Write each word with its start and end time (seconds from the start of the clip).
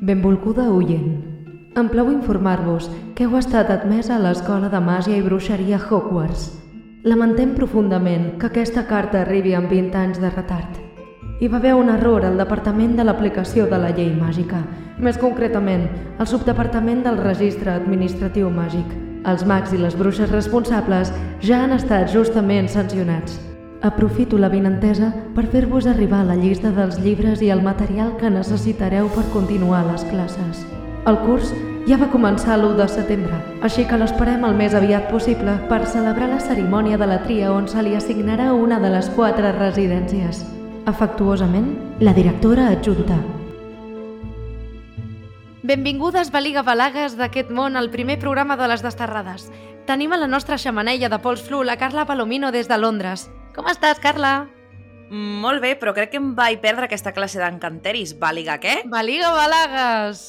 Benvolguda 0.00 0.70
oient. 0.72 1.08
Em 1.76 1.88
plau 1.92 2.06
informar-vos 2.08 2.86
que 3.12 3.26
heu 3.26 3.34
estat 3.36 3.68
admesa 3.68 4.14
a 4.14 4.20
l'Escola 4.22 4.70
de 4.72 4.78
Màgia 4.80 5.18
i 5.18 5.24
Bruixeria 5.26 5.76
Hogwarts. 5.76 6.46
Lamentem 7.04 7.52
profundament 7.52 8.38
que 8.40 8.48
aquesta 8.48 8.86
carta 8.88 9.20
arribi 9.20 9.52
amb 9.52 9.68
20 9.68 9.98
anys 10.00 10.22
de 10.22 10.30
retard. 10.32 10.78
Hi 11.40 11.52
va 11.52 11.60
haver 11.60 11.74
un 11.76 11.92
error 11.92 12.24
al 12.24 12.40
Departament 12.40 12.96
de 12.96 13.04
l'Aplicació 13.04 13.68
de 13.68 13.76
la 13.76 13.92
Llei 13.92 14.08
Màgica, 14.16 14.62
més 14.96 15.20
concretament, 15.20 15.84
al 16.16 16.32
Subdepartament 16.32 17.04
del 17.04 17.20
Registre 17.20 17.76
Administratiu 17.76 18.48
Màgic. 18.48 18.96
Els 19.28 19.44
mags 19.44 19.76
i 19.76 19.84
les 19.84 20.00
bruixes 20.00 20.32
responsables 20.32 21.12
ja 21.44 21.60
han 21.60 21.76
estat 21.76 22.08
justament 22.08 22.72
sancionats. 22.72 23.49
Aprofito 23.82 24.36
la 24.36 24.50
vinentesa 24.52 25.08
per 25.32 25.46
fer-vos 25.48 25.86
arribar 25.88 26.20
la 26.28 26.34
llista 26.36 26.68
dels 26.76 26.98
llibres 27.00 27.40
i 27.40 27.48
el 27.48 27.62
material 27.64 28.10
que 28.20 28.28
necessitareu 28.28 29.08
per 29.14 29.24
continuar 29.32 29.86
les 29.86 30.04
classes. 30.10 30.60
El 31.08 31.16
curs 31.24 31.54
ja 31.88 31.96
va 31.96 32.10
començar 32.12 32.58
l'1 32.58 32.76
de 32.76 32.88
setembre, 32.92 33.38
així 33.64 33.86
que 33.88 33.96
l'esperem 33.96 34.44
el 34.44 34.58
més 34.58 34.76
aviat 34.76 35.08
possible 35.08 35.56
per 35.72 35.80
celebrar 35.88 36.28
la 36.28 36.42
cerimònia 36.44 37.00
de 37.00 37.08
la 37.08 37.22
tria 37.24 37.54
on 37.54 37.72
se 37.72 37.80
li 37.80 37.96
assignarà 37.96 38.50
una 38.52 38.82
de 38.84 38.92
les 38.92 39.08
quatre 39.16 39.54
residències. 39.56 40.44
Afectuosament, 40.84 41.72
la 42.04 42.12
directora 42.12 42.68
adjunta. 42.76 43.16
Benvingudes, 45.64 46.28
Baliga 46.28 46.60
Balagues, 46.60 47.16
d'aquest 47.16 47.48
món, 47.48 47.80
al 47.80 47.88
primer 47.88 48.20
programa 48.20 48.60
de 48.60 48.68
les 48.68 48.84
desterrades. 48.84 49.48
Tenim 49.88 50.12
a 50.12 50.20
la 50.20 50.28
nostra 50.28 50.60
xamaneia 50.60 51.08
de 51.08 51.18
pols 51.24 51.40
flu 51.48 51.64
la 51.64 51.80
Carla 51.80 52.04
Palomino 52.04 52.52
des 52.52 52.68
de 52.68 52.76
Londres. 52.76 53.30
Com 53.54 53.66
estàs, 53.70 53.98
Carla? 54.02 54.46
Molt 55.10 55.58
bé, 55.58 55.72
però 55.74 55.90
crec 55.90 56.12
que 56.12 56.20
em 56.20 56.28
vaig 56.38 56.60
perdre 56.62 56.86
aquesta 56.86 57.10
classe 57.10 57.40
d'encanteris. 57.40 58.12
Bàliga 58.20 58.60
què? 58.62 58.76
Baliga 58.90 59.32
Balagues! 59.34 60.20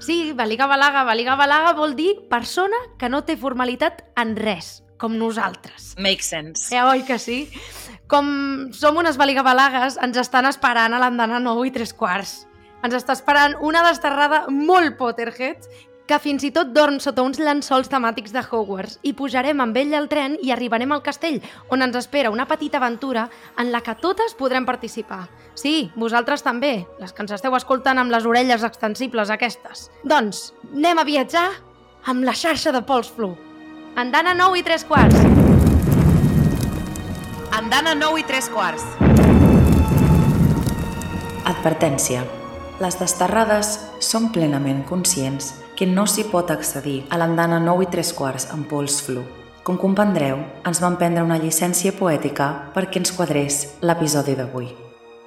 Sí, 0.00 0.32
Baliga 0.36 0.68
Balaga. 0.70 1.04
Baliga 1.04 1.34
Balaga 1.36 1.74
vol 1.76 1.92
dir 1.98 2.14
persona 2.30 2.78
que 3.00 3.10
no 3.12 3.22
té 3.28 3.36
formalitat 3.36 4.06
en 4.16 4.32
res, 4.40 4.80
com 4.96 5.18
nosaltres. 5.20 5.92
Makes 6.00 6.32
sense. 6.32 6.70
Ja, 6.72 6.86
oi 6.88 7.04
que 7.04 7.18
sí? 7.20 7.42
Com 8.08 8.70
som 8.72 8.96
unes 8.96 9.20
Baliga 9.20 9.44
Balagues, 9.44 9.98
ens 10.00 10.16
estan 10.22 10.48
esperant 10.48 10.96
a 10.96 11.02
l'andana 11.02 11.42
9 11.42 11.68
i 11.68 11.74
3 11.76 11.92
quarts. 11.98 12.46
Ens 12.86 12.96
està 12.96 13.16
esperant 13.18 13.58
una 13.60 13.82
desterrada 13.84 14.46
molt 14.48 14.96
Potterhead 14.96 15.68
que 16.06 16.18
fins 16.22 16.44
i 16.46 16.52
tot 16.54 16.70
dorm 16.70 17.00
sota 17.02 17.24
uns 17.26 17.40
llençols 17.42 17.90
temàtics 17.90 18.32
de 18.34 18.42
Hogwarts 18.46 19.00
i 19.02 19.12
pujarem 19.18 19.60
amb 19.60 19.76
ell 19.76 19.94
al 19.98 20.06
tren 20.08 20.36
i 20.42 20.52
arribarem 20.54 20.92
al 20.94 21.02
castell, 21.02 21.40
on 21.74 21.82
ens 21.82 21.98
espera 21.98 22.30
una 22.30 22.46
petita 22.46 22.78
aventura 22.78 23.26
en 23.58 23.72
la 23.74 23.82
que 23.82 23.96
totes 23.98 24.36
podrem 24.38 24.66
participar. 24.66 25.26
Sí, 25.58 25.90
vosaltres 25.96 26.46
també, 26.46 26.86
les 27.00 27.12
que 27.12 27.24
ens 27.24 27.34
esteu 27.34 27.56
escoltant 27.58 27.98
amb 27.98 28.14
les 28.14 28.26
orelles 28.26 28.62
extensibles 28.62 29.34
aquestes. 29.34 29.90
Doncs, 30.04 30.52
anem 30.72 31.02
a 31.02 31.06
viatjar 31.08 31.48
amb 32.06 32.22
la 32.24 32.36
xarxa 32.38 32.72
de 32.72 32.84
Pols 32.86 33.10
Flu. 33.10 33.34
Andana 33.96 34.34
9 34.36 34.60
i 34.60 34.62
3 34.62 34.86
quarts. 34.86 35.18
Andana 37.56 37.96
9 37.98 38.22
i 38.22 38.26
3 38.30 38.50
quarts. 38.54 38.86
Advertència. 41.46 42.22
Les 42.76 42.98
desterrades 43.00 43.78
són 44.04 44.28
plenament 44.34 44.84
conscients 44.84 45.54
que 45.76 45.86
no 45.86 46.06
s'hi 46.08 46.24
pot 46.32 46.50
accedir 46.50 47.02
a 47.12 47.18
l'andana 47.20 47.60
9 47.60 47.84
i 47.84 47.90
3 47.92 48.12
quarts 48.16 48.48
amb 48.54 48.66
pols 48.70 48.96
flu. 49.04 49.22
Com 49.66 49.76
comprendreu, 49.76 50.40
ens 50.64 50.80
van 50.80 50.96
prendre 50.96 51.24
una 51.26 51.38
llicència 51.42 51.92
poètica 51.92 52.48
perquè 52.74 53.02
ens 53.02 53.12
quadrés 53.12 53.60
l'episodi 53.82 54.36
d'avui. 54.38 54.70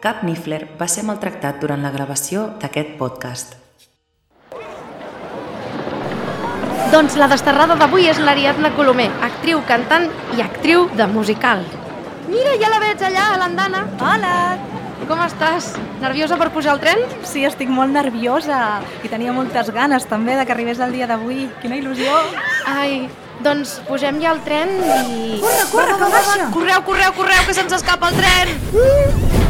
Cap 0.01 0.23
Niffler 0.23 0.63
va 0.79 0.87
ser 0.87 1.03
maltractat 1.05 1.59
durant 1.61 1.83
la 1.83 1.91
gravació 1.91 2.47
d'aquest 2.61 2.95
podcast. 2.97 3.57
Doncs 6.89 7.19
la 7.21 7.27
desterrada 7.29 7.75
d'avui 7.77 8.07
és 8.09 8.17
l'Ariadna 8.17 8.73
Colomer, 8.73 9.11
actriu, 9.27 9.61
cantant 9.69 10.09
i 10.33 10.41
actriu 10.41 10.87
de 10.97 11.05
musical. 11.11 11.61
Mira, 12.31 12.57
ja 12.57 12.73
la 12.73 12.81
veig 12.81 13.05
allà, 13.05 13.31
a 13.35 13.39
l'andana. 13.43 13.85
Hola! 13.99 14.78
Com 15.07 15.21
estàs? 15.23 15.71
Nerviosa 16.01 16.37
per 16.39 16.49
pujar 16.53 16.75
al 16.75 16.81
tren? 16.81 17.01
Sí, 17.27 17.45
estic 17.47 17.71
molt 17.71 17.93
nerviosa 17.95 18.79
i 19.05 19.11
tenia 19.11 19.33
moltes 19.33 19.71
ganes 19.73 20.05
també 20.09 20.35
de 20.37 20.45
que 20.45 20.55
arribés 20.55 20.81
el 20.83 20.93
dia 20.95 21.07
d'avui. 21.09 21.47
Quina 21.63 21.79
il·lusió! 21.79 22.19
Ai, 22.69 23.07
doncs 23.45 23.79
pugem 23.87 24.19
ja 24.21 24.33
al 24.35 24.43
tren 24.45 24.75
i... 24.83 25.39
Corre, 25.41 25.67
corre, 25.73 25.99
que 26.01 26.11
baixa! 26.17 26.49
Correu, 26.55 26.81
correu, 26.91 27.13
correu, 27.21 27.45
que 27.47 27.57
se'ns 27.57 27.79
escapa 27.81 28.11
el 28.11 28.19
tren! 28.19 29.48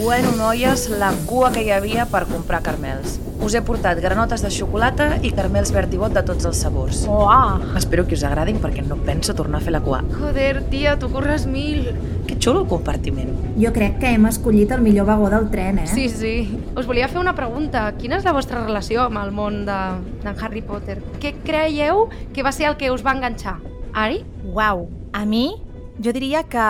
Bueno, 0.00 0.30
noies, 0.36 0.88
la 0.90 1.10
cua 1.26 1.50
que 1.52 1.64
hi 1.66 1.70
havia 1.74 2.04
per 2.06 2.24
comprar 2.30 2.60
carmels. 2.62 3.16
Us 3.42 3.54
he 3.58 3.60
portat 3.66 3.98
granotes 4.02 4.42
de 4.44 4.50
xocolata 4.50 5.08
i 5.26 5.30
carmels 5.34 5.72
verd 5.74 5.92
i 5.94 5.98
bot 5.98 6.12
de 6.14 6.22
tots 6.26 6.46
els 6.46 6.60
sabors. 6.62 7.00
Uah! 7.10 7.74
Espero 7.78 8.04
que 8.06 8.14
us 8.14 8.22
agradin 8.26 8.60
perquè 8.62 8.84
no 8.86 8.96
penso 9.06 9.34
tornar 9.34 9.58
a 9.58 9.64
fer 9.64 9.72
la 9.74 9.80
cua. 9.82 10.00
Joder, 10.14 10.62
tia, 10.70 10.94
tu 11.02 11.10
corres 11.10 11.46
mil. 11.50 11.88
Que 12.28 12.36
xulo 12.38 12.62
el 12.62 12.68
compartiment. 12.70 13.32
Jo 13.58 13.72
crec 13.74 13.98
que 14.02 14.12
hem 14.14 14.26
escollit 14.30 14.70
el 14.76 14.82
millor 14.86 15.06
vagó 15.08 15.30
del 15.34 15.48
tren, 15.50 15.80
eh? 15.82 15.86
Sí, 15.90 16.08
sí. 16.08 16.34
Us 16.76 16.86
volia 16.86 17.08
fer 17.10 17.18
una 17.22 17.34
pregunta. 17.34 17.88
Quina 17.98 18.18
és 18.18 18.26
la 18.26 18.34
vostra 18.36 18.62
relació 18.64 19.02
amb 19.08 19.18
el 19.24 19.32
món 19.32 19.64
de- 19.66 19.98
de, 20.22 20.34
Harry 20.40 20.62
Potter? 20.62 21.00
Què 21.18 21.34
creieu 21.44 22.08
que 22.34 22.42
va 22.46 22.52
ser 22.52 22.68
el 22.70 22.76
que 22.76 22.90
us 22.92 23.04
va 23.06 23.12
enganxar? 23.18 23.58
Ari? 23.94 24.22
Uau! 24.44 24.88
A 25.12 25.24
mi, 25.24 25.56
jo 25.98 26.12
diria 26.12 26.44
que 26.44 26.68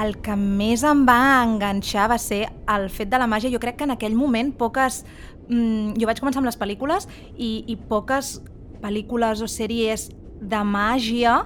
el 0.00 0.16
que 0.24 0.34
més 0.36 0.82
em 0.88 1.02
va 1.08 1.42
enganxar 1.44 2.08
va 2.08 2.18
ser 2.18 2.46
el 2.70 2.88
fet 2.90 3.10
de 3.12 3.18
la 3.20 3.26
màgia. 3.28 3.50
Jo 3.52 3.60
crec 3.60 3.76
que 3.76 3.84
en 3.84 3.92
aquell 3.96 4.14
moment 4.16 4.52
poques... 4.56 5.04
Mm, 5.48 5.98
jo 6.00 6.06
vaig 6.06 6.20
començar 6.22 6.38
amb 6.40 6.46
les 6.48 6.56
pel·lícules 6.56 7.08
i, 7.36 7.64
i 7.66 7.76
poques 7.76 8.38
pel·lícules 8.80 9.42
o 9.42 9.48
sèries 9.50 10.08
de 10.40 10.60
màgia 10.64 11.42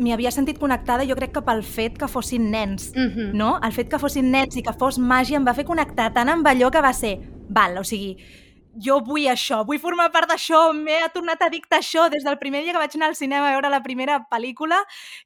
m'hi 0.00 0.12
havia 0.14 0.30
sentit 0.32 0.56
connectada 0.60 1.04
jo 1.08 1.16
crec 1.18 1.32
que 1.34 1.42
pel 1.44 1.62
fet 1.66 1.98
que 2.00 2.08
fossin 2.08 2.46
nens 2.52 2.92
Mhm. 2.96 3.32
no? 3.36 3.58
El 3.62 3.72
fet 3.72 3.88
que 3.90 3.98
fossin 3.98 4.30
nens 4.30 4.56
i 4.56 4.62
que 4.62 4.72
fos 4.72 4.98
màgia 4.98 5.36
em 5.36 5.44
va 5.44 5.52
fer 5.54 5.64
connectar 5.68 6.12
tant 6.14 6.28
amb 6.28 6.46
allò 6.46 6.70
que 6.70 6.80
va 6.80 6.92
ser, 6.92 7.18
val, 7.48 7.76
o 7.78 7.84
sigui, 7.84 8.16
jo 8.78 9.00
vull 9.04 9.26
això, 9.30 9.60
vull 9.66 9.80
formar 9.82 10.10
part 10.14 10.30
d'això, 10.30 10.70
m'he 10.76 10.98
tornat 11.14 11.42
addicta 11.42 11.78
a 11.78 11.82
això 11.82 12.06
des 12.12 12.24
del 12.26 12.38
primer 12.38 12.62
dia 12.64 12.74
que 12.74 12.82
vaig 12.82 12.94
anar 12.96 13.10
al 13.10 13.16
cinema 13.18 13.48
a 13.48 13.54
veure 13.54 13.70
la 13.72 13.82
primera 13.82 14.20
pel·lícula, 14.30 14.78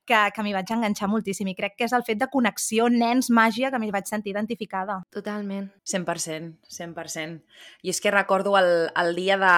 que, 0.07 0.21
que 0.35 0.45
m'hi 0.45 0.55
vaig 0.57 0.71
enganxar 0.75 1.09
moltíssim 1.11 1.51
i 1.51 1.57
crec 1.59 1.77
que 1.79 1.89
és 1.89 1.95
el 1.97 2.05
fet 2.07 2.21
de 2.21 2.29
connexió 2.33 2.89
nens-màgia 2.93 3.71
que 3.71 3.81
m'hi 3.83 3.93
vaig 3.95 4.09
sentir 4.09 4.33
identificada. 4.35 5.01
Totalment. 5.15 5.71
100%, 5.85 6.55
100%. 6.71 7.39
I 7.85 7.93
és 7.93 8.01
que 8.01 8.15
recordo 8.15 8.57
el, 8.59 8.89
el 8.97 9.15
dia 9.19 9.39
de 9.41 9.55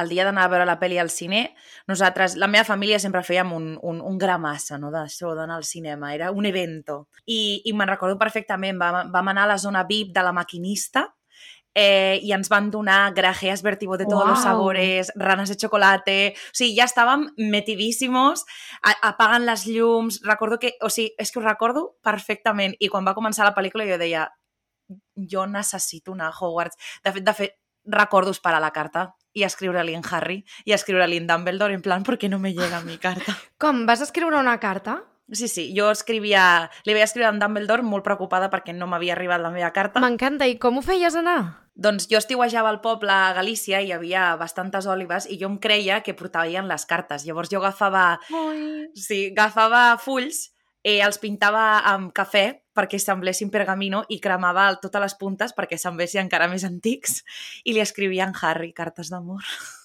el 0.00 0.08
dia 0.12 0.24
d'anar 0.26 0.46
a 0.46 0.52
veure 0.52 0.68
la 0.68 0.78
pel·li 0.80 1.00
al 1.00 1.10
cine, 1.10 1.46
nosaltres, 1.88 2.36
la 2.40 2.48
meva 2.50 2.64
família 2.68 3.00
sempre 3.02 3.24
fèiem 3.24 3.52
un, 3.56 3.74
un, 3.82 4.00
un 4.04 4.18
gramassa, 4.18 4.78
no?, 4.78 4.92
d'això 4.94 5.34
d'anar 5.34 5.58
al 5.58 5.68
cinema, 5.68 6.14
era 6.14 6.30
un 6.32 6.46
evento. 6.46 7.06
I, 7.26 7.62
i 7.64 7.72
me'n 7.72 7.90
recordo 7.90 8.18
perfectament, 8.20 8.78
vam, 8.80 9.10
vam 9.12 9.32
anar 9.32 9.48
a 9.48 9.54
la 9.54 9.60
zona 9.60 9.84
VIP 9.88 10.12
de 10.14 10.24
la 10.24 10.34
maquinista, 10.36 11.08
eh, 11.74 12.20
i 12.22 12.32
ens 12.32 12.48
van 12.48 12.70
donar 12.70 13.12
grajeas 13.14 13.62
vertigo 13.62 13.96
de 13.98 14.06
todos 14.06 14.26
los 14.28 14.38
Uau. 14.38 14.44
sabores, 14.44 15.12
ranas 15.16 15.48
de 15.48 15.56
chocolate... 15.56 16.34
O 16.36 16.54
sigui, 16.54 16.76
ja 16.78 16.86
estàvem 16.86 17.26
metidíssimos, 17.36 18.44
a- 18.82 18.96
apagant 19.10 19.44
les 19.46 19.66
llums... 19.66 20.20
Recordo 20.24 20.58
que... 20.58 20.74
O 20.82 20.90
sigui, 20.90 21.12
és 21.18 21.32
que 21.32 21.40
ho 21.40 21.44
recordo 21.44 21.96
perfectament. 22.02 22.76
I 22.78 22.88
quan 22.88 23.04
va 23.06 23.14
començar 23.18 23.44
la 23.44 23.54
pel·lícula 23.54 23.86
jo 23.90 23.98
deia 23.98 24.28
jo 25.16 25.46
necessito 25.46 26.12
anar 26.12 26.30
a 26.30 26.36
Hogwarts. 26.38 26.76
De 27.04 27.12
fet, 27.12 27.24
de 27.24 27.34
fet, 27.34 27.54
recordo 27.84 28.30
esperar 28.30 28.60
la 28.64 28.70
carta 28.72 29.10
i 29.36 29.42
escriure-li 29.44 29.94
en 29.96 30.04
Harry 30.10 30.38
i 30.64 30.72
escriure-li 30.72 31.18
en 31.20 31.26
Dumbledore 31.26 31.74
en 31.74 31.82
plan, 31.82 32.02
¿por 32.02 32.16
qué 32.18 32.28
no 32.28 32.38
me 32.38 32.54
llega 32.54 32.80
mi 32.80 32.96
carta? 32.98 33.34
Com, 33.58 33.84
vas 33.86 34.00
escriure 34.00 34.38
una 34.38 34.58
carta? 34.60 35.02
Sí, 35.32 35.48
sí, 35.48 35.72
jo 35.76 35.88
escrivia... 35.90 36.70
Li 36.84 36.92
vaig 36.92 37.06
escriure 37.06 37.30
en 37.32 37.38
Dumbledore 37.40 37.84
molt 37.86 38.04
preocupada 38.04 38.50
perquè 38.52 38.74
no 38.76 38.88
m'havia 38.90 39.14
arribat 39.16 39.40
la 39.40 39.52
meva 39.54 39.70
carta. 39.72 40.02
M'encanta. 40.04 40.46
I 40.46 40.58
com 40.60 40.78
ho 40.78 40.82
feies 40.84 41.16
anar? 41.16 41.38
Doncs 41.74 42.06
jo 42.10 42.20
estiuejava 42.20 42.68
al 42.70 42.82
poble 42.84 43.10
a 43.10 43.32
Galícia 43.34 43.80
i 43.80 43.88
hi 43.88 43.94
havia 43.96 44.34
bastantes 44.38 44.86
òlibes 44.86 45.26
i 45.26 45.38
jo 45.40 45.48
em 45.50 45.56
creia 45.58 46.02
que 46.06 46.14
portaven 46.14 46.68
les 46.70 46.84
cartes. 46.86 47.24
Llavors 47.26 47.50
jo 47.50 47.62
agafava, 47.62 48.04
Ai. 48.30 48.90
sí, 48.94 49.30
agafava 49.32 49.96
fulls, 49.98 50.50
eh, 50.84 51.00
els 51.00 51.18
pintava 51.18 51.80
amb 51.90 52.12
cafè 52.14 52.44
perquè 52.76 53.00
semblessin 53.00 53.50
pergamino 53.50 54.04
i 54.10 54.20
cremava 54.20 54.68
totes 54.82 55.02
les 55.02 55.16
puntes 55.18 55.54
perquè 55.56 55.78
semblessin 55.80 56.26
encara 56.26 56.50
més 56.50 56.66
antics 56.68 57.22
i 57.64 57.72
li 57.72 57.82
escrivia 57.82 58.28
en 58.28 58.36
Harry 58.42 58.72
cartes 58.76 59.10
d'amor. 59.10 59.42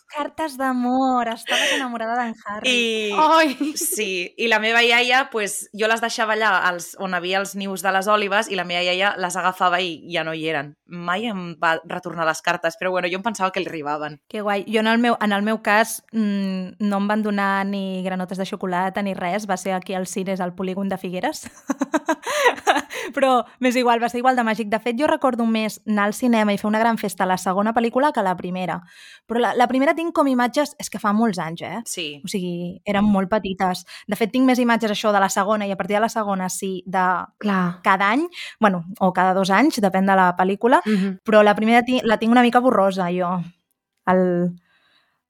Cartes 0.10 0.58
d'amor, 0.58 1.30
estaves 1.32 1.72
enamorada 1.76 2.16
d'en 2.20 2.34
Harry. 2.46 2.70
I, 2.70 3.12
Ai! 3.14 3.76
sí, 3.78 4.34
i 4.38 4.50
la 4.52 4.60
meva 4.60 4.82
iaia, 4.84 5.28
pues, 5.32 5.70
jo 5.78 5.88
les 5.92 6.02
deixava 6.04 6.36
allà 6.36 6.52
als, 6.70 6.92
on 7.00 7.14
havia 7.14 7.40
els 7.40 7.56
nius 7.60 7.84
de 7.86 7.94
les 7.96 8.10
òlives 8.12 8.50
i 8.50 8.58
la 8.60 8.66
meva 8.68 8.84
iaia 8.88 9.14
les 9.22 9.38
agafava 9.40 9.82
i 9.86 10.02
ja 10.14 10.26
no 10.28 10.34
hi 10.34 10.48
eren. 10.50 10.74
Mai 10.90 11.30
em 11.30 11.54
va 11.62 11.78
retornar 11.86 12.28
les 12.28 12.42
cartes, 12.42 12.78
però 12.80 12.92
bueno, 12.96 13.10
jo 13.12 13.22
em 13.22 13.26
pensava 13.26 13.54
que 13.54 13.64
li 13.64 13.70
arribaven. 13.70 14.20
Que 14.30 14.42
guai. 14.42 14.66
Jo 14.68 14.82
en 14.82 14.92
el 14.92 15.00
meu, 15.00 15.18
en 15.22 15.36
el 15.36 15.46
meu 15.46 15.62
cas 15.64 16.00
mmm, 16.12 16.76
no 16.80 17.02
em 17.04 17.10
van 17.10 17.24
donar 17.24 17.66
ni 17.70 18.02
granotes 18.06 18.42
de 18.42 18.50
xocolata 18.50 19.04
ni 19.06 19.14
res, 19.14 19.48
va 19.50 19.58
ser 19.58 19.78
aquí 19.78 19.94
al 19.94 20.08
cines 20.08 20.42
al 20.42 20.56
polígon 20.56 20.90
de 20.90 20.98
Figueres. 20.98 21.46
Però 23.16 23.46
m'és 23.60 23.76
igual, 23.76 24.02
va 24.02 24.10
ser 24.10 24.20
igual 24.20 24.36
de 24.36 24.44
màgic. 24.44 24.70
De 24.70 24.80
fet, 24.80 24.98
jo 25.00 25.08
recordo 25.08 25.46
més 25.46 25.80
anar 25.88 26.06
al 26.10 26.14
cinema 26.14 26.54
i 26.54 26.58
fer 26.58 26.68
una 26.68 26.80
gran 26.80 26.98
festa 26.98 27.24
a 27.24 27.28
la 27.28 27.38
segona 27.38 27.74
pel·lícula 27.74 28.12
que 28.14 28.20
a 28.20 28.24
la 28.24 28.36
primera. 28.38 28.80
Però 29.28 29.40
la, 29.40 29.54
la 29.56 29.68
primera 29.68 29.96
tinc 29.96 30.14
com 30.16 30.28
imatges... 30.28 30.76
És 30.80 30.90
que 30.90 31.00
fa 31.00 31.14
molts 31.14 31.40
anys, 31.40 31.62
eh? 31.62 31.82
Sí. 31.86 32.08
O 32.24 32.32
sigui, 32.32 32.80
eren 32.86 33.06
molt 33.06 33.30
petites. 33.30 33.86
De 34.08 34.16
fet, 34.20 34.32
tinc 34.32 34.46
més 34.48 34.60
imatges 34.60 34.92
això 34.92 35.12
de 35.16 35.20
la 35.20 35.30
segona 35.30 35.68
i 35.68 35.72
a 35.72 35.78
partir 35.78 35.98
de 35.98 36.04
la 36.06 36.10
segona 36.10 36.50
sí, 36.50 36.84
de 36.86 37.06
Clar. 37.40 37.82
cada 37.84 38.12
any, 38.14 38.28
bueno, 38.60 38.86
o 39.00 39.12
cada 39.14 39.34
dos 39.34 39.50
anys, 39.50 39.82
depèn 39.82 40.06
de 40.06 40.16
la 40.16 40.36
pel·lícula, 40.38 40.82
Mm 40.86 40.96
-hmm. 40.96 41.20
però 41.24 41.44
la 41.44 41.56
primera 41.56 41.84
la 42.04 42.18
tinc 42.18 42.32
una 42.32 42.42
mica 42.42 42.60
borrosa, 42.60 43.10
jo, 43.12 43.44
el, 44.06 44.56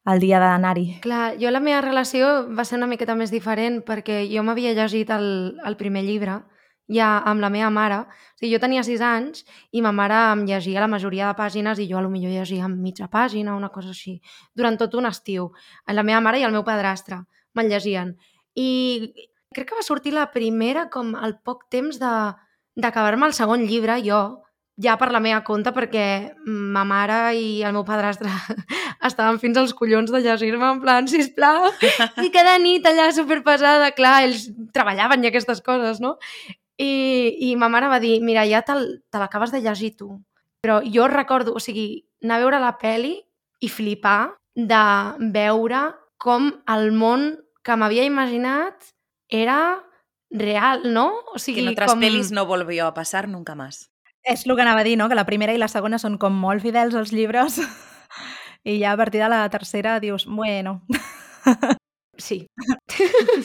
el 0.06 0.20
dia 0.20 0.40
d'anar-hi. 0.40 1.00
Clar, 1.02 1.36
jo 1.40 1.52
la 1.52 1.60
meva 1.60 1.82
relació 1.82 2.48
va 2.56 2.66
ser 2.66 2.78
una 2.78 2.88
miqueta 2.88 3.16
més 3.16 3.32
diferent 3.32 3.84
perquè 3.86 4.24
jo 4.32 4.44
m'havia 4.44 4.74
llegit 4.74 5.10
el, 5.10 5.60
el 5.66 5.78
primer 5.78 6.04
llibre 6.04 6.42
ja 6.90 7.10
amb 7.30 7.42
la 7.42 7.52
meva 7.54 7.70
mare. 7.70 8.02
O 8.04 8.40
sigui, 8.40 8.52
jo 8.54 8.60
tenia 8.62 8.84
sis 8.84 9.02
anys 9.06 9.46
i 9.72 9.84
ma 9.86 9.94
mare 9.96 10.18
em 10.34 10.46
llegia 10.50 10.82
la 10.84 10.92
majoria 10.92 11.30
de 11.30 11.38
pàgines 11.38 11.80
i 11.80 11.88
jo 11.90 12.00
a 12.00 12.04
lo 12.06 12.10
millor 12.10 12.34
llegia 12.34 12.68
mitja 12.68 13.08
pàgina, 13.08 13.56
una 13.56 13.70
cosa 13.70 13.94
així, 13.94 14.20
durant 14.56 14.78
tot 14.78 14.98
un 14.98 15.10
estiu. 15.10 15.52
La 15.88 16.04
meva 16.04 16.22
mare 16.22 16.42
i 16.42 16.48
el 16.48 16.56
meu 16.56 16.66
padrastre 16.68 17.24
me'n 17.56 17.70
llegien. 17.72 18.14
I 18.56 19.14
crec 19.54 19.72
que 19.72 19.80
va 19.80 19.86
sortir 19.86 20.14
la 20.14 20.30
primera 20.34 20.90
com 20.94 21.16
al 21.16 21.40
poc 21.46 21.68
temps 21.70 22.02
de 22.02 22.14
d'acabar-me 22.80 23.28
el 23.28 23.34
segon 23.36 23.66
llibre, 23.68 23.98
jo, 24.06 24.20
ja 24.80 24.96
per 24.96 25.10
la 25.12 25.20
meva 25.20 25.42
compte, 25.44 25.74
perquè 25.76 26.06
ma 26.48 26.86
mare 26.88 27.18
i 27.36 27.60
el 27.68 27.74
meu 27.76 27.84
padrastre 27.88 28.32
estaven 29.10 29.40
fins 29.42 29.60
als 29.60 29.74
collons 29.76 30.14
de 30.14 30.22
llegir-me 30.24 30.70
en 30.76 30.80
plan, 30.84 31.10
sisplau, 31.12 31.68
i 32.26 32.32
cada 32.32 32.56
nit 32.64 32.88
allà 32.88 33.10
superpesada, 33.16 33.92
clar, 33.98 34.22
ells 34.28 34.48
treballaven 34.76 35.26
i 35.26 35.32
aquestes 35.32 35.60
coses, 35.66 36.00
no? 36.04 36.16
I, 36.80 37.52
i 37.52 37.56
ma 37.60 37.68
mare 37.70 37.90
va 37.92 38.00
dir, 38.00 38.22
mira, 38.24 38.46
ja 38.48 38.62
te'l- 38.64 39.02
te 39.12 39.20
l'acabes 39.20 39.52
de 39.52 39.60
llegir 39.62 39.96
tu. 40.00 40.14
Però 40.64 40.80
jo 40.84 41.08
recordo, 41.12 41.54
o 41.56 41.60
sigui, 41.60 42.06
anar 42.24 42.38
a 42.38 42.44
veure 42.46 42.60
la 42.64 42.78
peli 42.80 43.18
i 43.60 43.70
flipar 43.70 44.36
de 44.56 44.80
veure 45.36 45.82
com 46.20 46.50
el 46.68 46.92
món 46.96 47.30
que 47.64 47.76
m'havia 47.76 48.04
imaginat 48.08 48.90
era 49.30 49.84
real, 50.32 50.84
no? 50.94 51.10
O 51.34 51.40
sigui, 51.40 51.62
Que 51.62 51.68
en 51.68 51.74
otras 51.76 51.92
com... 51.92 52.00
pelis 52.00 52.32
no 52.32 52.46
volvió 52.46 52.88
a 52.88 52.94
pasar 52.94 53.28
nunca 53.28 53.56
más. 53.56 53.90
És 54.24 54.46
el 54.46 54.56
que 54.56 54.62
anava 54.62 54.82
a 54.82 54.84
dir, 54.88 54.98
no? 54.98 55.08
que 55.10 55.16
la 55.16 55.26
primera 55.26 55.54
i 55.56 55.58
la 55.58 55.70
segona 55.72 55.98
són 56.00 56.18
com 56.20 56.36
molt 56.36 56.62
fidels 56.62 56.94
als 56.96 57.12
llibres 57.16 57.60
i 58.68 58.80
ja 58.82 58.92
a 58.92 58.98
partir 59.00 59.22
de 59.24 59.30
la 59.32 59.46
tercera 59.50 60.00
dius, 60.00 60.26
bueno, 60.28 60.82
Sí. 62.20 62.46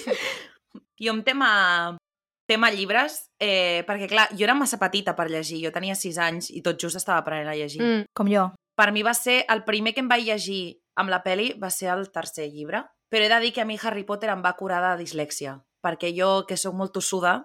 Jo 1.01 1.13
amb 1.13 1.25
tema, 1.27 1.97
tema 2.47 2.71
llibres, 2.71 3.31
eh, 3.41 3.85
perquè 3.89 4.09
clar, 4.11 4.29
jo 4.37 4.45
era 4.45 4.57
massa 4.57 4.79
petita 4.81 5.15
per 5.17 5.31
llegir, 5.31 5.63
jo 5.65 5.73
tenia 5.73 5.97
6 5.97 6.19
anys 6.21 6.51
i 6.53 6.63
tot 6.63 6.81
just 6.81 7.01
estava 7.01 7.19
aprenent 7.23 7.49
a 7.49 7.57
llegir. 7.57 7.83
Mm. 7.83 8.05
Com 8.15 8.31
jo. 8.31 8.51
Per 8.77 8.91
mi 8.93 9.05
va 9.07 9.15
ser, 9.15 9.45
el 9.49 9.65
primer 9.65 9.95
que 9.95 10.03
em 10.03 10.11
vaig 10.11 10.27
llegir 10.27 10.81
amb 10.99 11.11
la 11.11 11.23
peli 11.23 11.53
va 11.61 11.71
ser 11.71 11.93
el 11.95 12.11
tercer 12.13 12.51
llibre, 12.51 12.85
però 13.11 13.25
he 13.25 13.31
de 13.31 13.41
dir 13.41 13.53
que 13.55 13.63
a 13.63 13.69
mi 13.69 13.79
Harry 13.81 14.05
Potter 14.05 14.31
em 14.33 14.43
va 14.43 14.57
curar 14.59 14.83
de 14.83 14.97
dislèxia, 15.05 15.61
perquè 15.85 16.11
jo, 16.17 16.45
que 16.49 16.59
sóc 16.59 16.75
molt 16.75 16.93
tossuda, 16.93 17.45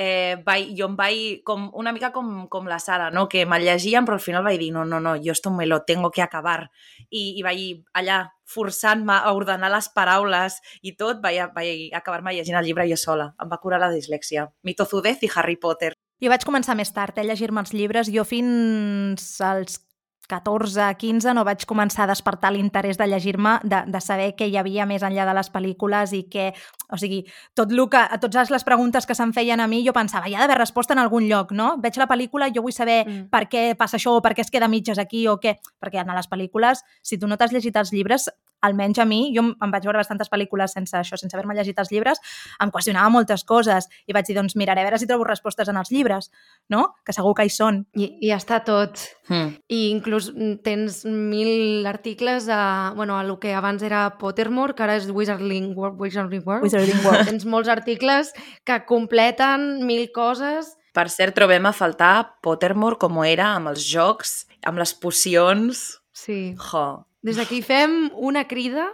eh, 0.00 0.40
vaig, 0.46 0.70
jo 0.78 0.86
em 0.88 0.94
vaig, 0.96 1.42
com, 1.44 1.66
una 1.76 1.92
mica 1.92 2.08
com, 2.14 2.46
com 2.48 2.68
la 2.70 2.78
Sara, 2.80 3.10
no? 3.12 3.26
que 3.28 3.44
me'l 3.44 3.66
llegien, 3.66 4.06
però 4.08 4.16
al 4.16 4.24
final 4.24 4.46
vaig 4.46 4.56
dir, 4.62 4.70
no, 4.72 4.86
no, 4.88 4.96
no, 5.04 5.12
jo 5.20 5.34
esto 5.34 5.52
me 5.52 5.66
lo 5.66 5.82
tengo 5.84 6.10
que 6.10 6.22
acabar. 6.24 6.70
I, 7.10 7.36
i 7.36 7.44
vaig 7.44 7.82
allà 8.00 8.22
forçant-me 8.48 9.18
a 9.18 9.34
ordenar 9.36 9.68
les 9.74 9.90
paraules 9.92 10.56
i 10.80 10.94
tot, 10.96 11.20
vaig, 11.20 11.42
vaig 11.52 11.92
acabar-me 12.00 12.32
llegint 12.32 12.56
el 12.56 12.64
llibre 12.70 12.88
jo 12.88 12.96
sola. 12.96 13.34
Em 13.42 13.52
va 13.52 13.60
curar 13.60 13.82
la 13.82 13.92
dislèxia. 13.92 14.48
Mi 14.64 14.74
tozudez 14.78 15.20
i 15.26 15.30
Harry 15.34 15.60
Potter. 15.60 15.92
Jo 16.20 16.32
vaig 16.32 16.48
començar 16.48 16.76
més 16.76 16.92
tard 16.96 17.18
eh, 17.18 17.20
a 17.20 17.28
llegir-me 17.28 17.60
els 17.60 17.76
llibres. 17.76 18.08
Jo 18.08 18.24
fins 18.24 19.36
als 19.44 19.82
14, 20.30 20.86
15 21.00 21.34
no 21.34 21.42
vaig 21.44 21.64
començar 21.68 22.04
a 22.06 22.10
despertar 22.12 22.52
l'interès 22.54 22.98
de 23.00 23.08
llegir-me, 23.10 23.56
de, 23.66 23.82
de 23.90 24.00
saber 24.00 24.30
què 24.38 24.46
hi 24.48 24.56
havia 24.60 24.86
més 24.86 25.02
enllà 25.06 25.26
de 25.26 25.34
les 25.36 25.50
pel·lícules 25.50 26.14
i 26.16 26.22
que, 26.30 26.50
o 26.88 26.98
sigui, 27.00 27.24
tot 27.58 27.74
lo 27.74 27.88
que, 27.90 27.98
a 27.98 28.20
totes 28.22 28.52
les 28.54 28.64
preguntes 28.66 29.06
que 29.06 29.16
se'm 29.18 29.34
feien 29.36 29.60
a 29.60 29.66
mi, 29.70 29.82
jo 29.86 29.94
pensava, 29.96 30.30
hi 30.30 30.36
ha 30.38 30.44
d'haver 30.44 30.60
resposta 30.62 30.94
en 30.94 31.02
algun 31.02 31.26
lloc, 31.28 31.50
no? 31.52 31.74
Veig 31.82 31.98
la 31.98 32.08
pel·lícula, 32.10 32.52
jo 32.54 32.62
vull 32.62 32.76
saber 32.76 33.00
Mm. 33.00 33.28
per 33.32 33.48
què 33.48 33.74
passa 33.76 33.96
això 33.96 34.12
o 34.16 34.22
per 34.22 34.34
què 34.36 34.42
es 34.44 34.50
queda 34.50 34.68
mitges 34.68 34.98
aquí 34.98 35.26
o 35.26 35.38
què. 35.40 35.56
Perquè 35.82 36.02
en 36.04 36.14
les 36.14 36.28
pel·lícules, 36.30 36.84
si 37.02 37.18
tu 37.18 37.26
no 37.26 37.36
t'has 37.36 37.52
llegit 37.52 37.76
els 37.76 37.92
llibres, 37.92 38.28
almenys 38.66 39.00
a 39.00 39.06
mi, 39.08 39.20
jo 39.34 39.44
em 39.50 39.72
vaig 39.72 39.86
veure 39.88 40.00
bastantes 40.00 40.30
pel·lícules 40.32 40.74
sense 40.76 40.96
això, 40.96 41.18
sense 41.20 41.36
haver-me 41.36 41.56
llegit 41.56 41.78
els 41.80 41.90
llibres, 41.92 42.20
em 42.62 42.72
qüestionava 42.72 43.12
moltes 43.12 43.44
coses 43.48 43.88
i 44.06 44.16
vaig 44.16 44.28
dir, 44.28 44.36
doncs 44.38 44.56
miraré 44.58 44.84
a 44.84 44.88
veure 44.88 45.00
si 45.00 45.08
trobo 45.10 45.26
respostes 45.28 45.68
en 45.70 45.78
els 45.80 45.92
llibres, 45.92 46.30
no? 46.72 46.86
Que 47.06 47.14
segur 47.16 47.34
que 47.38 47.46
hi 47.48 47.52
són. 47.52 47.84
I, 47.98 48.10
I 48.26 48.32
està 48.36 48.60
tot. 48.66 49.00
Hmm. 49.30 49.54
I 49.70 49.80
inclús 49.90 50.30
mm, 50.32 50.60
tens 50.66 51.02
mil 51.06 51.86
articles 51.88 52.48
a, 52.50 52.92
bueno, 52.96 53.18
a 53.18 53.24
lo 53.24 53.38
que 53.40 53.54
abans 53.54 53.82
era 53.86 54.04
Pottermore, 54.18 54.74
que 54.74 54.86
ara 54.86 54.98
és 55.00 55.08
Wizarding 55.10 55.72
World. 55.76 56.00
Wizarding 56.00 56.44
World. 56.46 56.66
Wizarding 56.66 57.04
World. 57.06 57.30
Tens 57.30 57.46
molts 57.48 57.70
articles 57.72 58.34
que 58.64 58.82
completen 58.88 59.86
mil 59.86 60.08
coses. 60.14 60.76
Per 60.96 61.06
cert, 61.12 61.36
trobem 61.36 61.68
a 61.68 61.74
faltar 61.76 62.40
Pottermore 62.42 62.98
com 62.98 63.22
era 63.22 63.52
amb 63.54 63.72
els 63.72 63.86
jocs, 63.86 64.44
amb 64.66 64.82
les 64.82 64.94
pocions... 64.98 65.86
Sí. 66.20 66.52
Jo, 66.58 67.06
Des 67.26 67.36
d'aquí 67.36 67.60
fem 67.60 68.08
una 68.16 68.46
crida 68.48 68.86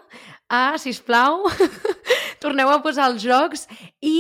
a, 0.50 0.78
si 0.82 0.90
plau, 1.06 1.44
torneu 2.42 2.70
a 2.72 2.80
posar 2.82 3.06
els 3.12 3.22
jocs 3.22 3.66
i 4.02 4.16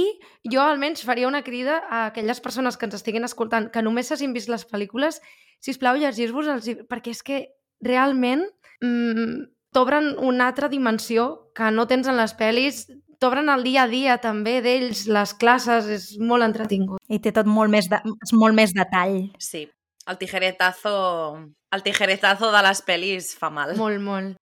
jo 0.46 0.62
almenys 0.62 1.02
faria 1.06 1.26
una 1.26 1.42
crida 1.42 1.80
a 1.90 2.06
aquelles 2.10 2.40
persones 2.40 2.78
que 2.78 2.86
ens 2.86 2.94
estiguin 2.98 3.26
escoltant 3.26 3.66
que 3.74 3.82
només 3.82 4.10
s'hagin 4.10 4.34
vist 4.36 4.50
les 4.52 4.66
pel·lícules, 4.66 5.18
si 5.58 5.74
plau 5.80 5.98
llegir-vos 5.98 6.50
els 6.52 6.70
perquè 6.90 7.14
és 7.16 7.22
que 7.26 7.40
realment 7.82 8.46
mm, 8.82 9.42
t'obren 9.74 10.14
una 10.22 10.46
altra 10.52 10.70
dimensió 10.72 11.50
que 11.56 11.70
no 11.74 11.88
tens 11.90 12.06
en 12.06 12.16
les 12.16 12.34
pel·lis, 12.38 12.86
t'obren 13.18 13.50
el 13.52 13.64
dia 13.66 13.84
a 13.84 13.90
dia 13.90 14.18
també 14.22 14.60
d'ells, 14.64 15.06
les 15.10 15.34
classes, 15.34 15.88
és 15.90 16.06
molt 16.20 16.46
entretingut. 16.46 17.02
I 17.08 17.18
té 17.22 17.32
tot 17.34 17.48
molt 17.48 17.72
més, 17.72 17.88
de, 17.90 18.00
és 18.24 18.32
molt 18.36 18.56
més 18.56 18.76
detall. 18.76 19.26
sí. 19.38 19.66
El 20.06 20.20
tijeretazo, 20.20 20.90
el 21.74 21.82
tijeretazo 21.86 22.50
de 22.54 22.64
les 22.66 22.82
pel·lis 22.86 23.32
fa 23.38 23.50
mal. 23.50 23.74
Molt, 23.78 24.02
molt. 24.02 24.36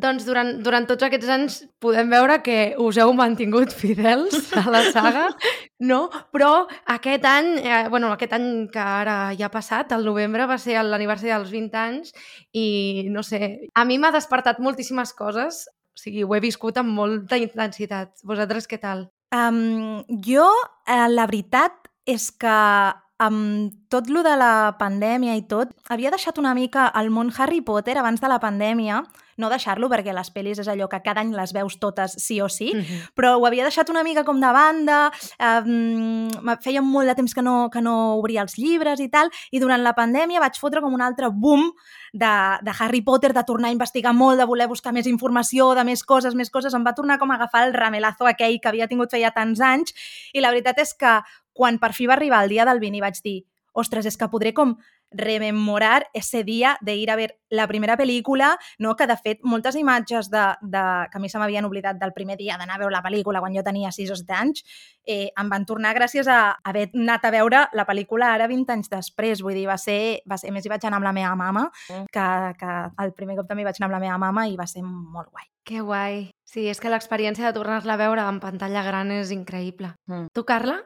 Doncs 0.00 0.24
durant, 0.24 0.48
durant 0.64 0.86
tots 0.88 1.04
aquests 1.04 1.28
anys 1.30 1.56
podem 1.82 2.08
veure 2.10 2.38
que 2.42 2.72
us 2.80 2.96
heu 2.98 3.12
mantingut 3.14 3.74
fidels 3.82 4.48
a 4.56 4.64
la 4.72 4.80
saga, 4.88 5.26
no? 5.90 6.06
Però 6.32 6.64
aquest 6.94 7.26
any, 7.28 7.50
eh, 7.60 7.82
bueno, 7.92 8.10
aquest 8.14 8.32
any 8.38 8.48
que 8.72 8.80
ara 8.80 9.18
ja 9.38 9.50
ha 9.50 9.52
passat, 9.52 9.92
el 9.92 10.08
novembre 10.08 10.48
va 10.48 10.56
ser 10.58 10.80
l'aniversari 10.86 11.34
dels 11.34 11.52
20 11.52 11.78
anys 11.82 12.16
i, 12.56 12.66
no 13.12 13.22
sé, 13.26 13.68
a 13.74 13.84
mi 13.84 14.00
m'ha 14.00 14.14
despertat 14.16 14.64
moltíssimes 14.64 15.12
coses, 15.18 15.66
o 15.92 16.00
sigui, 16.00 16.24
ho 16.24 16.34
he 16.34 16.40
viscut 16.40 16.80
amb 16.80 16.96
molta 16.96 17.36
intensitat. 17.36 18.16
Vosaltres 18.24 18.66
què 18.66 18.80
tal? 18.80 19.10
Um, 19.32 20.02
jo, 20.24 20.48
eh, 20.88 21.06
la 21.12 21.28
veritat 21.28 21.92
és 22.08 22.30
que 22.32 22.56
amb 23.22 23.72
tot 23.92 24.08
lo 24.10 24.22
de 24.26 24.34
la 24.40 24.76
pandèmia 24.80 25.36
i 25.38 25.44
tot, 25.48 25.74
havia 25.92 26.10
deixat 26.10 26.38
una 26.40 26.54
mica 26.58 26.88
el 26.98 27.10
món 27.14 27.32
Harry 27.36 27.60
Potter 27.60 27.98
abans 28.00 28.22
de 28.22 28.30
la 28.30 28.40
pandèmia, 28.40 29.02
no 29.40 29.48
deixar-lo 29.48 29.88
perquè 29.88 30.12
les 30.14 30.30
pel·lis 30.32 30.60
és 30.60 30.68
allò 30.68 30.88
que 30.92 31.00
cada 31.04 31.22
any 31.22 31.32
les 31.34 31.52
veus 31.56 31.78
totes 31.80 32.16
sí 32.20 32.40
o 32.40 32.48
sí, 32.48 32.72
Mm 32.72 32.80
-hmm. 32.80 33.00
però 33.14 33.36
ho 33.38 33.46
havia 33.46 33.64
deixat 33.64 33.88
una 33.90 34.02
mica 34.02 34.24
com 34.24 34.40
de 34.40 34.52
banda, 34.52 35.12
um, 35.64 36.30
feia 36.60 36.82
molt 36.82 37.08
de 37.08 37.14
temps 37.14 37.34
que 37.34 37.42
no, 37.42 37.70
que 37.70 37.80
no 37.80 38.16
obria 38.16 38.42
els 38.42 38.56
llibres 38.56 39.00
i 39.00 39.08
tal, 39.08 39.30
i 39.50 39.58
durant 39.58 39.82
la 39.82 39.94
pandèmia 39.94 40.40
vaig 40.40 40.58
fotre 40.58 40.80
com 40.80 40.92
un 40.92 41.00
altre 41.00 41.28
boom 41.30 41.72
de, 42.12 42.58
de 42.62 42.72
Harry 42.78 43.00
Potter, 43.02 43.32
de 43.32 43.44
tornar 43.44 43.68
a 43.68 43.72
investigar 43.72 44.12
molt, 44.12 44.38
de 44.38 44.44
voler 44.44 44.68
buscar 44.68 44.92
més 44.92 45.06
informació, 45.06 45.74
de 45.74 45.84
més 45.84 46.02
coses, 46.04 46.34
més 46.34 46.50
coses, 46.50 46.74
em 46.74 46.84
va 46.84 46.94
tornar 46.94 47.18
com 47.18 47.30
a 47.30 47.34
agafar 47.34 47.66
el 47.66 47.72
ramelazo 47.72 48.26
aquell 48.26 48.60
que 48.60 48.68
havia 48.68 48.88
tingut 48.88 49.10
feia 49.10 49.30
tants 49.30 49.60
anys, 49.60 49.94
i 50.32 50.40
la 50.40 50.50
veritat 50.50 50.78
és 50.78 50.94
que 50.94 51.22
quan 51.52 51.78
per 51.78 51.92
fi 51.92 52.06
va 52.06 52.14
arribar 52.14 52.42
el 52.42 52.50
dia 52.50 52.64
del 52.68 52.80
20 52.80 52.96
i 52.98 53.00
vaig 53.00 53.22
dir 53.22 53.38
ostres, 53.72 54.04
és 54.04 54.18
que 54.20 54.28
podré 54.28 54.52
com 54.52 54.76
rememorar 55.14 56.06
ese 56.12 56.42
dia 56.44 56.76
de 56.80 56.94
ir 56.96 57.10
a 57.10 57.16
ver 57.16 57.38
la 57.50 57.66
primera 57.68 57.96
pel·lícula, 57.96 58.56
no? 58.78 58.96
que 58.96 59.06
de 59.06 59.16
fet 59.16 59.40
moltes 59.44 59.76
imatges 59.76 60.30
de, 60.30 60.42
de, 60.60 60.82
que 61.10 61.18
a 61.18 61.20
mi 61.20 61.28
se 61.28 61.38
m'havien 61.40 61.64
oblidat 61.68 61.98
del 62.00 62.14
primer 62.16 62.36
dia 62.40 62.56
d'anar 62.58 62.76
a 62.76 62.82
veure 62.82 62.94
la 62.94 63.02
pel·lícula 63.04 63.40
quan 63.40 63.54
jo 63.56 63.64
tenia 63.64 63.92
6 63.92 64.12
o 64.12 64.16
7 64.16 64.36
anys, 64.38 64.64
eh, 65.04 65.30
em 65.36 65.50
van 65.52 65.66
tornar 65.68 65.94
gràcies 65.96 66.28
a 66.28 66.56
haver 66.64 66.90
anat 66.94 67.24
a 67.28 67.32
veure 67.34 67.64
la 67.72 67.86
pel·lícula 67.88 68.32
ara 68.32 68.48
20 68.48 68.72
anys 68.72 68.92
després. 68.92 69.42
Vull 69.44 69.56
dir, 69.56 69.66
va 69.68 69.78
ser... 69.78 70.22
Va 70.28 70.38
ser 70.40 70.52
a 70.52 70.52
més, 70.52 70.64
hi 70.64 70.72
vaig 70.72 70.84
anar 70.88 71.00
amb 71.00 71.08
la 71.10 71.16
meva 71.16 71.34
mama, 71.36 71.68
Mm. 71.88 72.06
que, 72.12 72.28
que 72.58 72.72
el 73.04 73.12
primer 73.12 73.36
cop 73.36 73.48
també 73.48 73.64
vaig 73.64 73.76
anar 73.78 73.90
amb 73.90 73.96
la 73.98 74.04
meva 74.06 74.18
mama 74.18 74.46
i 74.48 74.56
va 74.56 74.66
ser 74.66 74.82
molt 74.84 75.28
guai. 75.30 75.44
Que 75.64 75.80
guai. 75.80 76.30
Sí, 76.44 76.66
és 76.68 76.80
que 76.80 76.90
l'experiència 76.90 77.46
de 77.46 77.52
tornar-la 77.56 77.94
a 77.94 78.00
veure 78.00 78.24
en 78.28 78.40
pantalla 78.40 78.82
gran 78.82 79.10
és 79.12 79.30
increïble. 79.30 79.94
Mm. 80.08 80.26
Tu, 80.32 80.44
Carla? 80.44 80.82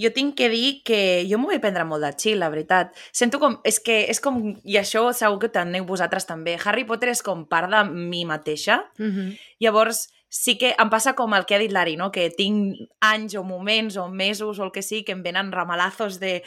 Jo 0.00 0.10
tinc 0.14 0.34
que 0.38 0.48
dir 0.48 0.82
que 0.86 1.26
jo 1.28 1.38
m'ho 1.38 1.50
vaig 1.52 1.60
prendre 1.60 1.84
molt 1.84 2.04
de 2.04 2.12
chill, 2.16 2.40
la 2.40 2.50
veritat. 2.52 2.96
Sento 3.12 3.40
com... 3.42 3.58
És 3.68 3.80
que 3.84 4.02
és 4.10 4.20
com... 4.24 4.40
I 4.64 4.78
això 4.80 5.04
segur 5.16 5.40
que 5.42 5.52
teniu 5.52 5.84
vosaltres 5.88 6.28
també. 6.28 6.56
Harry 6.64 6.86
Potter 6.88 7.12
és 7.12 7.22
com 7.22 7.44
part 7.48 7.70
de 7.72 7.84
mi 7.90 8.24
mateixa. 8.24 8.82
Mm 8.98 9.10
-hmm. 9.10 9.38
Llavors, 9.60 10.08
sí 10.32 10.56
que 10.56 10.74
em 10.78 10.88
passa 10.90 11.12
com 11.12 11.34
el 11.34 11.44
que 11.44 11.54
ha 11.54 11.58
dit 11.60 11.72
l'Ari, 11.72 11.96
no? 11.96 12.10
que 12.10 12.30
tinc 12.30 12.88
anys 13.00 13.34
o 13.34 13.42
moments 13.44 13.96
o 13.96 14.08
mesos 14.08 14.58
o 14.58 14.64
el 14.64 14.72
que 14.72 14.82
sigui 14.82 15.04
que 15.04 15.12
em 15.12 15.22
venen 15.22 15.52
ramalazos 15.52 16.18
de 16.20 16.42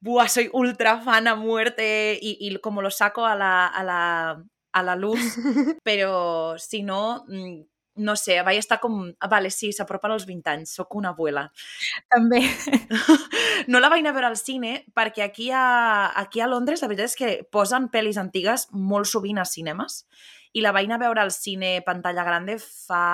buah, 0.00 0.28
soy 0.28 0.50
ultra 0.52 1.00
fan 1.00 1.26
a 1.26 1.34
muerte 1.34 2.18
y, 2.20 2.36
y 2.38 2.56
como 2.58 2.82
lo 2.82 2.90
saco 2.90 3.24
a 3.26 3.34
la, 3.34 3.66
a 3.66 3.82
la, 3.82 4.44
a 4.72 4.82
la 4.82 4.96
luz, 4.96 5.18
però 5.82 6.58
si 6.58 6.82
no, 6.82 7.24
mm, 7.26 7.62
no 7.96 8.16
sé, 8.16 8.40
vaig 8.42 8.58
estar 8.58 8.80
com... 8.82 9.00
ah, 9.20 9.28
Vale, 9.30 9.50
sí, 9.54 9.72
s'apropa 9.72 10.10
als 10.10 10.26
20 10.26 10.50
anys, 10.50 10.74
sóc 10.78 10.94
una 10.98 11.14
abuela. 11.14 11.48
També. 12.10 12.42
No 13.70 13.80
la 13.80 13.88
vaig 13.88 14.02
anar 14.02 14.10
a 14.12 14.16
veure 14.16 14.28
al 14.28 14.36
cine 14.36 14.72
perquè 14.92 15.22
aquí 15.24 15.46
a, 15.54 16.12
aquí 16.20 16.42
a 16.42 16.48
Londres 16.50 16.82
la 16.82 16.88
veritat 16.90 17.12
és 17.12 17.14
que 17.16 17.28
posen 17.54 17.86
pel·lis 17.88 18.18
antigues 18.20 18.66
molt 18.74 19.08
sovint 19.08 19.38
a 19.40 19.46
cinemes 19.48 20.02
i 20.52 20.60
la 20.60 20.72
vaig 20.74 20.90
anar 20.90 20.98
a 20.98 21.04
veure 21.06 21.22
al 21.22 21.32
cine 21.32 21.78
pantalla 21.86 22.26
grande 22.26 22.58
fa 22.58 23.04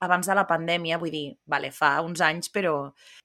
abans 0.00 0.26
de 0.26 0.34
la 0.34 0.46
pandèmia, 0.48 0.96
vull 0.98 1.12
dir, 1.12 1.26
vale, 1.52 1.68
fa 1.76 1.90
uns 2.00 2.22
anys, 2.24 2.48
però 2.52 2.72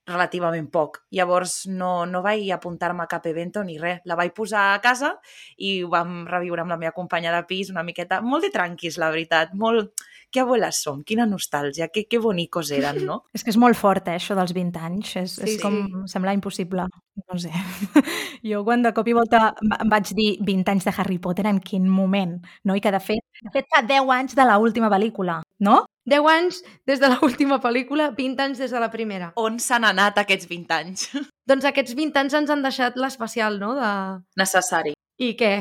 relativament 0.09 0.67
poc. 0.71 0.99
Llavors 1.15 1.61
no, 1.71 1.91
no 2.09 2.21
vaig 2.25 2.49
apuntar-me 2.51 3.05
a 3.05 3.11
cap 3.11 3.25
evento 3.31 3.63
ni 3.63 3.77
res. 3.79 4.01
La 4.05 4.17
vaig 4.19 4.33
posar 4.35 4.65
a 4.73 4.81
casa 4.83 5.13
i 5.55 5.77
ho 5.83 5.91
vam 5.93 6.25
reviure 6.27 6.65
amb 6.65 6.75
la 6.75 6.79
meva 6.81 6.93
companya 6.97 7.31
de 7.35 7.41
pis 7.47 7.71
una 7.71 7.85
miqueta. 7.87 8.19
Molt 8.21 8.47
de 8.47 8.51
tranquis, 8.53 8.99
la 9.01 9.11
veritat. 9.15 9.55
Molt... 9.55 10.05
Que 10.35 10.41
abueles 10.43 10.81
som, 10.83 10.99
quina 11.07 11.23
nostàlgia, 11.29 11.87
que, 11.87 12.03
que 12.11 12.19
bonicos 12.19 12.73
eren, 12.75 12.99
no? 13.07 13.21
És 13.35 13.45
que 13.45 13.53
és 13.53 13.59
molt 13.61 13.79
fort, 13.79 14.09
eh, 14.11 14.17
això 14.19 14.35
dels 14.35 14.51
20 14.55 14.81
anys. 14.83 15.15
És, 15.21 15.37
Sí, 15.39 15.55
és 15.55 15.61
com... 15.61 15.77
sí. 15.85 16.03
Sembla 16.11 16.33
impossible. 16.35 16.89
No 17.23 17.39
sé. 17.39 17.51
Jo 18.49 18.65
quan 18.67 18.83
de 18.83 18.91
cop 18.93 19.07
i 19.07 19.15
volta 19.15 19.53
em 19.63 19.89
vaig 19.89 20.11
dir 20.17 20.35
20 20.43 20.73
anys 20.75 20.85
de 20.85 20.93
Harry 20.97 21.17
Potter, 21.23 21.47
en 21.47 21.61
quin 21.63 21.87
moment? 21.89 22.35
No? 22.67 22.75
I 22.75 22.83
que 22.83 22.91
de 22.91 22.99
fet, 22.99 23.23
de 23.41 23.53
fet 23.53 23.69
fa 23.71 23.81
10 23.87 24.11
anys 24.17 24.35
de 24.37 24.45
la 24.45 24.59
última 24.61 24.91
pel·lícula, 24.91 25.39
no? 25.63 25.77
10 26.05 26.27
anys 26.29 26.59
des 26.85 26.99
de 27.01 27.09
l'última 27.09 27.57
pel·lícula, 27.63 28.11
20 28.17 28.43
anys 28.43 28.61
des 28.61 28.75
de 28.75 28.81
la 28.83 28.91
primera. 28.93 29.31
On 29.41 29.57
s'han 29.57 29.87
anat 29.87 30.19
aquests 30.21 30.51
20 30.51 30.75
anys? 30.75 31.07
Doncs 31.49 31.65
aquests 31.65 31.95
20 31.97 32.21
anys 32.21 32.37
ens 32.37 32.53
han 32.53 32.61
deixat 32.65 32.99
l'especial, 32.99 33.57
no? 33.61 33.73
De... 33.79 33.89
Necessari. 34.37 34.93
I 35.17 35.33
què? 35.39 35.53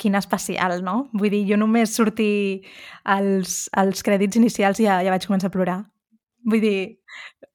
Quin 0.00 0.16
especial, 0.16 0.78
no? 0.84 1.10
Vull 1.12 1.32
dir, 1.32 1.44
jo 1.50 1.58
només 1.60 1.92
sortir 1.96 2.64
als, 3.04 3.66
als 3.76 4.04
crèdits 4.06 4.40
inicials 4.40 4.80
i 4.80 4.88
ja, 4.88 5.02
ja 5.04 5.12
vaig 5.12 5.26
començar 5.28 5.50
a 5.50 5.54
plorar. 5.54 5.80
Vull 6.48 6.62
dir, 6.64 6.78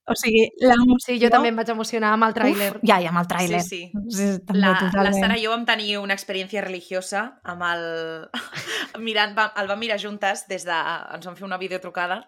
o 0.06 0.14
sigui, 0.14 0.44
l'emoció... 0.62 1.16
Sí, 1.16 1.18
jo 1.18 1.32
també 1.34 1.50
em 1.50 1.58
vaig 1.58 1.70
emocionar 1.74 2.12
amb 2.14 2.28
el 2.28 2.36
tràiler. 2.38 2.68
Uf, 2.76 2.84
ja, 2.86 3.00
ja, 3.02 3.10
amb 3.10 3.24
el 3.24 3.30
tràiler. 3.30 3.62
Sí, 3.66 3.80
sí. 4.14 4.28
també, 4.46 4.62
La, 4.62 4.76
la 4.76 4.82
totalment. 4.84 5.18
Sara 5.18 5.38
i 5.40 5.46
jo 5.48 5.54
vam 5.56 5.64
tenir 5.66 5.96
una 5.98 6.14
experiència 6.14 6.62
religiosa 6.62 7.24
amb 7.42 7.66
el... 7.66 7.88
Mirant, 9.08 9.34
va, 9.38 9.48
el 9.58 9.72
vam 9.72 9.82
mirar 9.82 9.98
juntes 10.02 10.46
des 10.52 10.68
de... 10.68 10.78
Ens 11.18 11.26
vam 11.26 11.38
fer 11.40 11.48
una 11.48 11.58
videotrucada. 11.62 12.22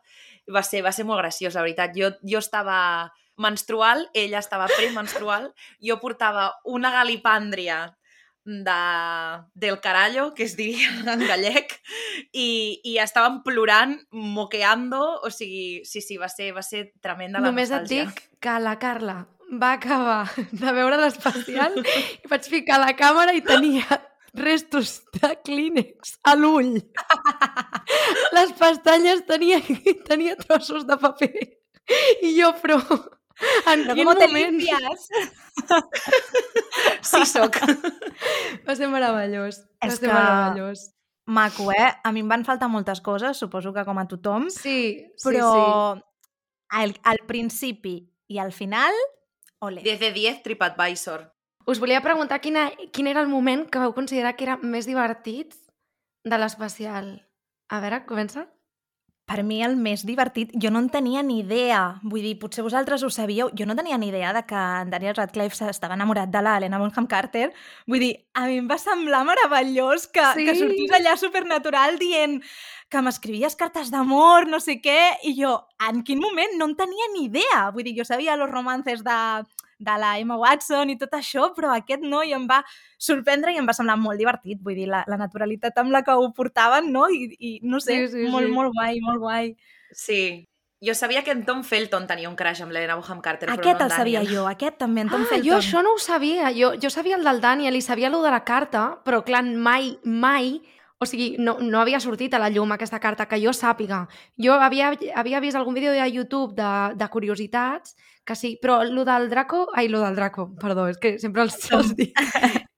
I 0.49 0.55
Va 0.57 0.65
ser, 0.65 0.81
va 0.81 0.95
ser 0.95 1.05
molt 1.05 1.21
graciós, 1.21 1.53
la 1.53 1.65
veritat. 1.67 1.93
Jo, 1.93 2.15
jo 2.25 2.41
estava 2.41 2.79
menstrual, 3.37 4.07
ella 4.17 4.41
estava 4.41 4.65
premenstrual, 4.73 5.51
jo 5.77 5.99
portava 6.01 6.49
una 6.65 6.89
galipàndria 6.95 7.83
de, 8.47 9.43
del 9.53 9.79
carallo, 9.81 10.33
que 10.33 10.43
es 10.43 10.55
diria 10.55 10.89
en 11.13 11.25
gallec, 11.27 11.75
i, 12.31 12.79
i 12.87 12.97
estàvem 13.03 13.41
plorant, 13.45 13.97
moqueando, 14.11 15.01
o 15.21 15.31
sigui, 15.33 15.83
sí, 15.85 16.01
sí, 16.01 16.17
va 16.17 16.31
ser, 16.31 16.53
va 16.55 16.63
ser 16.63 16.87
tremenda 17.03 17.43
la 17.43 17.51
Només 17.51 17.69
et 17.69 17.83
nostàlgia. 17.83 18.07
dic 18.07 18.39
que 18.41 18.59
la 18.63 18.77
Carla 18.79 19.19
va 19.51 19.73
acabar 19.75 20.23
de 20.63 20.75
veure 20.79 20.99
l'especial 21.03 21.75
i 21.83 22.31
vaig 22.31 22.47
ficar 22.47 22.79
la 22.83 22.93
càmera 22.99 23.35
i 23.35 23.43
tenia 23.43 24.01
restos 24.37 25.01
de 25.17 25.33
clínex 25.43 26.17
a 26.23 26.35
l'ull. 26.37 26.77
Les 28.37 28.51
pestanyes 28.59 29.23
tenia, 29.27 29.59
tenia 30.07 30.35
trossos 30.39 30.85
de 30.87 30.97
paper. 31.03 31.33
I 32.21 32.35
jo, 32.39 32.51
però... 32.61 32.79
En 33.73 33.83
Però 33.87 33.95
quin 33.95 34.05
moment... 34.07 34.61
Sí, 37.01 37.23
soc. 37.25 37.57
Va 38.67 38.75
ser 38.75 38.87
meravellós. 38.91 39.61
Va 39.81 39.87
És 39.89 39.97
ser 39.97 40.07
que- 40.07 40.13
meravellós. 40.13 40.91
Maco, 41.27 41.71
eh? 41.75 41.89
A 42.07 42.11
mi 42.15 42.21
em 42.23 42.29
van 42.31 42.45
faltar 42.47 42.69
moltes 42.71 43.01
coses, 43.03 43.35
suposo 43.37 43.73
que 43.75 43.83
com 43.83 43.97
a 43.99 44.05
tothom, 44.07 44.45
Sí, 44.49 45.03
sí, 45.17 45.25
però 45.27 45.49
sí. 45.97 46.03
al, 46.79 46.93
al 47.03 47.19
principi 47.27 47.97
i 48.31 48.37
al 48.39 48.53
final, 48.55 48.93
ole. 49.59 49.81
10 49.83 49.99
de 49.99 50.11
10, 50.15 50.41
TripAdvisor. 50.45 51.25
Us 51.67 51.81
volia 51.83 51.99
preguntar 51.99 52.39
quina, 52.39 52.69
quin 52.95 53.07
era 53.11 53.19
el 53.19 53.27
moment 53.27 53.65
que 53.69 53.79
vau 53.79 53.91
considerar 53.93 54.37
que 54.37 54.45
era 54.47 54.55
més 54.63 54.87
divertit 54.87 55.51
de 56.23 56.37
l'especial. 56.39 57.17
A 57.67 57.81
veure, 57.83 58.05
comença. 58.07 58.47
Per 59.27 59.41
mi 59.43 59.57
el 59.59 59.73
més 59.75 60.05
divertit, 60.07 60.53
jo 60.55 60.69
no 60.71 60.79
en 60.79 60.85
tenia 60.87 61.19
ni 61.19 61.41
idea. 61.41 61.99
Vull 62.07 62.23
dir, 62.23 62.37
potser 62.39 62.63
vosaltres 62.63 63.01
ho 63.03 63.09
sabíeu, 63.11 63.49
jo 63.59 63.65
no 63.67 63.75
tenia 63.75 63.97
ni 63.99 64.07
idea 64.07 64.29
de 64.31 64.45
que 64.47 64.55
en 64.55 64.93
Daniel 64.93 65.17
Radcliffe 65.17 65.67
estava 65.67 65.97
enamorat 65.99 66.31
de 66.31 66.41
la 66.45 66.53
Helena 66.55 66.79
Bonham 66.79 67.09
Carter. 67.11 67.49
Vull 67.91 67.99
dir, 68.05 68.13
a 68.39 68.45
mi 68.47 68.55
em 68.61 68.69
va 68.71 68.77
semblar 68.79 69.25
meravellós 69.27 70.07
que, 70.07 70.23
Sí. 70.37 70.45
que 70.47 70.55
sortís 70.55 70.95
allà 70.95 71.17
supernatural 71.19 71.99
dient 71.99 72.39
que 72.87 73.01
m'escrivies 73.03 73.57
cartes 73.59 73.91
d'amor, 73.91 74.47
no 74.47 74.61
sé 74.63 74.79
què, 74.79 75.17
i 75.27 75.35
jo, 75.35 75.57
en 75.89 76.03
quin 76.07 76.23
moment 76.23 76.55
no 76.55 76.69
en 76.71 76.77
tenia 76.79 77.11
ni 77.13 77.25
idea. 77.27 77.69
Vull 77.75 77.83
dir, 77.83 77.97
jo 77.99 78.05
sabia 78.07 78.37
los 78.37 78.49
romances 78.49 79.03
de, 79.03 79.43
de 79.77 79.95
la 80.01 80.17
Emma 80.19 80.37
Watson 80.41 80.89
i 80.89 80.97
tot 80.97 81.13
això, 81.13 81.51
però 81.55 81.71
aquest 81.75 82.01
no, 82.01 82.23
i 82.25 82.33
em 82.33 82.47
va 82.49 82.63
sorprendre 82.97 83.53
i 83.53 83.57
em 83.61 83.67
va 83.69 83.73
semblar 83.77 83.97
molt 84.01 84.17
divertit. 84.17 84.59
Vull 84.63 84.75
dir, 84.75 84.87
la, 84.89 85.03
la 85.07 85.17
naturalitat 85.21 85.77
amb 85.77 85.91
la 85.93 86.03
que 86.03 86.15
ho 86.17 86.31
portaven, 86.33 86.91
no? 86.91 87.07
I, 87.09 87.29
i 87.39 87.59
no 87.63 87.79
sé, 87.79 88.07
Sí, 88.07 88.13
sí, 88.15 88.29
molt, 88.33 88.47
sí. 88.47 88.53
molt 88.53 88.73
guai, 88.73 89.01
molt 89.05 89.19
guai. 89.21 89.51
Sí. 89.93 90.47
Jo 90.79 90.93
sabia 90.93 91.23
que 91.25 91.31
en 91.33 91.43
Tom 91.45 91.63
Felton 91.65 92.05
tenia 92.05 92.29
un 92.29 92.35
crash 92.37 92.59
amb 92.61 92.69
l'Helena 92.71 92.93
Bonham 92.99 93.21
Carter, 93.25 93.47
però 93.49 93.55
Aquest 93.57 93.79
no 93.79 93.85
en 93.87 93.91
el 93.91 93.95
sabia 93.97 94.19
jo, 94.29 94.43
aquest 94.45 94.75
també, 94.77 95.01
en 95.01 95.09
Tom 95.09 95.23
ah, 95.23 95.29
Felton. 95.31 95.47
jo 95.47 95.55
això 95.57 95.81
no 95.81 95.95
ho 95.95 95.97
sabia. 95.97 96.51
Jo, 96.53 96.75
jo 96.77 96.91
sabia 96.93 97.17
el 97.17 97.23
del 97.25 97.41
Daniel 97.41 97.75
i 97.75 97.81
sabia 97.81 98.11
el 98.11 98.17
de 98.21 98.29
la 98.33 98.43
carta, 98.45 98.83
però 99.05 99.23
clar, 99.25 99.43
mai, 99.43 99.95
mai... 100.03 100.59
O 100.99 101.05
sigui, 101.05 101.35
no, 101.37 101.59
no 101.61 101.77
havia 101.77 101.99
sortit 102.01 102.33
a 102.33 102.39
la 102.41 102.47
llum 102.49 102.71
aquesta 102.73 102.97
carta, 102.99 103.27
que 103.29 103.37
jo 103.37 103.51
sàpiga. 103.53 104.07
Jo 104.41 104.55
havia, 104.57 104.87
havia 105.13 105.39
vist 105.43 105.57
algun 105.57 105.75
vídeo 105.77 105.91
de 105.93 106.07
YouTube 106.09 106.55
de, 106.57 106.69
de 106.97 107.07
curiositats, 107.13 107.93
que 108.27 108.35
sí, 108.35 108.57
però 108.61 108.81
lo 108.83 109.05
del 109.07 109.29
Draco... 109.31 109.67
Ai, 109.73 109.87
lo 109.87 110.01
del 110.03 110.15
Draco, 110.19 110.49
perdó, 110.59 110.87
és 110.91 110.97
que 110.99 111.15
sempre 111.21 111.45
els, 111.47 111.55
els 111.71 111.93
dic. 111.95 112.17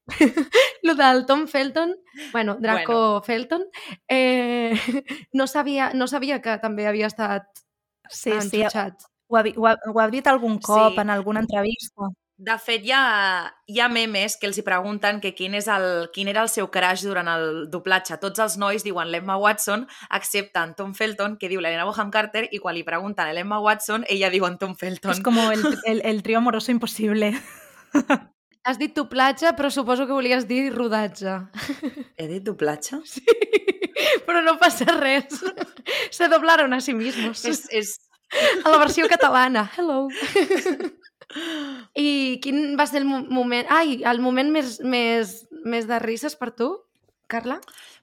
lo 0.88 0.96
del 0.96 1.25
Tom 1.25 1.48
Felton, 1.48 1.96
bueno, 2.32 2.56
Draco 2.60 2.94
Bueno. 2.94 3.22
Felton, 3.24 3.65
eh, 4.08 4.74
no, 5.34 5.48
sabia, 5.48 5.91
no 5.94 6.08
sabia 6.08 6.41
que 6.41 6.58
també 6.62 6.88
havia 6.89 7.10
estat 7.10 7.50
Sí, 8.10 8.32
sí, 8.41 8.62
enxutxat. 8.63 9.03
ho 9.29 9.38
ha, 9.38 9.44
ho, 9.56 9.68
ha, 9.70 9.75
ho 9.94 10.00
ha 10.01 10.08
dit 10.10 10.25
algun 10.27 10.58
cop 10.60 10.96
Sí. 10.96 11.01
en 11.01 11.10
alguna 11.13 11.41
entrevista. 11.46 12.10
De 12.39 12.55
fet, 12.63 12.86
hi 12.88 12.93
ha, 12.96 13.51
hi 13.67 13.81
ha 13.84 13.89
memes 13.91 14.38
que 14.39 14.48
els 14.48 14.55
hi 14.55 14.63
pregunten 14.63 15.17
que 15.19 15.34
quin, 15.36 15.58
és 15.60 15.65
el, 15.67 16.08
quin 16.15 16.29
era 16.31 16.46
el 16.46 16.48
seu 16.48 16.69
crash 16.72 17.01
durant 17.03 17.27
el 17.27 17.65
doblatge. 17.72 18.15
Tots 18.22 18.39
els 18.39 18.55
nois 18.62 18.86
diuen 18.86 19.10
l'Emma 19.12 19.36
Watson, 19.41 19.84
excepte 20.15 20.62
en 20.63 20.72
Tom 20.77 20.93
Felton, 20.96 21.36
que 21.41 21.50
diu 21.51 21.60
l'Helena 21.60 21.84
Bonham 21.89 22.13
Carter, 22.13 22.46
i 22.55 22.62
quan 22.63 22.77
li 22.77 22.86
pregunten 22.88 23.27
a 23.27 23.36
l'Emma 23.36 23.60
Watson, 23.60 24.05
ella 24.08 24.31
diu 24.31 24.48
en 24.48 24.55
Tom 24.62 24.77
Felton. 24.79 25.12
És 25.12 25.19
com 25.25 25.36
el, 25.43 25.65
el, 25.91 26.00
el 26.08 26.22
trio 26.24 26.39
amoroso 26.39 26.72
impossible. 26.72 27.34
Has 28.63 28.79
dit 28.79 28.96
doblatge, 28.96 29.51
però 29.60 29.67
suposo 29.74 30.08
que 30.08 30.15
volies 30.15 30.48
dir 30.48 30.69
rodatge. 30.72 31.36
He 32.15 32.31
dit 32.31 32.48
doblatge? 32.48 33.03
Sí, 34.00 34.22
però 34.24 34.39
no 34.39 34.53
passa 34.62 34.86
res. 34.96 35.41
Se 36.15 36.29
doblaron 36.31 36.72
a 36.72 36.79
sí 36.79 36.93
mismos. 36.96 37.43
És, 37.43 37.65
és... 37.75 37.98
A 38.63 38.72
la 38.72 38.77
versió 38.79 39.10
catalana. 39.12 39.65
Hello. 39.75 40.05
I 42.00 42.39
quin 42.43 42.75
va 42.79 42.86
ser 42.89 43.01
el 43.03 43.05
mo- 43.05 43.25
moment... 43.29 43.67
Ai, 43.69 44.00
el 44.03 44.21
moment 44.24 44.50
més, 44.51 44.79
més, 44.81 45.36
més 45.63 45.88
de 45.89 46.00
risses 46.01 46.36
per 46.39 46.51
tu, 46.57 46.71
Carla? 47.29 47.59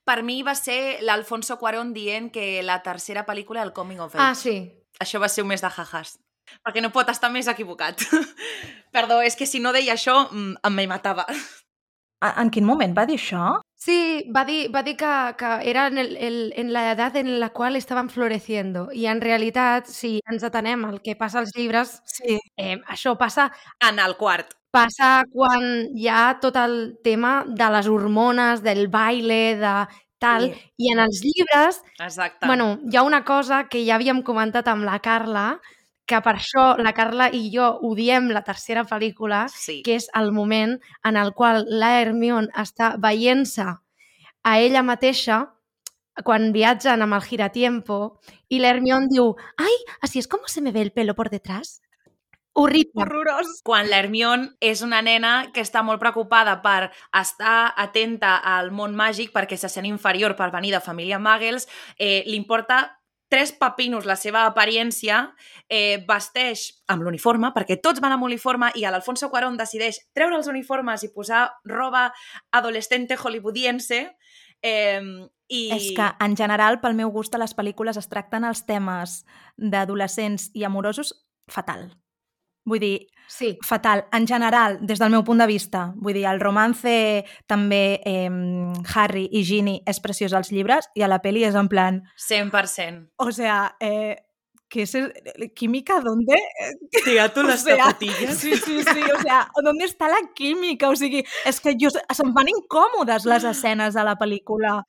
Per 0.07 0.21
mi 0.23 0.41
va 0.47 0.55
ser 0.55 1.01
l'Alfonso 1.03 1.57
Cuarón 1.59 1.93
dient 1.97 2.31
que 2.31 2.63
la 2.63 2.79
tercera 2.85 3.25
pel·lícula 3.27 3.65
del 3.65 3.73
Coming 3.75 3.99
of 4.05 4.15
Age. 4.15 4.23
Ah, 4.23 4.35
sí. 4.39 4.57
Això 5.03 5.19
va 5.21 5.29
ser 5.29 5.43
un 5.43 5.51
mes 5.51 5.65
de 5.65 5.71
jajas. 5.71 6.19
Perquè 6.63 6.79
no 6.83 6.93
pot 6.95 7.09
estar 7.11 7.31
més 7.35 7.49
equivocat. 7.51 8.05
Perdó, 8.95 9.19
és 9.27 9.35
que 9.35 9.49
si 9.51 9.59
no 9.59 9.73
deia 9.75 9.97
això, 9.97 10.29
mm, 10.31 10.61
em 10.63 10.77
me 10.79 10.87
matava. 10.87 11.27
En 12.23 12.49
quin 12.55 12.65
moment 12.65 12.95
va 12.97 13.05
dir 13.07 13.19
això? 13.19 13.57
Sí, 13.87 14.25
va 14.35 14.43
dir, 14.49 14.71
va 14.75 14.81
dir 14.83 14.97
que, 14.99 15.09
que 15.39 15.49
era 15.71 15.87
en, 15.87 15.99
el, 16.03 16.17
el, 16.17 16.39
en 16.57 16.73
la 16.75 16.89
edat 16.93 17.15
en 17.21 17.29
la 17.39 17.51
qual 17.55 17.77
estaven 17.77 18.09
floreciendo. 18.11 18.89
I 18.93 19.07
en 19.07 19.21
realitat, 19.23 19.87
si 19.87 20.17
ens 20.33 20.43
atenem 20.49 20.83
al 20.89 21.01
que 21.05 21.15
passa 21.17 21.39
als 21.43 21.53
llibres, 21.55 22.01
Sí. 22.11 22.39
eh, 22.57 22.81
això 22.89 23.17
passa 23.19 23.53
En 23.81 24.01
el 24.03 24.17
quart. 24.17 24.55
passa 24.73 25.23
quan 25.33 25.63
hi 25.95 26.09
ha 26.09 26.39
tot 26.41 26.57
el 26.57 26.99
tema 27.05 27.45
de 27.47 27.71
les 27.77 27.87
hormones, 27.89 28.63
del 28.63 28.89
baile, 28.89 29.57
de 29.57 29.77
tal, 30.19 30.51
Sí. 30.53 30.73
i 30.79 30.93
en 30.93 30.99
els 31.01 31.21
llibres, 31.23 31.83
Exacte. 32.01 32.47
bueno, 32.47 32.81
hi 32.91 32.97
ha 32.97 33.03
una 33.05 33.25
cosa 33.25 33.69
que 33.69 33.85
ja 33.87 33.95
havíem 33.97 34.23
comentat 34.23 34.67
amb 34.69 34.85
la 34.85 34.99
Carla, 35.01 35.61
que 36.07 36.21
per 36.23 36.37
això 36.39 36.67
la 36.79 36.95
Carla 36.95 37.29
i 37.35 37.49
jo 37.53 37.67
odiem 37.87 38.31
la 38.35 38.45
tercera 38.47 38.87
pel·lícula, 38.87 39.47
sí. 39.51 39.81
que 39.83 39.97
és 39.99 40.09
el 40.15 40.31
moment 40.33 40.77
en 41.05 41.19
el 41.19 41.35
qual 41.35 41.67
la 41.67 41.97
Hermione 42.01 42.53
està 42.55 42.95
veient-se 43.03 43.67
a 43.67 44.59
ella 44.63 44.85
mateixa 44.87 45.43
quan 46.25 46.53
viatgen 46.55 47.03
amb 47.03 47.19
el 47.19 47.25
giratiempo 47.27 47.99
i 48.49 48.63
la 48.63 48.71
Hermione 48.71 49.11
diu 49.11 49.35
«Ai, 49.59 49.75
así 50.01 50.19
es 50.19 50.29
como 50.29 50.49
se 50.49 50.63
me 50.63 50.73
ve 50.73 50.83
el 50.83 50.93
pelo 50.93 51.15
por 51.15 51.31
detrás». 51.31 51.83
Horrible. 52.59 53.03
Horrorós. 53.03 53.61
quan 53.63 53.85
l'Hermione 53.91 54.55
és 54.65 54.81
una 54.81 55.03
nena 55.05 55.51
que 55.53 55.61
està 55.61 55.83
molt 55.85 56.01
preocupada 56.01 56.55
per 56.65 56.89
estar 57.21 57.75
atenta 57.77 58.39
al 58.41 58.71
món 58.73 58.95
màgic 58.97 59.35
perquè 59.35 59.59
se 59.61 59.69
sent 59.69 59.85
inferior 59.85 60.33
per 60.39 60.49
venir 60.55 60.73
de 60.73 60.81
família 60.81 61.19
Muggles, 61.21 61.69
eh, 61.99 62.23
li 62.25 62.39
importa 62.41 62.97
tres 63.29 63.53
papinos 63.53 64.07
la 64.07 64.17
seva 64.17 64.45
apariència, 64.47 65.23
eh, 65.69 65.99
vesteix 66.07 66.69
amb 66.93 67.03
l'uniforme, 67.03 67.51
perquè 67.55 67.81
tots 67.83 68.01
van 68.01 68.15
amb 68.15 68.27
uniforme 68.29 68.71
i 68.75 68.87
l'Alfonso 68.87 69.31
Cuarón 69.31 69.59
decideix 69.59 69.99
treure 70.15 70.37
els 70.39 70.51
uniformes 70.53 71.03
i 71.03 71.13
posar 71.13 71.49
roba 71.65 72.13
adolescente 72.53 73.17
hollywoodiense 73.17 74.03
eh, 74.63 75.03
i... 75.49 75.63
És 75.75 75.93
que, 75.97 76.09
en 76.23 76.37
general, 76.39 76.81
pel 76.81 76.97
meu 76.99 77.11
gust, 77.15 77.35
a 77.35 77.43
les 77.43 77.55
pel·lícules 77.57 77.99
es 77.99 78.11
tracten 78.11 78.47
els 78.47 78.65
temes 78.67 79.23
d'adolescents 79.57 80.51
i 80.55 80.67
amorosos 80.67 81.15
fatal. 81.51 81.91
Vull 82.67 82.81
dir, 82.83 83.07
Sí. 83.29 83.57
fatal, 83.67 84.05
en 84.13 84.27
general, 84.27 84.79
des 84.87 84.99
del 85.01 85.11
meu 85.11 85.25
punt 85.25 85.41
de 85.41 85.47
vista. 85.47 85.93
Vull 85.97 86.15
dir, 86.15 86.27
el 86.31 86.39
romance 86.41 87.25
també 87.47 88.01
eh, 88.05 88.29
Harry 88.95 89.29
i 89.33 89.43
Ginny 89.45 89.81
és 89.87 89.99
preciós 90.01 90.33
als 90.35 90.53
llibres 90.53 90.87
i 90.95 91.03
a 91.03 91.09
la 91.09 91.19
peli 91.23 91.43
és 91.45 91.55
en 91.55 91.69
plan, 91.69 92.03
100%. 92.17 93.09
o 93.17 93.33
sea, 93.33 93.77
eh, 93.81 94.17
¿qué 94.69 94.83
es 94.83 94.95
el- 94.95 95.13
química? 95.55 96.01
¿Dónde? 96.01 96.37
Tía, 97.05 97.33
tu 97.33 97.41
O 97.45 97.45
les 97.45 97.63
sea, 97.63 97.77
zapatillas. 97.77 98.37
Sí, 98.37 98.55
sí, 98.57 98.83
sí, 98.83 99.01
o 99.17 99.21
sea, 99.23 99.49
¿dónde 99.63 99.85
està 99.87 100.09
la 100.09 100.23
química? 100.35 100.89
O 100.89 100.97
sigui, 100.97 101.25
és 101.45 101.61
que 101.61 101.75
jo, 101.79 101.91
se'm 101.91 102.33
fan 102.35 102.49
incòmodes 102.49 103.25
les 103.27 103.45
escenes 103.45 103.95
de 103.95 104.05
la 104.05 104.17
pel·lícula. 104.19 104.83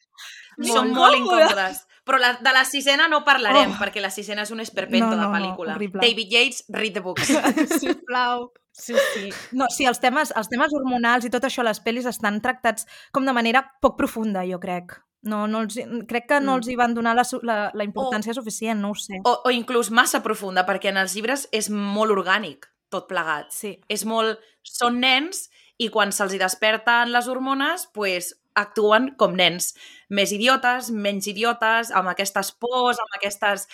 Són 0.62 0.90
Molt 0.94 0.98
molt 0.98 1.16
incòmodes. 1.18 1.84
Però 2.08 2.18
la, 2.24 2.34
de 2.40 2.54
la 2.56 2.64
sisena 2.66 3.10
no 3.12 3.24
parlarem, 3.28 3.74
Oh. 3.74 3.78
perquè 3.82 4.00
la 4.02 4.10
sisena 4.10 4.44
és 4.48 4.52
un 4.56 4.62
esperpento 4.64 5.10
No, 5.12 5.18
de 5.18 5.22
no, 5.22 5.28
no, 5.28 5.36
pel·lícula. 5.36 5.76
horrible. 5.76 6.02
David 6.02 6.30
Yates, 6.32 6.64
read 6.70 6.94
the 6.96 7.02
books. 7.04 7.28
Sisplau. 7.82 8.52
Sí, 8.72 8.94
sí. 9.14 9.30
No, 9.58 9.66
sí, 9.74 9.86
els 9.90 10.00
temes, 10.00 10.32
els 10.38 10.50
temes 10.50 10.72
hormonals 10.78 11.26
i 11.26 11.32
tot 11.34 11.44
això, 11.48 11.64
les 11.66 11.80
pel·lis 11.84 12.06
estan 12.06 12.40
tractats 12.42 12.86
com 13.12 13.26
de 13.26 13.34
manera 13.34 13.64
poc 13.82 13.98
profunda, 13.98 14.44
jo 14.46 14.60
crec. 14.62 14.94
No, 15.28 15.48
no 15.50 15.64
els, 15.66 15.76
crec 16.08 16.28
que 16.30 16.40
no 16.40 16.54
Mm. 16.54 16.58
els 16.62 16.68
hi 16.70 16.76
van 16.78 16.94
donar 16.94 17.16
la, 17.18 17.24
la, 17.42 17.72
la 17.74 17.84
importància 17.84 18.34
suficient, 18.38 18.80
no 18.80 18.92
ho 18.92 18.96
sé. 18.96 19.18
o, 19.26 19.42
o 19.44 19.52
inclús 19.52 19.90
massa 19.92 20.22
profunda, 20.24 20.64
perquè 20.66 20.90
en 20.94 20.98
els 21.02 21.16
llibres 21.18 21.48
és 21.52 21.70
molt 21.74 22.12
orgànic, 22.14 22.70
tot 22.90 23.08
plegat. 23.10 23.52
Sí. 23.52 23.80
És 23.90 24.06
molt... 24.06 24.40
Són 24.64 25.00
nens 25.00 25.50
i 25.80 25.90
quan 25.90 26.12
se'ls 26.12 26.38
desperten 26.38 27.12
les 27.12 27.28
hormones, 27.28 27.88
pues, 27.94 28.36
actuen 28.58 29.12
com 29.22 29.36
nens. 29.38 29.72
Més 30.10 30.32
idiotes, 30.36 30.90
menys 30.92 31.28
idiotes, 31.32 31.92
amb 31.96 32.12
aquestes 32.14 32.52
pors, 32.62 33.00
amb 33.04 33.20
aquestes... 33.20 33.68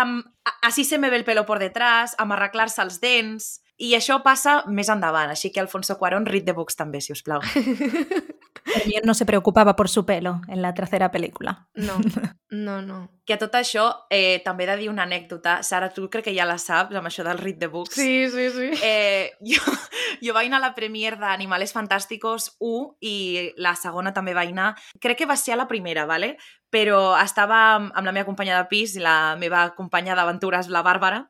Amb, 0.00 0.24
a- 0.48 0.56
así 0.70 0.84
se 0.86 0.98
me 0.98 1.10
ve 1.10 1.18
el 1.20 1.24
pelo 1.28 1.44
por 1.46 1.58
detrás, 1.62 2.14
amb 2.18 2.36
arreglar-se 2.38 2.82
els 2.86 3.00
dents... 3.02 3.58
I 3.80 3.94
això 3.96 4.18
passa 4.20 4.60
més 4.68 4.90
endavant, 4.92 5.32
així 5.32 5.48
que 5.54 5.62
Alfonso 5.62 5.96
Cuarón, 5.96 6.26
read 6.28 6.44
the 6.44 6.52
books 6.56 6.76
també, 6.76 7.00
si 7.00 7.14
us 7.14 7.24
plau. 7.24 7.40
Hermione 8.74 9.06
no 9.06 9.14
se 9.14 9.26
preocupava 9.26 9.74
por 9.74 9.88
su 9.88 10.04
pelo 10.04 10.42
en 10.48 10.60
la 10.62 10.74
tercera 10.74 11.10
pel·lícula. 11.10 11.68
No, 11.74 11.96
no, 12.50 12.82
no. 12.82 12.98
Que 13.24 13.34
a 13.34 13.38
tot 13.38 13.54
això 13.54 13.86
eh, 14.10 14.42
també 14.44 14.64
he 14.64 14.70
de 14.70 14.76
dir 14.82 14.90
una 14.90 15.04
anècdota. 15.06 15.60
Sara, 15.62 15.90
tu 15.94 16.08
crec 16.10 16.26
que 16.28 16.34
ja 16.36 16.46
la 16.48 16.58
saps, 16.58 16.94
amb 16.96 17.08
això 17.08 17.24
del 17.26 17.38
read 17.38 17.60
the 17.60 17.70
books. 17.72 17.94
Sí, 17.96 18.28
sí, 18.30 18.48
sí. 18.50 18.70
Eh, 18.82 19.32
jo, 19.40 19.62
jo 20.24 20.36
vaig 20.36 20.50
anar 20.50 20.60
a 20.60 20.66
la 20.68 20.74
premier 20.76 21.16
d'Animales 21.18 21.74
Fantàsticos 21.76 22.56
1 22.58 22.86
i 23.00 23.16
la 23.56 23.76
segona 23.78 24.12
també 24.12 24.34
vaig 24.34 24.52
anar. 24.52 24.74
Crec 25.00 25.22
que 25.22 25.30
va 25.30 25.38
ser 25.40 25.54
a 25.54 25.62
la 25.62 25.68
primera, 25.70 26.06
¿vale? 26.06 26.36
però 26.70 27.16
estava 27.18 27.56
amb, 27.74 27.90
amb 27.98 28.06
la 28.06 28.12
meva 28.14 28.28
companya 28.28 28.60
de 28.60 28.68
pis 28.70 28.94
i 28.94 29.02
la 29.02 29.34
meva 29.38 29.64
companya 29.74 30.14
d'aventures, 30.14 30.68
la 30.70 30.84
Bàrbara, 30.86 31.24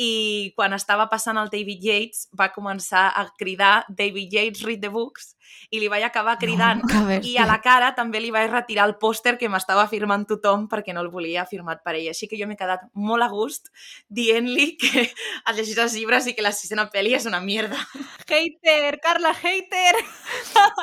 i 0.00 0.52
quan 0.56 0.72
estava 0.72 1.08
passant 1.10 1.36
el 1.36 1.50
David 1.52 1.84
Yates 1.84 2.26
va 2.38 2.48
començar 2.54 3.10
a 3.12 3.26
cridar 3.38 3.84
David 3.88 4.32
Yates, 4.32 4.62
read 4.64 4.80
the 4.80 4.88
books, 4.92 5.34
i 5.70 5.80
li 5.80 5.88
vaig 5.92 6.04
acabar 6.06 6.38
cridant. 6.40 6.80
que 6.88 7.20
I 7.28 7.36
a 7.40 7.46
la 7.48 7.58
cara 7.64 7.92
també 7.96 8.20
li 8.20 8.30
vaig 8.32 8.50
retirar 8.50 8.86
el 8.88 8.96
pòster 9.00 9.36
que 9.38 9.50
m'estava 9.52 9.84
firmant 9.90 10.24
tothom 10.28 10.66
perquè 10.68 10.94
no 10.96 11.02
el 11.04 11.10
volia 11.12 11.44
firmat 11.48 11.82
per 11.84 11.96
ell. 11.98 12.08
Així 12.12 12.28
que 12.28 12.38
jo 12.40 12.48
m'he 12.48 12.56
quedat 12.56 12.86
molt 12.94 13.24
a 13.24 13.28
gust 13.32 13.68
dient-li 14.08 14.76
que 14.80 15.06
ha 15.44 15.56
llegit 15.56 15.78
els 15.78 15.96
llibres 15.98 16.28
i 16.28 16.36
que 16.36 16.44
la 16.44 16.54
sisena 16.56 16.88
pel·li 16.92 17.16
és 17.18 17.28
una 17.28 17.42
mierda. 17.44 17.80
Hater, 18.28 18.98
Carla, 19.02 19.34
hater! 19.36 19.96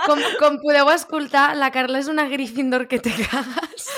Com, 0.05 0.21
com 0.41 0.59
podeu 0.61 0.89
escoltar, 0.93 1.51
la 1.57 1.71
Carla 1.73 2.01
és 2.01 2.11
una 2.11 2.27
Gryffindor 2.29 2.87
que 2.87 3.01
te 3.01 3.13
cagas. 3.23 3.89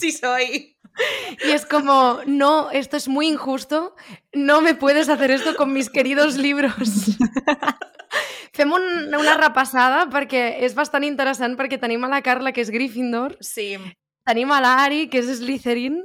Sí 0.00 0.12
soy. 0.12 0.79
Y 1.46 1.50
es 1.52 1.64
como, 1.66 2.20
no, 2.26 2.70
esto 2.70 2.96
es 2.96 3.08
muy 3.08 3.28
injusto, 3.28 3.94
no 4.32 4.60
me 4.60 4.74
puedes 4.74 5.08
hacer 5.08 5.30
esto 5.30 5.54
con 5.56 5.72
mis 5.72 5.88
queridos 5.90 6.36
libros. 6.36 6.72
Fem 8.52 8.72
un, 8.72 8.82
una 9.14 9.36
repassada 9.38 10.04
perquè 10.10 10.58
és 10.66 10.74
bastant 10.74 11.04
interessant 11.06 11.54
perquè 11.56 11.78
tenim 11.80 12.02
a 12.04 12.10
la 12.10 12.20
Carla, 12.26 12.50
que 12.52 12.60
és 12.64 12.70
Gryffindor, 12.74 13.36
Sí. 13.40 13.78
tenim 14.26 14.50
a 14.52 14.58
l'Ari, 14.60 15.06
que 15.08 15.20
és 15.22 15.30
Slytherin, 15.38 16.00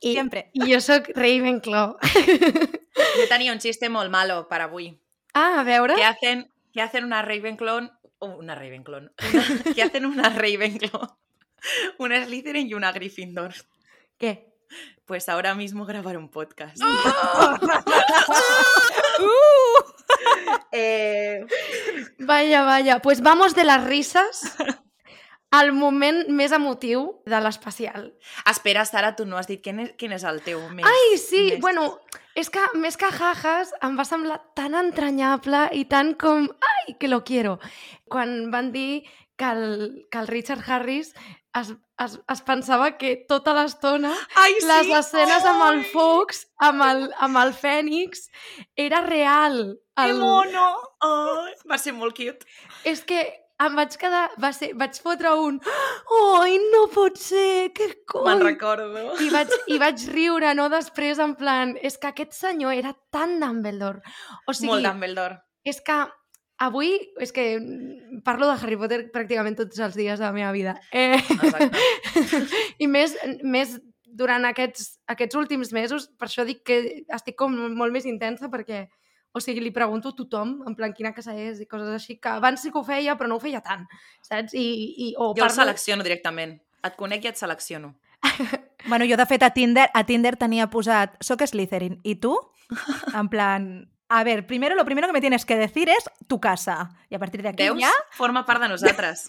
i, 0.00 0.12
Siempre. 0.14 0.46
i 0.54 0.70
jo 0.72 0.80
sóc 0.80 1.10
Ravenclaw. 1.16 1.96
Jo 2.94 3.24
tenia 3.28 3.50
un 3.52 3.58
xiste 3.58 3.88
molt 3.90 4.10
malo 4.10 4.44
per 4.46 4.60
avui. 4.62 4.92
Ah, 5.34 5.60
a 5.60 5.64
veure... 5.66 5.96
Que 5.98 6.04
hacen, 6.06 6.44
que 6.72 6.80
hacen 6.80 7.02
una 7.04 7.22
Ravenclaw... 7.22 7.88
oh, 8.22 8.36
Una 8.38 8.54
Ravenclaw. 8.54 9.00
Una, 9.02 9.74
que 9.74 9.82
hacen 9.82 10.06
una 10.06 10.28
Ravenclaw. 10.30 11.08
Una 11.98 12.24
Slytherin 12.24 12.68
y 12.70 12.74
una 12.74 12.92
Gryffindor. 12.92 13.52
Què? 14.18 14.32
Pues 15.06 15.28
ahora 15.28 15.54
mismo 15.54 15.84
grabar 15.84 16.16
un 16.16 16.28
podcast. 16.30 16.78
Eh, 20.76 21.46
Vaya, 22.18 22.62
vaya. 22.64 22.98
Pues 23.00 23.20
vamos 23.20 23.54
de 23.54 23.64
las 23.64 23.84
risas 23.84 24.56
al 25.54 25.70
moment 25.72 26.26
més 26.34 26.50
emotiu 26.50 27.22
de 27.30 27.38
l'especial. 27.40 28.08
espera, 28.50 28.84
Sara, 28.84 29.14
tu 29.14 29.24
no 29.24 29.38
has 29.38 29.46
dit 29.46 29.62
quin 29.62 29.78
és, 29.84 29.92
quin 29.96 30.10
és 30.12 30.24
el 30.26 30.40
teu 30.42 30.58
més... 30.74 30.82
Ai, 30.88 31.18
sí, 31.22 31.44
més... 31.52 31.60
bueno, 31.62 31.84
és 32.34 32.50
que 32.50 32.64
més 32.74 32.98
que 32.98 33.10
jajas 33.14 33.70
em 33.86 33.94
va 33.94 34.04
semblar 34.08 34.40
tan 34.58 34.74
entranyable 34.74 35.68
i 35.78 35.84
tan 35.86 36.14
com, 36.18 36.48
ai, 36.72 36.96
que 36.98 37.06
lo 37.06 37.22
quiero. 37.22 37.60
Quan 38.10 38.50
van 38.50 38.72
dir 38.74 39.04
que 39.36 39.44
el, 39.50 40.06
que 40.10 40.18
el 40.18 40.26
Richard 40.28 40.62
Harris 40.66 41.12
es, 41.54 41.72
es, 42.02 42.18
es 42.32 42.42
pensava 42.46 42.92
que 42.98 43.14
tota 43.28 43.54
l'estona 43.54 44.12
les 44.66 44.90
escenes 44.98 45.44
amb 45.50 45.62
el 45.68 45.84
Fox, 45.92 46.44
amb 46.58 46.82
el, 46.82 47.06
amb 47.18 47.38
el 47.42 47.52
Fènix, 47.54 48.28
era 48.76 49.00
real. 49.06 49.78
Que 49.96 50.08
El, 50.10 50.18
mono! 50.18 50.66
Oh, 51.06 51.46
va 51.70 51.78
ser 51.78 51.92
molt 51.94 52.16
cute. 52.18 52.46
és 52.84 53.02
que 53.06 53.20
em 53.62 53.76
vaig 53.78 53.94
quedar, 53.96 54.24
va 54.42 54.50
ser, 54.52 54.72
vaig 54.74 54.96
fotre 54.98 55.30
un 55.38 55.60
oi, 56.10 56.56
no 56.72 56.88
pot 56.90 57.14
ser, 57.22 57.70
que 57.76 57.86
Me'n 57.86 58.02
coi! 58.10 58.42
recordo. 58.42 59.04
I 59.22 59.28
vaig, 59.30 59.52
I 59.70 59.78
vaig 59.78 60.02
riure, 60.10 60.50
no? 60.58 60.66
Després, 60.72 61.20
en 61.22 61.36
plan, 61.38 61.76
és 61.80 61.96
que 61.98 62.10
aquest 62.10 62.34
senyor 62.34 62.74
era 62.74 62.90
tan 63.14 63.38
Dumbledore. 63.40 64.02
O 64.48 64.52
sigui, 64.52 64.72
Molt 64.72 64.86
Dumbledore. 64.90 65.38
és 65.64 65.78
que 65.80 66.00
avui, 66.62 66.92
és 67.20 67.32
que 67.34 67.58
parlo 68.24 68.48
de 68.50 68.58
Harry 68.58 68.76
Potter 68.78 69.00
pràcticament 69.14 69.56
tots 69.58 69.80
els 69.82 69.96
dies 69.98 70.18
de 70.18 70.24
la 70.24 70.32
meva 70.32 70.52
vida. 70.54 70.76
Eh, 70.92 71.18
Exacte. 71.18 71.70
I 72.84 72.88
més, 72.90 73.16
més 73.42 73.78
durant 74.04 74.44
aquests, 74.46 74.98
aquests 75.10 75.38
últims 75.38 75.72
mesos, 75.74 76.08
per 76.18 76.28
això 76.28 76.44
dic 76.46 76.62
que 76.66 76.78
estic 77.12 77.38
com 77.38 77.56
molt 77.74 77.94
més 77.94 78.06
intensa, 78.06 78.50
perquè 78.52 78.86
o 79.34 79.40
sigui, 79.42 79.64
li 79.64 79.72
pregunto 79.74 80.12
a 80.12 80.14
tothom, 80.14 80.60
en 80.68 80.76
plan, 80.78 80.92
quina 80.94 81.10
casa 81.14 81.34
és 81.34 81.58
i 81.58 81.66
coses 81.66 81.90
així, 81.90 82.20
que 82.22 82.30
abans 82.30 82.62
sí 82.62 82.70
que 82.70 82.78
ho 82.78 82.84
feia, 82.86 83.16
però 83.18 83.26
no 83.26 83.40
ho 83.40 83.42
feia 83.42 83.58
tant, 83.66 83.82
saps? 84.22 84.54
I, 84.54 84.66
i, 84.94 85.08
o 85.18 85.32
Jo 85.34 85.48
el 85.48 85.50
selecciono 85.50 86.06
directament. 86.06 86.60
Et 86.86 86.94
conec 86.94 87.24
i 87.24 87.32
et 87.32 87.40
selecciono. 87.40 87.96
Bueno, 88.86 89.06
jo, 89.08 89.16
de 89.16 89.24
fet, 89.24 89.42
a 89.42 89.48
Tinder, 89.50 89.88
a 89.96 90.04
Tinder 90.04 90.34
tenia 90.36 90.68
posat 90.68 91.16
soc 91.24 91.42
Slytherin. 91.48 91.98
I 92.04 92.14
tu? 92.20 92.34
En 93.18 93.30
plan, 93.32 93.88
a 94.08 94.24
ver, 94.24 94.46
primero 94.46 94.74
lo 94.74 94.84
primero 94.84 95.06
que 95.06 95.12
me 95.12 95.20
tienes 95.20 95.44
que 95.44 95.56
decir 95.56 95.88
es 95.88 96.04
tu 96.26 96.40
casa. 96.40 96.90
Y 97.08 97.14
a 97.14 97.18
partir 97.18 97.42
de 97.42 97.48
aquí 97.48 97.64
Veus? 97.64 97.80
ya... 97.80 97.90
Forma 98.10 98.44
part 98.44 98.62
de 98.62 98.68
nosaltres. 98.68 99.28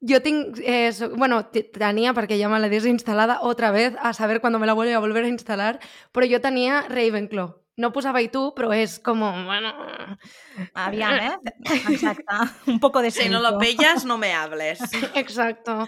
Jo 0.00 0.22
tinc... 0.22 0.58
Eh, 0.62 0.92
so, 0.92 1.10
bueno, 1.16 1.44
tenia, 1.50 2.14
perquè 2.14 2.38
ja 2.40 2.48
me 2.48 2.60
la 2.60 2.70
desinstal·lada 2.72 3.40
otra 3.42 3.70
vez, 3.70 3.94
a 4.00 4.12
saber 4.14 4.40
cuando 4.40 4.58
me 4.58 4.66
la 4.66 4.72
vuelve 4.72 4.94
a 4.94 5.00
volver 5.00 5.24
a 5.24 5.28
instalar, 5.28 5.80
però 6.12 6.26
jo 6.30 6.40
tenia 6.40 6.84
Ravenclaw. 6.88 7.54
No 7.76 7.92
posava 7.92 8.22
i 8.24 8.30
tu, 8.32 8.54
però 8.56 8.70
és 8.72 8.98
com... 9.04 9.20
Bueno... 9.20 9.72
Aviam, 10.72 11.18
eh? 11.20 11.36
Exacte. 11.92 12.24
Un 12.66 12.80
poco 12.80 13.02
de 13.02 13.10
Si 13.10 13.28
no 13.28 13.42
lo 13.42 13.58
pillas, 13.58 14.06
no 14.06 14.16
me 14.16 14.32
hables. 14.32 14.80
Exacto. 15.14 15.86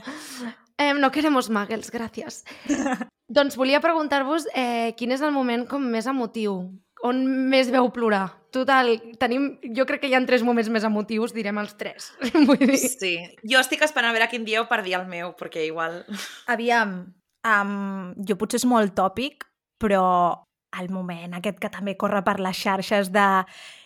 Eh, 0.76 0.92
no 0.94 1.10
queremos 1.10 1.48
muggles, 1.50 1.90
gràcies. 1.90 2.44
doncs 3.28 3.56
volia 3.56 3.80
preguntar-vos 3.80 4.46
eh, 4.54 4.94
quin 4.96 5.12
és 5.12 5.24
el 5.24 5.32
moment 5.34 5.66
com 5.68 5.82
més 5.84 6.06
emotiu, 6.08 6.60
on 7.06 7.20
més 7.50 7.70
veu 7.70 7.90
plorar. 7.94 8.26
Total, 8.54 8.94
tenim, 9.20 9.50
jo 9.76 9.84
crec 9.86 10.00
que 10.02 10.08
hi 10.08 10.16
ha 10.16 10.22
tres 10.26 10.42
moments 10.42 10.70
més 10.72 10.86
emotius, 10.88 11.34
direm 11.36 11.60
els 11.60 11.76
tres. 11.78 12.10
Vull 12.48 12.64
dir... 12.64 12.80
Sí. 12.80 13.14
Jo 13.44 13.60
estic 13.60 13.84
esperant 13.84 14.10
a 14.10 14.16
veure 14.16 14.30
quin 14.32 14.46
dieu 14.46 14.64
per 14.70 14.80
dir 14.86 14.96
el 14.98 15.06
meu, 15.10 15.34
perquè 15.38 15.66
igual... 15.68 16.00
Aviam, 16.48 16.98
um, 17.44 18.14
jo 18.24 18.38
potser 18.40 18.62
és 18.62 18.68
molt 18.68 18.96
tòpic, 18.96 19.44
però 19.78 20.04
el 20.78 20.90
moment 20.92 21.36
aquest 21.36 21.60
que 21.60 21.70
també 21.72 21.94
corre 21.96 22.20
per 22.24 22.38
les 22.44 22.56
xarxes 22.56 23.08
de 23.12 23.26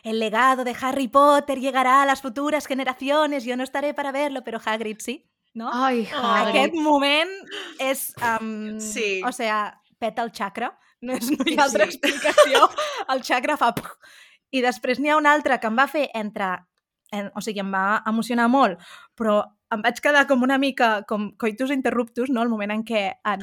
el 0.03 0.19
legado 0.19 0.65
de 0.65 0.75
Harry 0.81 1.07
Potter 1.07 1.61
llegará 1.61 2.03
a 2.03 2.07
las 2.07 2.23
futuras 2.23 2.67
generaciones, 2.67 3.45
yo 3.45 3.57
no 3.57 3.63
estaré 3.63 3.95
para 3.95 4.11
verlo, 4.11 4.43
pero 4.43 4.61
Hagrid 4.65 4.99
sí, 4.99 5.31
no? 5.55 5.71
Ai, 5.73 6.09
Hagrid. 6.11 6.49
Aquest 6.49 6.75
moment 6.75 7.31
és... 7.79 8.15
Um, 8.19 8.81
Sí. 8.81 9.23
O 9.27 9.33
sea, 9.33 9.81
peta 9.99 10.23
el 10.23 10.33
xacra. 10.33 10.73
No, 11.03 11.17
és, 11.19 11.31
no 11.35 11.47
hi 11.47 11.57
ha 11.59 11.65
altra 11.67 11.89
explicació. 11.89 12.69
El 13.13 13.25
xacra 13.27 13.59
fa... 13.61 13.73
I 14.53 14.61
després 14.63 15.01
n'hi 15.01 15.11
ha 15.11 15.19
un 15.19 15.27
altre 15.27 15.59
que 15.59 15.71
em 15.71 15.79
va 15.79 15.89
fer 15.91 16.09
entre... 16.19 16.55
En, 17.13 17.29
o 17.37 17.43
sigui, 17.45 17.61
em 17.61 17.69
va 17.69 18.01
emocionar 18.09 18.47
molt, 18.49 18.81
però 19.19 19.43
em 19.73 19.83
vaig 19.85 19.99
quedar 20.05 20.23
com 20.29 20.45
una 20.45 20.57
mica 20.61 21.03
com 21.09 21.27
coitus 21.41 21.73
interruptus, 21.75 22.31
no? 22.33 22.41
el 22.45 22.49
moment 22.49 22.73
en 22.73 22.85
què 22.89 23.03
en, 23.29 23.43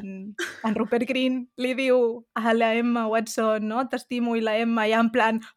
en 0.65 0.78
Rupert 0.78 1.06
Green 1.10 1.43
li 1.62 1.76
diu 1.78 2.00
a 2.34 2.54
la 2.58 2.72
Emma 2.78 3.06
Watson, 3.10 3.67
no? 3.69 3.84
t'estimo, 3.89 4.34
i 4.38 4.41
la 4.45 4.58
Emma 4.58 4.88
ja 4.89 5.04
en 5.06 5.12
plan... 5.13 5.41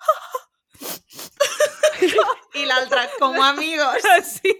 I 2.02 2.66
l'altre, 2.66 3.06
com 3.20 3.36
amigos. 3.40 4.04
sí. 4.34 4.52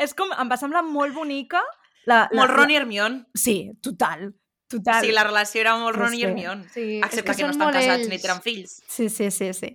És 0.00 0.14
com... 0.16 0.30
Em 0.32 0.48
va 0.48 0.56
semblar 0.60 0.84
molt 0.86 1.12
bonica. 1.16 1.60
La, 2.08 2.22
la, 2.30 2.44
Molt 2.44 2.54
Ron 2.54 2.72
i 2.72 2.78
Hermione. 2.78 3.24
Sí, 3.36 3.56
total. 3.84 4.30
Total. 4.70 5.04
Sí, 5.04 5.12
la 5.12 5.24
relació 5.26 5.60
era 5.64 5.76
molt 5.76 5.96
No 5.98 6.04
Ron 6.06 6.14
i. 6.14 6.22
Hermione. 6.24 6.68
Sí, 6.72 7.00
Excepte 7.02 7.32
és 7.32 7.36
que, 7.40 7.42
no 7.48 7.50
estan 7.56 7.66
molt 7.66 7.76
casats 7.76 8.04
ells. 8.04 8.08
ni 8.12 8.18
tenen 8.22 8.40
fills. 8.44 8.76
Sí, 8.88 9.08
sí, 9.10 9.30
sí, 9.34 9.52
sí. 9.56 9.72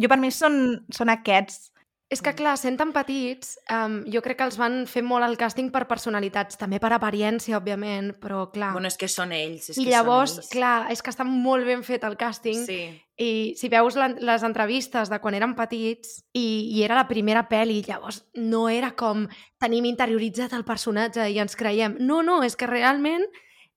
Jo 0.00 0.08
per 0.10 0.18
mi 0.18 0.30
són, 0.34 0.80
són 0.90 1.12
aquests. 1.14 1.68
És 2.12 2.20
que, 2.20 2.34
clar, 2.36 2.58
sent 2.60 2.74
tan 2.76 2.90
petits, 2.92 3.54
um, 3.72 4.02
jo 4.12 4.20
crec 4.20 4.36
que 4.36 4.44
els 4.44 4.58
van 4.60 4.82
fer 4.86 5.00
molt 5.02 5.24
el 5.24 5.38
càsting 5.40 5.70
per 5.72 5.86
personalitats, 5.88 6.58
també 6.60 6.76
per 6.78 6.90
apariència, 6.92 7.56
òbviament, 7.56 8.10
però, 8.20 8.42
clar... 8.52 8.72
Bueno, 8.74 8.90
és 8.90 8.98
que 9.00 9.08
són 9.08 9.30
ells. 9.32 9.70
És 9.72 9.78
I 9.78 9.86
que 9.86 9.90
llavors, 9.94 10.34
són 10.34 10.42
ells. 10.42 10.50
clar, 10.52 10.74
és 10.92 11.00
que 11.00 11.08
està 11.14 11.24
molt 11.24 11.64
ben 11.64 11.80
fet 11.86 12.04
el 12.04 12.18
càsting 12.20 12.66
Sí. 12.66 12.80
i 13.16 13.30
si 13.56 13.70
veus 13.72 13.96
la, 13.96 14.10
les 14.12 14.42
entrevistes 14.44 15.08
de 15.08 15.20
quan 15.24 15.32
eren 15.38 15.54
petits 15.56 16.18
i, 16.36 16.44
i 16.76 16.82
era 16.84 16.98
la 17.00 17.06
primera 17.08 17.46
pel·li, 17.48 17.78
llavors 17.88 18.26
no 18.34 18.66
era 18.68 18.90
com 18.92 19.24
tenim 19.58 19.88
interioritzat 19.88 20.52
el 20.52 20.66
personatge 20.68 21.30
i 21.32 21.38
ens 21.40 21.56
creiem. 21.56 21.96
No, 21.98 22.20
no, 22.22 22.42
és 22.44 22.56
que 22.60 22.66
realment 22.68 23.24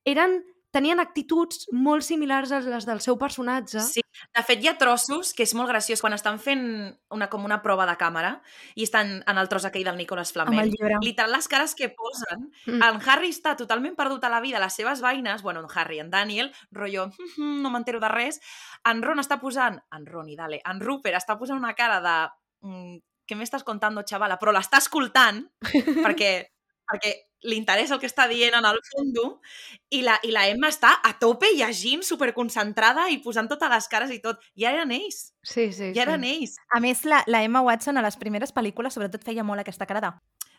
eren, 0.04 0.42
tenien 0.76 1.00
actituds 1.00 1.70
molt 1.72 2.04
similars 2.04 2.52
a 2.52 2.60
les 2.60 2.86
del 2.88 3.00
seu 3.04 3.16
personatge. 3.22 3.80
Sí, 3.86 4.04
de 4.36 4.44
fet 4.44 4.64
hi 4.64 4.68
ha 4.68 4.76
trossos 4.80 5.32
que 5.36 5.46
és 5.48 5.54
molt 5.56 5.72
graciós 5.72 6.02
quan 6.04 6.16
estan 6.16 6.40
fent 6.44 6.66
una, 7.16 7.30
com 7.32 7.46
una 7.48 7.62
prova 7.64 7.86
de 7.88 7.96
càmera 8.00 8.34
i 8.76 8.84
estan 8.84 9.22
en 9.24 9.40
el 9.40 9.50
tros 9.52 9.66
aquell 9.70 9.88
del 9.88 9.98
Nicolas 10.00 10.34
Flamel. 10.36 10.74
Literal, 11.04 11.32
les 11.32 11.48
cares 11.52 11.76
que 11.80 11.90
posen, 11.96 12.50
Mm. 12.66 12.82
en 12.82 13.00
Harry 13.10 13.30
està 13.30 13.56
totalment 13.56 13.96
perdut 13.96 14.24
a 14.24 14.30
la 14.30 14.42
vida, 14.42 14.60
les 14.60 14.74
seves 14.74 15.02
veïnes, 15.02 15.42
bueno, 15.44 15.62
en 15.62 15.68
Harry, 15.74 16.00
en 16.00 16.10
Daniel, 16.10 16.52
rotllo, 16.72 17.08
"Mhm, 17.38 17.62
no 17.62 17.70
m'entero 17.70 18.00
de 18.00 18.10
res, 18.10 18.42
en 18.84 19.02
Ron 19.02 19.20
està 19.20 19.40
posant, 19.40 19.80
en 19.92 20.06
Ron 20.06 20.30
i 20.30 20.36
dale, 20.36 20.62
en 20.66 20.80
Rupert 20.80 21.16
està 21.16 21.38
posant 21.38 21.58
una 21.58 21.74
cara 21.74 22.02
de, 22.02 22.68
mm, 22.68 22.98
què 23.28 23.36
m'estàs 23.36 23.64
contando, 23.64 24.04
xavala? 24.04 24.38
Però 24.40 24.52
l'està 24.52 24.78
escoltant, 24.78 25.48
perquè, 26.20 26.48
perquè 26.92 27.14
li 27.46 27.60
interessa 27.60 27.96
el 27.96 28.02
que 28.02 28.10
està 28.10 28.26
dient 28.32 28.58
en 28.58 28.66
el 28.68 28.82
fondo, 28.90 29.28
i 29.94 30.02
la, 30.06 30.18
i 30.26 30.34
la 30.34 30.48
Emma 30.50 30.72
està 30.74 30.96
a 31.06 31.14
tope 31.22 31.52
llegint, 31.56 32.04
superconcentrada 32.04 33.08
i 33.14 33.22
posant 33.24 33.48
totes 33.52 33.72
les 33.72 33.90
cares 33.92 34.14
i 34.16 34.20
tot. 34.24 34.42
Ja 34.60 34.74
eren 34.74 34.92
ells, 34.96 35.30
Sí, 35.46 35.72
sí, 35.72 35.92
ja 35.94 36.04
eren 36.08 36.24
sí. 36.26 36.32
ells. 36.34 36.56
A 36.74 36.82
més, 36.82 37.04
la, 37.06 37.22
la 37.30 37.44
Emma 37.46 37.62
Watson 37.62 38.00
a 38.02 38.04
les 38.06 38.18
primeres 38.18 38.54
pel·lícules 38.54 38.98
sobretot 38.98 39.24
feia 39.24 39.46
molt 39.46 39.62
aquesta 39.62 39.86
cara 39.86 40.02
de... 40.02 40.12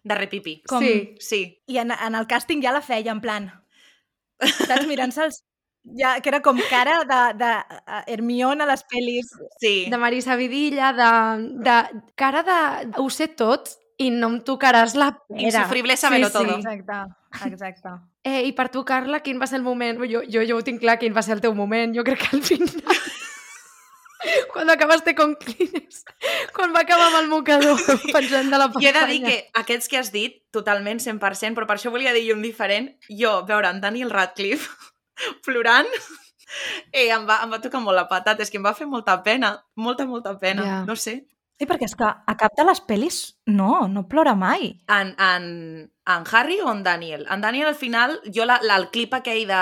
De 0.07 0.15
repipi. 0.15 0.61
Com... 0.71 0.85
Sí. 0.85 1.17
Sí. 1.19 1.41
I 1.67 1.81
en, 1.83 1.91
en 1.91 2.15
el 2.15 2.29
càsting 2.31 2.63
ja 2.63 2.75
la 2.75 2.85
feia, 2.87 3.11
en 3.11 3.21
plan... 3.25 3.51
Saps, 4.39 4.87
mirant-se 4.87 5.25
els... 5.27 5.43
Ja, 5.99 6.17
que 6.19 6.31
era 6.33 6.41
com 6.43 6.59
cara 6.71 7.01
de, 7.07 7.19
de 7.39 7.51
uh, 7.79 8.01
Hermione 8.11 8.65
a 8.65 8.71
les 8.71 8.83
pel·lis. 8.91 9.29
Sí. 9.63 9.75
De 9.91 9.99
Marisa 10.03 10.35
Vidilla, 10.39 10.93
de, 10.95 11.11
de 11.67 11.77
cara 12.19 12.43
de... 12.47 12.61
Ho 13.03 13.11
sé 13.11 13.29
tot 13.39 13.71
i 13.99 14.11
no 14.13 14.29
em 14.29 14.41
tocaràs 14.45 14.95
la 14.99 15.13
pera. 15.17 15.41
Insufrible 15.49 15.97
saberlo 15.97 16.31
todo. 16.31 16.59
Exacte, 16.59 17.49
exacte. 17.53 17.89
Eh, 18.27 18.41
I 18.49 18.51
per 18.59 18.65
tu, 18.75 18.81
Carla, 18.83 19.21
quin 19.23 19.39
va 19.39 19.47
ser 19.47 19.61
el 19.61 19.63
moment? 19.63 20.01
Jo, 20.11 20.19
jo, 20.27 20.41
jo 20.43 20.57
ho 20.59 20.63
tinc 20.67 20.81
clar, 20.83 20.97
quin 20.99 21.15
va 21.15 21.23
ser 21.23 21.37
el 21.37 21.41
teu 21.45 21.53
moment. 21.55 21.93
Jo 21.95 22.03
crec 22.03 22.25
que 22.25 22.33
al 22.35 22.43
final... 22.43 22.83
Quan 24.53 24.71
acabaste 24.71 25.15
con 25.15 25.37
Kleenex. 25.37 26.01
Quan 26.57 26.73
va 26.75 26.81
acabar 26.83 27.07
amb 27.13 27.21
el 27.21 27.29
mocador 27.31 27.79
penjant 28.17 28.51
de 28.51 28.59
la 28.59 28.67
Jo 28.75 28.81
he 28.83 28.91
de 28.91 29.05
dir 29.07 29.21
pantalla. 29.21 29.29
que 29.31 29.61
aquests 29.63 29.89
que 29.93 30.01
has 30.01 30.11
dit, 30.11 30.41
totalment 30.51 30.99
100%, 30.99 31.55
però 31.55 31.69
per 31.69 31.77
això 31.77 31.93
volia 31.95 32.15
dir 32.17 32.33
un 32.35 32.43
diferent. 32.43 32.91
Jo, 33.07 33.45
veure 33.47 33.71
en 33.71 33.79
Daniel 33.85 34.11
Radcliffe 34.11 34.75
plorant, 35.47 35.87
eh, 36.91 37.07
em, 37.13 37.29
va, 37.29 37.39
em 37.45 37.53
va 37.55 37.61
tocar 37.63 37.79
molt 37.85 37.95
la 37.95 38.09
patata. 38.11 38.43
És 38.43 38.51
que 38.51 38.59
em 38.59 38.67
va 38.67 38.75
fer 38.75 38.89
molta 38.91 39.21
pena, 39.23 39.55
molta, 39.77 40.07
molta 40.09 40.35
pena. 40.41 40.67
Ja. 40.67 40.83
No 40.89 40.97
sé. 40.99 41.21
Sí, 41.57 41.65
perquè 41.65 41.87
és 41.89 41.95
que 41.97 42.05
a 42.05 42.33
cap 42.37 42.53
de 42.53 42.65
les 42.69 42.83
pel·lis 42.85 43.19
no, 43.49 43.87
no 43.89 44.03
plora 44.11 44.35
mai. 44.37 44.75
En, 44.93 45.15
en, 45.17 45.47
en 45.89 46.27
Harry 46.29 46.59
o 46.61 46.69
en 46.69 46.83
Daniel? 46.85 47.25
En 47.33 47.41
Daniel, 47.41 47.71
al 47.71 47.79
final, 47.81 48.19
jo 48.29 48.45
la, 48.45 48.59
la, 48.61 48.77
el 48.77 48.91
clip 48.93 49.15
aquell 49.17 49.47
de 49.49 49.61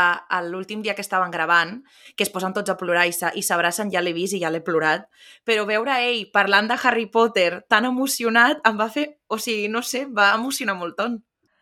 l'últim 0.48 0.82
dia 0.82 0.96
que 0.98 1.04
estaven 1.06 1.30
gravant, 1.30 1.76
que 2.16 2.26
es 2.26 2.32
posen 2.34 2.56
tots 2.56 2.72
a 2.72 2.76
plorar 2.80 3.06
i 3.06 3.44
s'abracen, 3.46 3.92
ja 3.94 4.02
l'he 4.02 4.14
vist 4.16 4.34
i 4.34 4.42
ja 4.42 4.50
l'he 4.50 4.64
plorat, 4.66 5.06
però 5.46 5.68
veure 5.70 5.94
ell 6.02 6.24
parlant 6.34 6.66
de 6.72 6.80
Harry 6.82 7.06
Potter 7.06 7.62
tan 7.70 7.86
emocionat 7.86 8.58
em 8.66 8.80
va 8.80 8.90
fer... 8.90 9.12
O 9.30 9.38
sigui, 9.38 9.70
no 9.70 9.82
sé, 9.86 10.04
va 10.10 10.32
emocionar 10.34 10.74
molt 10.78 10.98
ton. 10.98 11.20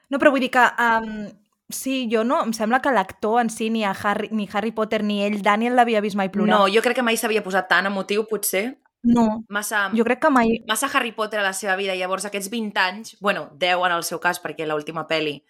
No, 0.08 0.18
però 0.20 0.32
vull 0.32 0.44
dir 0.44 0.50
que... 0.54 0.64
Um, 0.80 1.28
sí, 1.68 2.06
jo 2.08 2.24
no... 2.24 2.40
Em 2.48 2.56
sembla 2.56 2.80
que 2.80 2.92
l'actor 2.92 3.42
en 3.44 3.52
si, 3.52 3.68
ni, 3.68 3.84
a 3.84 3.92
Harry, 3.92 4.32
ni 4.32 4.48
Harry 4.48 4.72
Potter 4.72 5.04
ni 5.04 5.20
ell, 5.26 5.42
Daniel, 5.44 5.76
l'havia 5.76 6.00
vist 6.00 6.16
mai 6.16 6.32
plorar. 6.32 6.56
No, 6.56 6.72
jo 6.72 6.80
crec 6.80 7.02
que 7.02 7.04
mai 7.04 7.20
s'havia 7.20 7.44
posat 7.44 7.68
tan 7.68 7.92
emotiu, 7.92 8.24
potser. 8.32 8.70
No, 9.02 9.44
Massa, 9.48 9.88
jo 9.96 10.04
crec 10.06 10.20
que 10.22 10.30
mai... 10.30 10.60
massa 10.68 10.88
Harry 10.92 11.12
Potter 11.12 11.40
a 11.40 11.42
la 11.42 11.52
seva 11.52 11.74
vida. 11.76 11.96
Llavors, 11.98 12.24
aquests 12.28 12.50
20 12.52 12.78
anys, 12.80 13.16
bueno, 13.20 13.48
10 13.58 13.86
en 13.88 13.96
el 13.96 14.04
seu 14.06 14.20
cas, 14.22 14.38
perquè 14.42 14.66
l'última 14.68 15.06
pel·li 15.10 15.40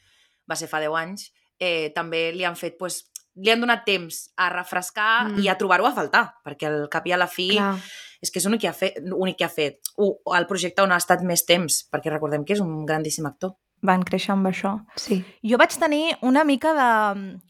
va 0.48 0.56
ser 0.56 0.68
fa 0.70 0.80
10 0.80 0.96
anys, 0.98 1.32
eh, 1.60 1.92
també 1.94 2.30
li 2.32 2.44
han 2.48 2.56
fet, 2.56 2.78
pues, 2.78 3.02
li 3.36 3.52
han 3.52 3.60
donat 3.60 3.84
temps 3.84 4.22
a 4.36 4.48
refrescar 4.52 5.28
Mm. 5.28 5.34
mm. 5.36 5.44
i 5.44 5.48
a 5.48 5.56
trobar-ho 5.58 5.86
a 5.86 5.92
faltar, 5.96 6.24
perquè 6.44 6.68
al 6.68 6.88
cap 6.92 7.06
i 7.06 7.12
a 7.12 7.20
la 7.20 7.28
fi 7.28 7.50
Clar. 7.56 7.76
és 8.22 8.30
que 8.30 8.38
és 8.40 8.44
l'únic 8.46 8.60
que 8.64 8.68
ha 8.68 8.76
fet, 8.76 8.98
únic 9.12 9.38
que 9.38 9.44
ha 9.44 9.52
fet. 9.52 9.80
O, 9.96 10.18
o 10.24 10.34
el 10.36 10.46
projecte 10.46 10.82
on 10.82 10.92
ha 10.92 11.00
estat 11.00 11.22
més 11.22 11.44
temps, 11.44 11.82
perquè 11.92 12.10
recordem 12.12 12.44
que 12.44 12.56
és 12.56 12.60
un 12.60 12.84
grandíssim 12.86 13.26
actor. 13.26 13.56
Van 13.82 14.04
créixer 14.06 14.32
amb 14.32 14.46
això. 14.46 14.76
Sí. 14.96 15.24
Jo 15.42 15.58
vaig 15.58 15.74
tenir 15.76 16.16
una 16.22 16.44
mica 16.44 16.72
de... 16.76 17.40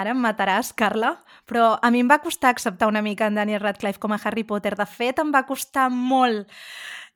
Ara 0.00 0.10
em 0.10 0.18
mataràs, 0.18 0.72
Carla, 0.74 1.14
però 1.46 1.74
a 1.78 1.90
mi 1.94 2.02
em 2.02 2.10
va 2.10 2.18
costar 2.22 2.50
acceptar 2.50 2.88
una 2.90 3.02
mica 3.02 3.28
en 3.30 3.38
Daniel 3.38 3.62
Radcliffe 3.62 4.02
com 4.02 4.12
a 4.12 4.18
Harry 4.24 4.42
Potter. 4.42 4.74
De 4.74 4.86
fet, 4.90 5.20
em 5.22 5.30
va 5.34 5.44
costar 5.46 5.86
molt 5.90 6.50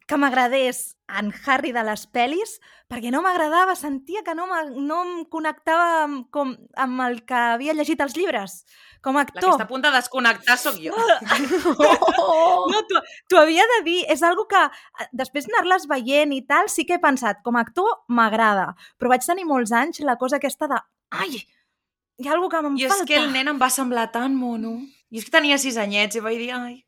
que 0.09 0.17
m'agradés 0.17 0.97
en 1.21 1.29
Harry 1.47 1.71
de 1.73 1.83
les 1.85 2.05
pel·lis, 2.13 2.55
perquè 2.89 3.11
no 3.13 3.21
m'agradava, 3.25 3.75
sentia 3.77 4.23
que 4.25 4.35
no, 4.37 4.47
no 4.77 5.01
em 5.05 5.11
connectava 5.29 6.05
amb, 6.05 6.23
com, 6.33 6.55
amb 6.81 7.03
el 7.05 7.21
que 7.29 7.37
havia 7.37 7.75
llegit 7.77 8.01
els 8.01 8.17
llibres, 8.17 8.63
com 9.05 9.19
a 9.19 9.25
La 9.25 9.29
que 9.29 9.37
actor. 9.37 9.53
està 9.57 9.67
a 9.67 9.71
punt 9.73 9.85
de 9.85 9.93
desconnectar 9.93 10.57
sóc 10.61 10.81
jo. 10.81 10.97
No, 12.73 12.83
t'ho 13.29 13.41
havia 13.41 13.69
de 13.75 13.83
dir, 13.85 13.99
és 14.13 14.25
algo 14.25 14.47
que 14.49 14.65
eh, 14.65 15.11
després 15.17 15.49
anar-les 15.51 15.89
veient 15.91 16.33
i 16.37 16.41
tal, 16.49 16.73
sí 16.73 16.87
que 16.89 16.97
he 16.97 17.05
pensat, 17.05 17.45
com 17.45 17.57
a 17.57 17.65
actor 17.67 18.03
m'agrada, 18.09 18.71
però 18.97 19.13
vaig 19.13 19.25
tenir 19.29 19.49
molts 19.49 19.77
anys 19.77 20.01
la 20.05 20.17
cosa 20.21 20.41
aquesta 20.41 20.69
de, 20.73 20.81
ai, 21.21 21.43
hi 22.19 22.29
ha 22.29 22.35
alguna 22.35 22.51
que 22.51 22.63
me'n 22.67 22.77
I 22.79 22.89
falta. 22.89 23.05
és 23.05 23.09
que 23.09 23.17
el 23.21 23.33
nen 23.33 23.49
em 23.55 23.59
va 23.61 23.71
semblar 23.71 24.11
tan 24.13 24.35
mono. 24.35 24.77
I 25.11 25.21
és 25.21 25.25
que 25.25 25.33
tenia 25.33 25.59
6 25.59 25.79
anyets 25.81 26.19
i 26.19 26.23
vaig 26.25 26.39
dir, 26.41 26.51
ai, 26.53 26.85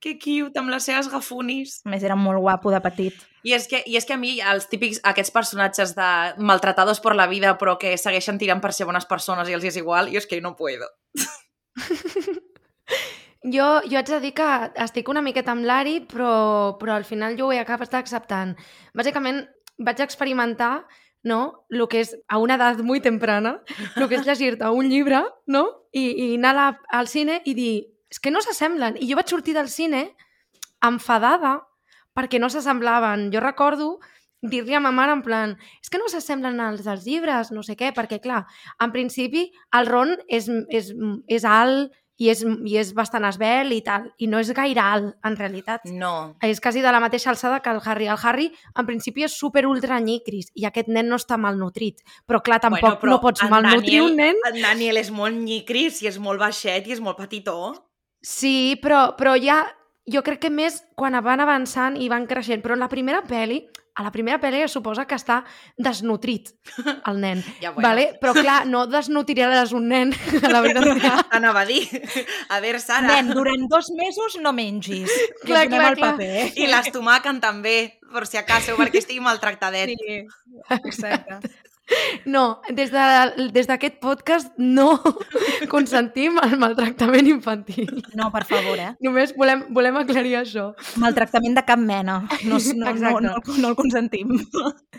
que 0.00 0.16
cute, 0.18 0.58
amb 0.58 0.72
les 0.72 0.86
seves 0.88 1.10
gafunis. 1.12 1.80
A 1.84 1.92
més, 1.92 2.02
era 2.02 2.16
molt 2.16 2.40
guapo 2.40 2.72
de 2.72 2.80
petit. 2.80 3.20
I 3.44 3.54
és, 3.56 3.68
que, 3.68 3.82
I 3.86 3.96
és 3.96 4.08
que 4.08 4.16
a 4.16 4.20
mi 4.20 4.38
els 4.40 4.66
típics, 4.68 5.00
aquests 5.04 5.32
personatges 5.32 5.94
de 5.96 6.10
maltratados 6.44 7.00
per 7.00 7.14
la 7.16 7.28
vida 7.28 7.54
però 7.60 7.76
que 7.80 7.94
segueixen 8.00 8.40
tirant 8.40 8.60
per 8.60 8.72
ser 8.76 8.88
bones 8.88 9.06
persones 9.08 9.48
i 9.48 9.56
els 9.56 9.64
és 9.64 9.78
igual, 9.80 10.10
jo 10.12 10.20
és 10.20 10.28
que 10.28 10.40
no 10.40 10.56
puedo. 10.56 10.88
Jo, 13.40 13.80
jo 13.88 13.96
haig 13.96 14.08
de 14.10 14.18
dir 14.20 14.34
que 14.36 14.46
estic 14.84 15.08
una 15.08 15.22
miqueta 15.24 15.54
amb 15.54 15.64
l'Ari, 15.64 16.02
però, 16.04 16.76
però 16.76 16.98
al 16.98 17.06
final 17.08 17.38
jo 17.38 17.46
ho 17.48 17.54
he 17.54 17.60
acabat 17.62 17.94
acceptant. 17.96 18.52
Bàsicament, 18.92 19.46
vaig 19.80 20.02
experimentar 20.04 20.82
no? 21.22 21.66
Lo 21.68 21.88
que 21.88 22.00
és 22.04 22.14
a 22.28 22.38
una 22.40 22.56
edat 22.56 22.80
molt 22.84 23.04
temprana, 23.04 23.58
el 23.96 24.08
que 24.08 24.20
és 24.20 24.26
llegir-te 24.26 24.70
un 24.72 24.88
llibre, 24.90 25.22
no? 25.46 25.66
I, 25.92 26.04
i 26.10 26.28
anar 26.38 26.54
la, 26.56 26.68
al 26.96 27.10
cine 27.10 27.40
i 27.44 27.54
dir, 27.54 27.74
és 28.10 28.20
que 28.22 28.32
no 28.32 28.42
s'assemblen. 28.44 28.96
I 29.00 29.10
jo 29.10 29.18
vaig 29.18 29.30
sortir 29.30 29.54
del 29.56 29.68
cine 29.68 30.08
enfadada 30.86 31.58
perquè 32.16 32.40
no 32.40 32.48
s'assemblaven. 32.50 33.28
Jo 33.34 33.42
recordo 33.44 33.98
dir-li 34.40 34.74
a 34.74 34.80
ma 34.80 34.90
mare 34.90 35.12
en 35.12 35.22
plan, 35.22 35.56
és 35.82 35.90
que 35.92 35.98
no 36.00 36.08
s'assemblen 36.08 36.60
als 36.64 36.84
dels 36.86 37.04
llibres, 37.04 37.50
no 37.52 37.62
sé 37.62 37.76
què, 37.76 37.90
perquè 37.92 38.20
clar, 38.24 38.46
en 38.80 38.92
principi 38.92 39.50
el 39.76 39.88
Ron 39.90 40.14
és, 40.28 40.48
és, 40.72 40.94
és 41.28 41.44
alt, 41.44 41.92
i 42.20 42.28
és, 42.28 42.42
i 42.44 42.76
és 42.76 42.92
bastant 42.96 43.24
esbel 43.24 43.72
i 43.72 43.80
tal, 43.84 44.10
i 44.20 44.28
no 44.28 44.40
és 44.42 44.50
gaire 44.56 44.82
alt, 44.84 45.14
en 45.24 45.36
realitat. 45.38 45.86
No. 45.88 46.36
És 46.44 46.60
quasi 46.60 46.82
de 46.84 46.92
la 46.92 47.00
mateixa 47.00 47.30
alçada 47.32 47.62
que 47.64 47.72
el 47.72 47.80
Harry. 47.80 48.10
El 48.12 48.20
Harry, 48.20 48.50
en 48.76 48.86
principi, 48.88 49.24
és 49.24 49.36
super 49.36 49.64
ultra 49.68 49.98
nyicris, 50.04 50.50
i 50.54 50.68
aquest 50.68 50.90
nen 50.92 51.08
no 51.08 51.16
està 51.20 51.40
malnutrit. 51.40 52.04
Però, 52.28 52.42
clar, 52.44 52.60
tampoc 52.60 52.84
bueno, 52.84 53.00
però 53.00 53.16
no 53.16 53.20
pots 53.24 53.46
malnutrir 53.48 54.02
Daniel, 54.02 54.10
un 54.10 54.20
nen. 54.20 54.44
En 54.52 54.60
Daniel 54.60 55.00
és 55.00 55.10
molt 55.14 55.36
nyicris 55.40 56.02
i 56.04 56.10
és 56.12 56.20
molt 56.20 56.42
baixet 56.42 56.88
i 56.88 56.96
és 56.98 57.00
molt 57.00 57.16
petitó. 57.20 57.74
Sí, 58.20 58.76
però, 58.82 59.10
però 59.16 59.36
ja... 59.40 59.62
Jo 60.10 60.24
crec 60.26 60.40
que 60.42 60.48
més 60.50 60.80
quan 60.98 61.14
van 61.22 61.38
avançant 61.44 61.94
i 62.00 62.08
van 62.10 62.24
creixent. 62.26 62.64
Però 62.64 62.74
en 62.74 62.80
la 62.82 62.88
primera 62.90 63.20
pel·li, 63.22 63.60
a 64.00 64.04
la 64.06 64.10
primera 64.14 64.38
pel·li 64.40 64.62
es 64.64 64.72
suposa 64.72 65.04
que 65.04 65.18
està 65.18 65.42
desnutrit, 65.76 66.54
el 67.06 67.20
nen. 67.20 67.42
Ja, 67.60 67.74
bueno. 67.74 67.84
vale? 67.84 68.04
Però 68.22 68.32
clar, 68.36 68.62
no 68.70 68.86
desnutriràs 68.88 69.74
un 69.76 69.90
nen, 69.92 70.14
a 70.40 70.52
la 70.52 70.62
veritat. 70.64 71.26
Anava 71.36 71.66
a 71.66 71.68
dir. 71.68 71.84
A 72.48 72.60
veure, 72.64 72.80
Sara. 72.80 73.10
Nen, 73.10 73.34
durant 73.36 73.66
dos 73.68 73.90
mesos 73.98 74.38
no 74.40 74.54
mengis. 74.56 75.12
Clar, 75.44 75.66
clar, 75.68 75.90
el 75.92 75.98
clar. 76.00 76.14
paper. 76.16 76.30
eh? 76.46 76.52
I 76.64 76.70
l'estomaquen 76.72 77.42
també, 77.44 77.76
per 78.10 78.24
si 78.26 78.40
acaso, 78.40 78.78
perquè 78.80 79.02
estigui 79.02 79.20
maltractadet. 79.24 79.92
Sí, 79.92 80.22
exacte. 80.80 81.42
No, 82.30 82.60
des 82.70 82.90
de- 82.92 83.64
d'aquest 83.66 83.96
podcast 84.02 84.52
no 84.58 85.00
consentim 85.74 86.36
el 86.42 86.56
maltractament 86.60 87.26
infantil. 87.30 88.02
No, 88.14 88.28
per 88.34 88.44
favor, 88.48 88.78
eh? 88.78 88.92
Només 89.02 89.32
volem, 89.36 89.64
volem 89.74 89.96
aclarir 90.00 90.36
això. 90.40 90.70
Maltractament 91.02 91.56
de 91.58 91.64
cap 91.66 91.78
mena. 91.82 92.20
No, 92.44 92.58
no, 92.76 92.92
no, 92.94 93.14
no, 93.20 93.34
no, 93.56 93.68
el 93.72 93.76
consentim. 93.78 94.36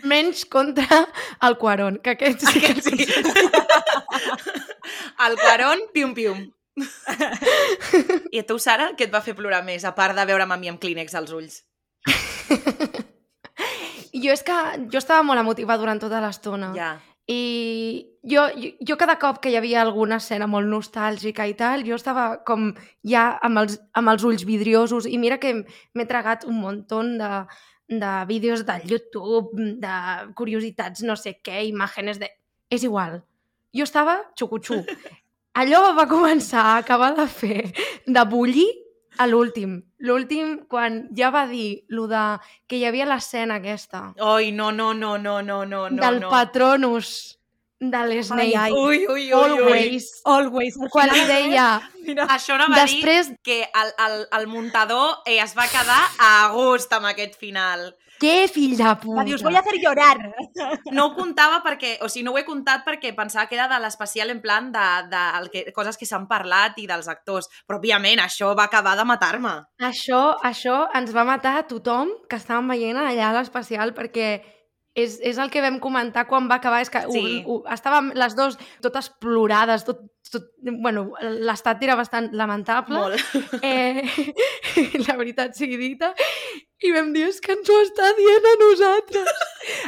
Menys 0.04 0.44
contra 0.50 1.02
el 1.48 1.56
Quaron, 1.60 2.00
que 2.02 2.16
aquest 2.16 2.44
sí 2.48 2.60
que 2.60 2.72
Aquest 2.72 2.88
sí. 2.90 3.06
El 5.26 5.36
Quaron, 5.40 5.86
pium-pium. 5.94 6.50
I 8.32 8.40
a 8.40 8.46
tu, 8.48 8.58
Sara, 8.58 8.92
què 8.96 9.06
et 9.08 9.12
va 9.14 9.20
fer 9.24 9.34
plorar 9.38 9.62
més, 9.66 9.84
a 9.84 9.94
part 9.96 10.16
de 10.16 10.24
veure'm 10.28 10.52
a 10.52 10.58
mi 10.60 10.70
amb 10.72 10.80
clínex 10.82 11.14
als 11.20 11.32
ulls? 11.36 11.62
Jo 14.12 14.32
és 14.34 14.42
que 14.44 14.58
jo 14.92 15.00
estava 15.00 15.24
molt 15.24 15.40
emotiva 15.40 15.78
durant 15.80 16.00
tota 16.00 16.20
l'estona. 16.20 16.72
Ja. 16.76 16.92
I 17.30 18.18
jo, 18.22 18.48
jo, 18.58 18.70
jo 18.82 18.96
cada 18.98 19.14
cop 19.22 19.38
que 19.40 19.52
hi 19.52 19.56
havia 19.56 19.80
alguna 19.82 20.18
escena 20.18 20.48
molt 20.50 20.68
nostàlgica 20.68 21.46
i 21.46 21.54
tal, 21.58 21.84
jo 21.86 21.94
estava 21.96 22.42
com 22.46 22.72
ja 23.06 23.28
amb 23.46 23.62
els, 23.62 23.78
amb 23.94 24.10
els 24.12 24.24
ulls 24.26 24.44
vidriosos 24.44 25.06
i 25.06 25.20
mira 25.22 25.38
que 25.38 25.54
m'he 25.62 26.06
tragat 26.10 26.44
un 26.50 26.58
muntó 26.60 27.00
de, 27.06 27.30
de 27.88 28.12
vídeos 28.26 28.66
de 28.66 28.80
YouTube, 28.84 29.54
de 29.80 29.96
curiositats, 30.34 31.06
no 31.06 31.16
sé 31.16 31.38
què, 31.44 31.62
imatges 31.70 32.18
de... 32.18 32.30
És 32.72 32.82
igual. 32.82 33.20
Jo 33.72 33.86
estava 33.86 34.18
xucutxu. 34.38 34.82
Allò 35.60 35.92
va 35.94 36.08
començar 36.08 36.62
a 36.72 36.76
acabar 36.80 37.12
de 37.14 37.26
fer, 37.28 37.70
de 38.06 38.22
bullir 38.28 38.70
a 39.18 39.26
l'últim. 39.26 39.82
L'últim, 39.98 40.64
quan 40.68 41.08
ja 41.16 41.30
va 41.30 41.46
dir 41.46 41.84
lo 41.88 42.06
de 42.08 42.38
que 42.66 42.76
hi 42.76 42.84
havia 42.88 43.06
l'escena 43.06 43.56
aquesta, 43.60 44.14
Ai, 44.20 44.52
no, 44.52 44.70
no, 44.72 44.92
no, 44.94 45.18
no, 45.18 45.42
no, 45.42 45.64
no, 45.66 45.88
no. 45.90 46.02
del 46.02 46.20
no. 46.20 46.30
Patronus 46.30 47.38
de 47.82 47.98
l'Snape. 48.06 48.42
Ai, 48.42 48.54
ai. 48.54 48.72
Ui, 48.72 49.06
ui, 49.06 49.06
ui, 49.08 49.32
ui. 49.32 49.34
Always. 49.34 50.20
Always. 50.24 50.76
Al 50.80 50.88
Quan 50.90 51.10
li 51.12 51.24
deia, 51.26 51.66
Mira, 52.06 52.26
Això 52.30 52.56
no 52.58 52.68
va 52.70 52.76
Després- 52.84 53.28
dir 53.28 53.38
que 53.42 53.62
el, 53.62 53.92
el, 54.06 54.26
el 54.38 54.46
muntador 54.46 55.18
eh, 55.26 55.38
es 55.42 55.54
va 55.58 55.66
quedar 55.70 56.00
a 56.18 56.48
gust 56.54 56.92
amb 56.92 57.06
aquest 57.06 57.34
final. 57.38 57.92
Què 58.22 58.46
fill 58.52 58.76
de 58.78 58.92
puta. 59.02 59.18
va 59.18 59.26
dir, 59.26 59.34
us 59.34 59.42
voy 59.42 59.56
a 59.58 59.62
hacer 59.64 59.78
llorar. 59.82 60.16
No 60.92 61.06
ho 61.06 61.12
comptava 61.16 61.62
perquè, 61.64 61.96
o 62.04 62.08
sigui, 62.12 62.24
no 62.26 62.34
ho 62.34 62.38
he 62.38 62.44
comptat 62.44 62.84
perquè 62.86 63.12
pensava 63.16 63.46
que 63.48 63.56
era 63.56 63.66
de 63.70 63.78
l'especial 63.82 64.30
en 64.30 64.42
plan 64.44 64.70
de, 64.74 64.86
de 65.10 65.22
el 65.38 65.48
que, 65.50 65.64
coses 65.74 65.96
que 65.98 66.06
s'han 66.08 66.26
parlat 66.30 66.78
i 66.78 66.86
dels 66.86 67.08
actors. 67.08 67.48
Però, 67.66 67.78
òbviament, 67.80 68.20
això 68.22 68.52
va 68.58 68.68
acabar 68.68 68.94
de 68.98 69.06
matar-me. 69.08 69.54
Això, 69.82 70.22
això 70.44 70.82
ens 70.98 71.14
va 71.16 71.26
matar 71.28 71.56
a 71.58 71.66
tothom 71.68 72.12
que 72.28 72.38
estàvem 72.38 72.74
veient 72.74 73.00
allà 73.00 73.30
a 73.30 73.36
l'especial 73.40 73.94
perquè 73.96 74.28
és, 74.94 75.18
és 75.24 75.38
el 75.40 75.50
que 75.50 75.62
vam 75.64 75.78
comentar 75.80 76.26
quan 76.28 76.48
va 76.50 76.58
acabar, 76.60 76.82
és 76.84 76.90
que 76.92 77.00
Sí. 77.10 77.22
ho, 77.46 77.54
ho, 77.54 77.62
estàvem 77.72 78.12
les 78.18 78.36
dues 78.36 78.58
totes 78.84 79.08
plorades, 79.20 79.84
tot, 79.88 80.02
tot, 80.30 80.50
bueno, 80.82 81.12
l'estat 81.22 81.82
era 81.82 81.96
bastant 81.96 82.30
lamentable. 82.32 82.98
Molt. 82.98 83.62
Eh, 83.62 84.02
la 85.06 85.16
veritat 85.16 85.56
sigui 85.56 85.76
dita. 85.80 86.12
I 86.82 86.92
vam 86.92 87.12
dir, 87.14 87.28
és 87.30 87.40
que 87.40 87.52
ens 87.56 87.68
ho 87.70 87.80
està 87.84 88.12
dient 88.18 88.52
a 88.52 88.54
nosaltres. 88.66 89.42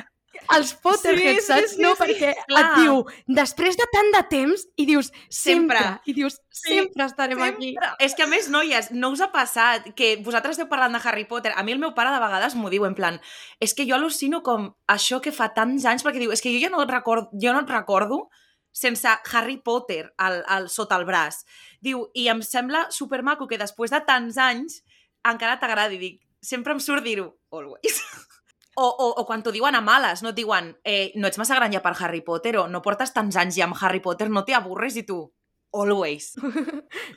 Els 0.57 0.75
Potterheads, 0.85 1.47
Sí, 1.47 1.53
sí, 1.53 1.53
saps? 1.53 1.71
sí, 1.77 1.83
no, 1.83 1.95
sí, 1.95 2.03
perquè 2.03 2.35
clar. 2.47 2.63
et 2.63 2.75
diu, 2.83 3.05
després 3.27 3.77
de 3.81 3.87
tant 3.93 4.11
de 4.13 4.23
temps, 4.31 4.65
i 4.77 4.87
dius, 4.87 5.11
sempre. 5.29 5.79
Sempre. 5.79 6.01
I 6.07 6.13
dius, 6.13 6.39
Sí, 6.55 6.69
sempre 6.79 7.05
estarem 7.05 7.41
aquí. 7.43 7.75
És 7.99 8.15
que, 8.15 8.23
a 8.23 8.27
més, 8.31 8.49
noies, 8.49 8.91
no 8.93 9.11
us 9.11 9.21
ha 9.21 9.31
passat 9.33 9.89
que 9.97 10.17
vosaltres 10.23 10.55
esteu 10.59 10.69
parlant 10.69 10.93
de 10.95 11.01
Harry 11.09 11.25
Potter. 11.25 11.53
A 11.57 11.63
mi 11.65 11.73
el 11.73 11.81
meu 11.83 11.95
pare 11.95 12.13
de 12.15 12.21
vegades 12.23 12.55
m'ho 12.55 12.71
diu, 12.71 12.85
en 12.87 12.95
plan, 12.95 13.21
és 13.61 13.75
que 13.75 13.87
jo 13.89 13.97
al·lucino 13.97 14.43
com 14.43 14.71
això 14.87 15.21
que 15.21 15.33
fa 15.33 15.49
tants 15.55 15.85
anys, 15.85 16.05
perquè 16.07 16.21
diu, 16.23 16.33
és 16.33 16.41
que 16.45 16.53
jo 16.55 16.61
ja 16.63 16.71
no 16.71 16.83
et 16.83 16.91
recordo, 16.91 17.31
jo 17.33 17.53
no 17.53 17.61
et 17.65 17.71
recordo 17.71 18.29
sense 18.75 19.07
Harry 19.33 19.57
Potter 19.63 20.13
al, 20.19 20.43
al, 20.47 20.69
sota 20.69 20.97
el 20.97 21.05
braç. 21.07 21.45
Diu, 21.81 22.09
i 22.15 22.29
em 22.29 22.41
sembla 22.43 22.89
supermaco 22.91 23.47
que 23.47 23.59
després 23.59 23.91
de 23.91 24.01
tants 24.07 24.37
anys 24.37 24.81
encara 25.25 25.59
t'agradi. 25.61 25.99
Dic, 25.99 26.21
sempre 26.43 26.73
em 26.75 26.81
surt 26.81 27.05
dir-ho, 27.05 27.37
always. 27.51 28.03
O, 28.77 28.87
o, 28.89 29.07
o 29.21 29.25
quan 29.27 29.43
t'ho 29.43 29.53
diuen 29.55 29.75
a 29.79 29.81
males, 29.81 30.23
no 30.23 30.31
et 30.33 30.37
diuen 30.37 30.73
eh, 30.85 31.13
no 31.15 31.29
ets 31.29 31.39
massa 31.39 31.55
gran 31.55 31.73
ja 31.73 31.81
per 31.83 31.95
Harry 32.01 32.23
Potter 32.27 32.57
o 32.59 32.67
no 32.69 32.81
portes 32.83 33.13
tants 33.15 33.37
anys 33.39 33.55
ja 33.59 33.65
amb 33.69 33.77
Harry 33.81 34.01
Potter, 34.03 34.27
no 34.31 34.43
t'hi 34.45 34.55
avorres 34.59 34.97
i 34.99 35.05
tu, 35.07 35.21
always. 35.75 36.35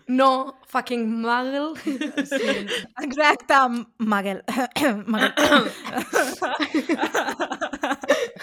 No, 0.08 0.54
fucking 0.72 1.04
muggle. 1.22 1.74
Sí. 1.82 2.68
Exacte, 3.06 3.58
Magel. 4.00 4.44
Magel. 5.06 5.34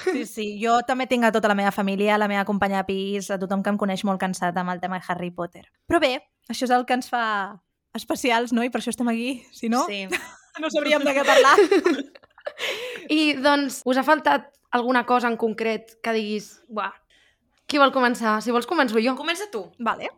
Sí, 0.05 0.25
sí, 0.27 0.45
jo 0.61 0.79
també 0.87 1.07
tinc 1.11 1.25
a 1.25 1.31
tota 1.33 1.49
la 1.49 1.55
meva 1.57 1.71
família, 1.73 2.15
a 2.15 2.19
la 2.21 2.27
meva 2.29 2.45
companya 2.45 2.83
de 2.83 2.87
pis, 2.89 3.31
a 3.33 3.39
tothom 3.41 3.63
que 3.65 3.71
em 3.73 3.79
coneix 3.81 4.03
molt 4.05 4.21
cansat 4.21 4.57
amb 4.61 4.73
el 4.75 4.81
tema 4.83 4.99
de 4.99 5.07
Harry 5.09 5.31
Potter. 5.35 5.65
Però 5.89 6.01
bé, 6.03 6.19
això 6.51 6.67
és 6.69 6.73
el 6.75 6.85
que 6.87 6.97
ens 6.99 7.09
fa 7.11 7.23
especials, 7.97 8.53
no? 8.53 8.65
I 8.67 8.71
per 8.75 8.83
això 8.83 8.93
estem 8.93 9.09
aquí. 9.11 9.39
Si 9.55 9.71
no, 9.73 9.85
Sí. 9.89 10.05
no 10.63 10.71
sabríem 10.71 11.05
de 11.07 11.15
què 11.17 11.25
parlar. 11.27 11.57
I 13.11 13.35
doncs, 13.41 13.83
us 13.87 14.01
ha 14.01 14.05
faltat 14.07 14.51
alguna 14.75 15.05
cosa 15.07 15.31
en 15.31 15.39
concret 15.41 15.97
que 16.03 16.15
diguis, 16.17 16.51
buah, 16.69 16.93
qui 17.67 17.81
vol 17.81 17.95
començar? 17.95 18.41
Si 18.45 18.53
vols 18.55 18.69
començo 18.69 19.01
jo. 19.01 19.15
Comença 19.17 19.49
tu. 19.53 19.65
Vale, 19.79 20.11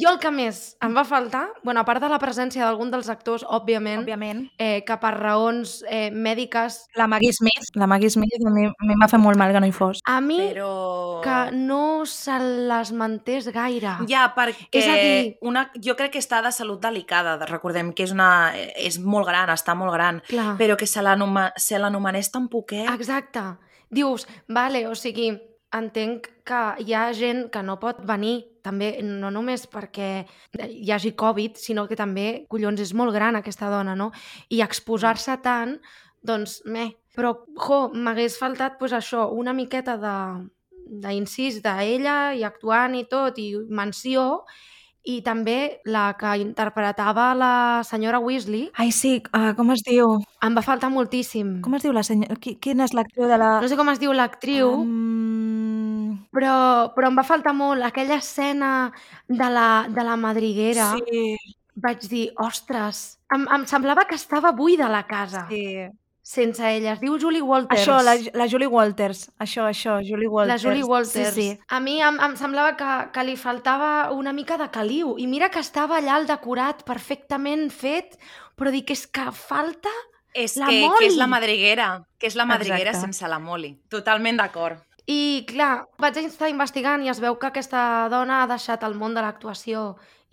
Jo 0.00 0.10
el 0.12 0.18
que 0.20 0.30
més 0.30 0.76
em 0.84 0.94
va 0.96 1.04
faltar, 1.04 1.46
bueno, 1.64 1.80
a 1.80 1.84
part 1.84 2.02
de 2.02 2.08
la 2.08 2.18
presència 2.18 2.64
d'algun 2.64 2.90
dels 2.90 3.08
actors, 3.08 3.44
òbviament, 3.48 4.02
òbviament. 4.02 4.50
eh, 4.58 4.82
que 4.84 4.96
per 5.00 5.14
raons 5.18 5.82
eh, 5.88 6.10
mèdiques, 6.10 6.86
La 6.96 7.06
Maggie 7.06 7.32
Smith. 7.32 7.70
La 7.74 7.86
Maggie 7.86 8.10
Smith 8.10 8.34
a 8.46 8.50
mi, 8.50 8.66
a 8.66 8.84
mi 8.84 8.92
em 8.92 9.00
va 9.02 9.08
fer 9.08 9.18
molt 9.18 9.36
mal 9.38 9.52
que 9.52 9.60
no 9.60 9.66
hi 9.66 9.72
fos. 9.72 10.00
a 10.04 10.20
mi 10.20 10.38
Però... 10.52 11.20
que 11.24 11.50
no 11.56 12.04
se 12.06 12.38
les 12.38 12.92
mantés 12.92 13.48
gaire. 13.52 13.96
Ja, 14.08 14.32
perquè 14.36 14.68
És 14.72 14.86
a 14.88 14.94
dir- 14.94 15.36
una, 15.40 15.70
jo 15.82 15.96
crec 15.96 16.12
que 16.12 16.18
està 16.18 16.42
de 16.42 16.52
salut 16.52 16.80
delicada. 16.82 17.36
Recordem 17.46 17.92
que 17.92 18.02
és, 18.04 18.12
una, 18.12 18.52
és 18.76 18.98
molt 18.98 19.26
gran, 19.26 19.48
està 19.50 19.74
molt 19.74 19.92
gran, 19.92 20.22
Clar. 20.28 20.56
però 20.58 20.76
que 20.76 20.86
se 20.86 21.02
l'anomenés 21.02 22.30
tan 22.30 22.48
poquet. 22.48 22.88
Exacte. 22.92 23.40
Dius, 23.90 24.26
vale, 24.48 24.86
o 24.88 24.94
sigui, 24.94 25.30
entenc 25.72 26.26
que 26.46 26.60
hi 26.84 26.94
ha 26.94 27.12
gent 27.14 27.48
que 27.50 27.62
no 27.62 27.78
pot 27.78 28.00
venir, 28.06 28.44
també 28.66 28.96
no 29.06 29.30
només 29.30 29.68
perquè 29.70 30.10
hi 30.66 30.90
hagi 30.92 31.14
Covid, 31.18 31.56
sinó 31.62 31.86
que 31.86 31.98
també, 31.98 32.44
collons, 32.50 32.82
és 32.82 32.92
molt 32.98 33.14
gran 33.14 33.38
aquesta 33.38 33.70
dona, 33.70 33.94
no? 33.94 34.10
I 34.50 34.62
exposar-se 34.66 35.38
tant, 35.46 35.78
doncs, 36.26 36.60
meh. 36.66 36.90
Però, 37.16 37.32
jo, 37.62 37.86
m'hagués 37.94 38.36
faltat, 38.36 38.76
pues, 38.80 38.92
això, 38.92 39.30
una 39.32 39.54
miqueta 39.56 39.96
de 40.02 40.16
d'incís 40.86 41.58
d'ella 41.64 42.32
i 42.38 42.44
actuant 42.46 42.94
i 42.94 43.04
tot, 43.10 43.40
i 43.42 43.48
menció, 43.74 44.44
i 45.06 45.20
també 45.22 45.80
la 45.86 46.08
que 46.18 46.32
interpretava 46.42 47.28
la 47.38 47.82
senyora 47.86 48.18
Weasley, 48.22 48.70
Ai, 48.74 48.90
sí, 48.94 49.20
uh, 49.30 49.52
com 49.58 49.70
es 49.74 49.84
diu? 49.86 50.16
em 50.42 50.56
va 50.58 50.64
faltar 50.66 50.90
moltíssim. 50.90 51.60
Com 51.62 51.76
es 51.78 51.86
diu 51.86 51.94
la 51.94 52.02
senyora? 52.06 52.38
Qui, 52.42 52.56
quina 52.62 52.86
és 52.86 52.94
l'actriu 52.94 53.30
de 53.30 53.38
la... 53.38 53.56
No 53.62 53.70
sé 53.70 53.78
com 53.78 53.90
es 53.92 54.02
diu 54.02 54.14
l'actriu, 54.14 54.72
Um... 54.82 55.35
però, 56.36 56.56
però 56.92 57.08
em 57.08 57.16
va 57.16 57.24
faltar 57.24 57.54
molt 57.56 57.86
aquella 57.86 58.20
escena 58.20 58.72
de 59.26 59.52
la, 59.52 59.68
de 59.88 60.04
la 60.04 60.16
madriguera. 60.20 60.92
Sí. 60.98 61.36
vaig 61.76 62.06
dir, 62.08 62.30
ostres, 62.40 63.18
em, 63.34 63.42
em 63.52 63.64
semblava 63.68 64.06
que 64.08 64.16
estava 64.16 64.52
buida 64.56 64.88
la 64.88 65.02
casa. 65.06 65.46
Sí. 65.50 65.86
Sense 66.26 66.58
ella. 66.58 66.96
Es 66.96 67.02
diu 67.04 67.14
Julie 67.22 67.44
Walters. 67.44 67.82
Això, 67.84 68.00
la, 68.02 68.16
la 68.34 68.46
Julie 68.50 68.66
Walters. 68.66 69.28
Això, 69.38 69.68
això, 69.68 70.00
Julie 70.02 70.26
Walters. 70.26 70.56
La 70.56 70.56
Julie 70.58 70.82
Walters. 70.82 71.36
Sí, 71.36 71.52
sí. 71.52 71.60
A 71.68 71.78
mi 71.84 72.00
em, 72.02 72.16
em 72.18 72.34
semblava 72.40 72.72
que, 72.80 72.88
que 73.14 73.24
li 73.28 73.36
faltava 73.38 74.10
una 74.10 74.32
mica 74.34 74.56
de 74.58 74.66
caliu. 74.74 75.14
I 75.22 75.28
mira 75.30 75.52
que 75.54 75.62
estava 75.62 76.00
allà 76.00 76.16
el 76.18 76.26
decorat 76.26 76.82
perfectament 76.88 77.68
fet, 77.70 78.18
però 78.58 78.72
dic, 78.74 78.90
és 78.96 79.06
que 79.06 79.28
falta... 79.36 79.92
És 80.36 80.56
La 80.60 80.66
que, 80.68 80.82
que 80.98 81.06
és 81.06 81.14
la 81.16 81.30
madriguera, 81.30 81.86
que 82.18 82.28
és 82.28 82.34
la 82.36 82.44
madriguera 82.44 82.90
Exacte. 82.90 83.06
sense 83.06 83.30
la 83.30 83.38
Molly. 83.40 83.76
Totalment 83.88 84.42
d'acord. 84.42 84.82
I, 85.06 85.46
clar, 85.46 85.86
vaig 86.02 86.16
estar 86.18 86.48
investigant 86.50 87.04
i 87.06 87.10
es 87.12 87.20
veu 87.22 87.36
que 87.38 87.46
aquesta 87.46 87.80
dona 88.10 88.40
ha 88.42 88.48
deixat 88.50 88.82
el 88.82 88.96
món 88.98 89.14
de 89.14 89.22
l'actuació 89.22 89.82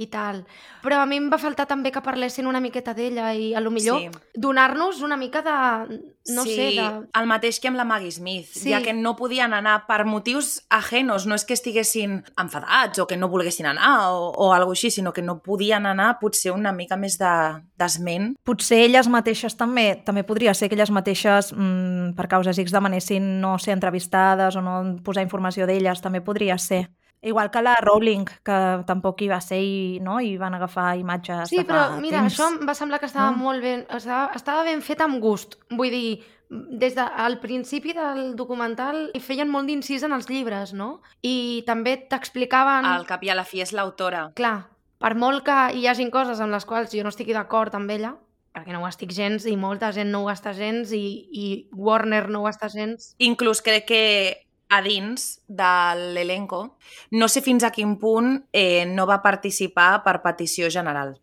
i 0.04 0.08
tal. 0.12 0.44
Però 0.84 1.00
a 1.02 1.06
mi 1.08 1.18
em 1.22 1.30
va 1.32 1.40
faltar 1.42 1.66
també 1.70 1.92
que 1.92 2.02
parlessin 2.04 2.48
una 2.50 2.60
miqueta 2.64 2.94
d'ella 2.94 3.32
i 3.34 3.54
a 3.56 3.62
lo 3.64 3.72
millor 3.72 4.00
Sí. 4.02 4.10
donar-nos 4.36 5.02
una 5.02 5.18
mica 5.18 5.42
de... 5.42 6.00
no 6.34 6.44
sí, 6.44 6.56
sé, 6.56 6.68
de... 6.80 6.86
el 7.20 7.28
mateix 7.28 7.60
que 7.60 7.68
amb 7.68 7.78
la 7.78 7.84
Maggie 7.86 8.12
Smith, 8.12 8.48
Sí. 8.54 8.70
ja 8.72 8.82
que 8.82 8.94
no 8.94 9.16
podien 9.16 9.54
anar 9.54 9.86
per 9.88 10.06
motius 10.06 10.62
ajenos, 10.70 11.26
no 11.28 11.36
és 11.36 11.44
que 11.46 11.54
estiguessin 11.54 12.24
enfadats 12.40 13.00
o 13.00 13.08
que 13.08 13.18
no 13.18 13.28
volguessin 13.30 13.66
anar 13.68 14.12
o, 14.14 14.30
o 14.32 14.52
alguna 14.54 14.74
així, 14.78 14.90
sinó 14.92 15.12
que 15.14 15.22
no 15.22 15.42
podien 15.44 15.86
anar 15.86 16.20
potser 16.20 16.52
una 16.52 16.72
mica 16.72 16.96
més 16.98 17.18
de- 17.20 17.62
d'esment. 17.78 18.34
Potser 18.44 18.84
elles 18.86 19.08
mateixes 19.12 19.56
també, 19.58 20.02
també 20.06 20.24
podria 20.24 20.54
ser 20.54 20.70
que 20.70 20.76
elles 20.76 20.92
mateixes, 20.92 21.54
mmm, 21.54 22.14
per 22.16 22.28
causes 22.32 22.58
X, 22.58 22.72
demanessin 22.72 23.42
no 23.42 23.58
ser 23.60 23.74
entrevistades 23.74 24.56
o 24.56 24.62
no 24.62 24.98
posar 25.04 25.24
informació 25.24 25.68
d'elles, 25.68 26.02
també 26.02 26.22
podria 26.22 26.58
ser. 26.58 26.88
Igual 27.24 27.50
que 27.52 27.62
la 27.64 27.74
Rowling, 27.80 28.26
que 28.44 28.58
tampoc 28.86 29.22
hi 29.24 29.30
va 29.32 29.40
ser 29.42 29.62
i, 29.64 30.00
no? 30.04 30.18
i 30.20 30.36
van 30.38 30.54
agafar 30.58 30.98
imatges 31.00 31.50
Sí, 31.50 31.62
de 31.62 31.64
fa 31.64 31.72
però 31.72 32.02
mira, 32.02 32.20
temps. 32.20 32.34
això 32.36 32.50
em 32.52 32.68
va 32.68 32.76
semblar 32.76 33.00
que 33.00 33.08
estava 33.08 33.32
No? 33.32 33.38
molt 33.46 33.64
ben... 33.64 33.86
Estava, 33.90 34.34
estava 34.36 34.64
ben 34.68 34.82
fet 34.84 35.02
amb 35.02 35.22
gust. 35.24 35.56
Vull 35.72 35.90
dir, 35.94 36.24
des 36.50 36.94
del 36.98 37.40
principi 37.40 37.94
del 37.96 38.36
documental 38.36 39.08
hi 39.16 39.22
feien 39.24 39.50
molt 39.50 39.68
d'incís 39.72 40.04
en 40.04 40.12
els 40.14 40.28
llibres, 40.30 40.74
no? 40.74 41.02
I 41.24 41.64
també 41.66 41.96
t'explicaven... 42.12 42.86
Al 42.86 43.08
cap 43.08 43.24
i 43.24 43.32
a 43.32 43.36
la 43.40 43.48
fi 43.48 43.64
és 43.64 43.72
l'autora. 43.74 44.28
Clar, 44.36 44.68
per 45.00 45.16
molt 45.16 45.46
que 45.48 45.58
hi 45.80 45.88
hagin 45.88 46.12
coses 46.12 46.44
amb 46.44 46.52
les 46.54 46.66
quals 46.68 46.92
jo 46.92 47.02
no 47.08 47.10
estigui 47.16 47.34
d'acord 47.34 47.74
amb 47.80 47.90
ella, 47.90 48.14
perquè 48.54 48.70
no 48.76 48.84
ho 48.84 48.88
estic 48.88 49.10
gens 49.16 49.48
i 49.50 49.56
molta 49.58 49.90
gent 49.96 50.12
no 50.14 50.26
ho 50.26 50.30
està 50.30 50.52
gens 50.54 50.92
i, 50.94 51.02
i 51.32 51.46
Warner 51.74 52.28
no 52.30 52.44
ho 52.44 52.50
està 52.52 52.68
gens... 52.70 53.16
Inclús 53.18 53.64
crec 53.66 53.88
que 53.90 54.04
a 54.74 54.82
dins 54.82 55.42
de 55.48 55.70
l'elenco, 56.16 56.78
no 57.12 57.28
sé 57.30 57.42
fins 57.46 57.64
a 57.64 57.72
quin 57.72 57.98
punt 58.02 58.46
eh, 58.54 58.86
no 58.90 59.06
va 59.10 59.22
participar 59.22 60.02
per 60.06 60.22
petició 60.24 60.70
general. 60.74 61.16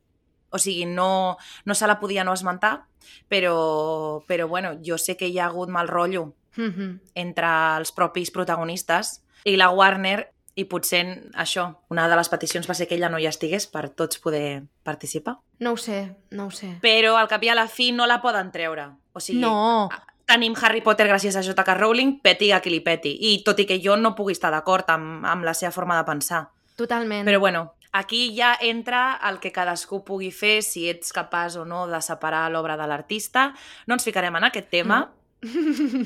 O 0.51 0.59
sigui, 0.59 0.85
no, 0.87 1.37
no 1.65 1.75
se 1.75 1.87
la 1.87 1.99
podia 2.01 2.25
no 2.25 2.33
esmentar, 2.35 2.85
però, 3.29 4.23
però 4.27 4.49
bueno, 4.49 4.75
jo 4.85 4.99
sé 4.99 5.17
que 5.17 5.29
hi 5.29 5.39
ha 5.39 5.47
hagut 5.47 5.69
mal 5.69 5.89
rotllo 5.89 6.35
Mhm. 6.57 7.01
entre 7.15 7.47
els 7.79 7.93
propis 7.95 8.31
protagonistes 8.35 9.21
i 9.45 9.55
la 9.57 9.71
Warner 9.71 10.33
i 10.59 10.65
potser 10.65 11.31
això, 11.39 11.77
una 11.89 12.09
de 12.11 12.17
les 12.19 12.29
peticions 12.29 12.67
va 12.69 12.75
ser 12.75 12.89
que 12.89 12.97
ella 12.97 13.09
no 13.09 13.21
hi 13.23 13.27
estigués 13.31 13.69
per 13.71 13.89
tots 13.91 14.19
poder 14.19 14.65
participar. 14.83 15.37
No 15.61 15.73
ho 15.73 15.77
sé, 15.79 16.17
no 16.31 16.47
ho 16.47 16.51
sé. 16.51 16.75
Però 16.83 17.15
al 17.17 17.29
cap 17.29 17.43
i 17.47 17.49
a 17.49 17.55
la 17.55 17.69
fi 17.69 17.93
no 17.93 18.05
la 18.07 18.21
poden 18.21 18.51
treure. 18.51 18.89
O 19.13 19.21
sigui, 19.21 19.41
No, 19.41 19.89
tenim 20.31 20.55
Harry 20.63 20.81
Potter 20.87 21.09
gràcies 21.11 21.37
a 21.37 21.43
J.K. 21.43 21.75
Rowling, 21.81 22.21
peti 22.23 22.53
a 22.55 22.63
qui 22.63 22.71
li 22.71 22.81
peti. 22.87 23.17
I 23.33 23.41
tot 23.47 23.59
i 23.59 23.67
que 23.67 23.81
jo 23.83 23.97
no 23.99 24.15
pugui 24.15 24.37
estar 24.37 24.53
d'acord 24.55 24.89
amb, 24.95 25.27
amb 25.27 25.45
la 25.45 25.55
seva 25.59 25.75
forma 25.75 25.99
de 25.99 26.07
pensar. 26.07 26.47
totalment. 26.81 27.27
Però 27.29 27.39
bueno, 27.39 27.75
aquí 27.93 28.35
ja 28.37 28.57
entra 28.61 29.21
el 29.29 29.39
que 29.41 29.53
cadascú 29.53 30.03
pugui 30.05 30.31
fer, 30.33 30.63
si 30.65 30.89
ets 30.89 31.13
capaç 31.13 31.59
o 31.61 31.67
no 31.69 31.87
de 31.91 32.01
separar 32.01 32.47
l'obra 32.51 32.79
de 32.81 32.87
l'artista. 32.89 33.51
No 33.87 33.99
ens 33.99 34.07
ficarem 34.07 34.37
en 34.37 34.49
aquest 34.49 34.71
tema, 34.73 35.03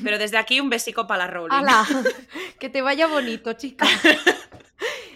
però 0.03 0.19
des 0.19 0.35
d'aquí 0.35 0.59
un 0.59 0.69
besico 0.69 1.07
per 1.07 1.17
la 1.21 1.27
Rowling. 1.31 1.55
Ala, 1.55 1.85
que 2.59 2.69
te 2.69 2.81
vaya 2.81 3.07
bonito, 3.07 3.53
chica. 3.53 3.87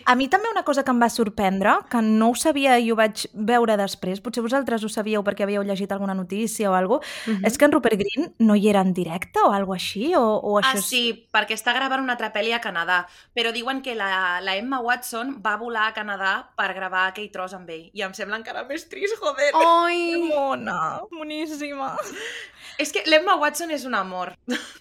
A 0.10 0.15
mi 0.17 0.26
també 0.28 0.50
una 0.52 0.63
cosa 0.65 0.82
que 0.84 0.89
em 0.89 1.00
va 1.02 1.10
sorprendre, 1.13 1.76
que 1.89 2.02
no 2.02 2.32
ho 2.32 2.36
sabia 2.36 2.80
i 2.82 2.89
ho 2.91 2.95
vaig 2.98 3.28
veure 3.34 3.76
després, 3.78 4.22
potser 4.26 4.41
vosaltres 4.41 4.82
ho 4.84 4.89
sabíeu 4.89 5.22
perquè 5.24 5.45
havíeu 5.45 5.62
llegit 5.67 5.91
alguna 5.93 6.15
notícia 6.17 6.72
o 6.72 6.74
alguna 6.74 7.00
cosa, 7.00 7.32
Mhm. 7.32 7.45
és 7.45 7.58
que 7.60 7.65
en 7.65 7.72
Rupert 7.72 8.00
Green 8.02 8.34
no 8.39 8.56
hi 8.56 8.69
era 8.69 8.82
en 8.82 8.93
directe 8.93 9.39
o 9.45 9.52
alguna 9.52 9.76
així? 9.78 10.15
O, 10.15 10.24
o 10.41 10.56
això 10.60 10.74
Ah, 10.74 10.78
és- 10.80 10.86
sí, 10.89 11.28
perquè 11.32 11.54
està 11.54 11.74
gravant 11.76 12.02
una 12.02 12.13
altra 12.13 12.34
pel·li 12.34 12.52
a 12.54 12.60
Canadà, 12.60 13.06
però 13.36 13.52
diuen 13.54 13.84
que 13.84 13.93
la, 13.93 14.41
la 14.41 14.56
Emma 14.58 14.80
Watson 14.80 15.41
va 15.45 15.58
volar 15.58 15.88
a 15.89 15.93
Canadà 15.93 16.50
per 16.58 16.74
gravar 16.74 17.06
aquell 17.08 17.30
tros 17.30 17.54
amb 17.54 17.69
ell. 17.69 17.91
I 17.93 18.02
em 18.02 18.13
sembla 18.13 18.38
encara 18.38 18.63
més 18.65 18.89
trist, 18.89 19.13
joder. 19.22 19.52
Ai, 19.54 20.15
Mona, 20.34 21.02
boníssima. 21.12 21.95
És 22.80 22.91
que 22.93 23.04
l'Emma 23.06 23.36
Watson 23.36 23.69
és 23.72 23.84
un 23.86 23.93
amor. 23.93 24.34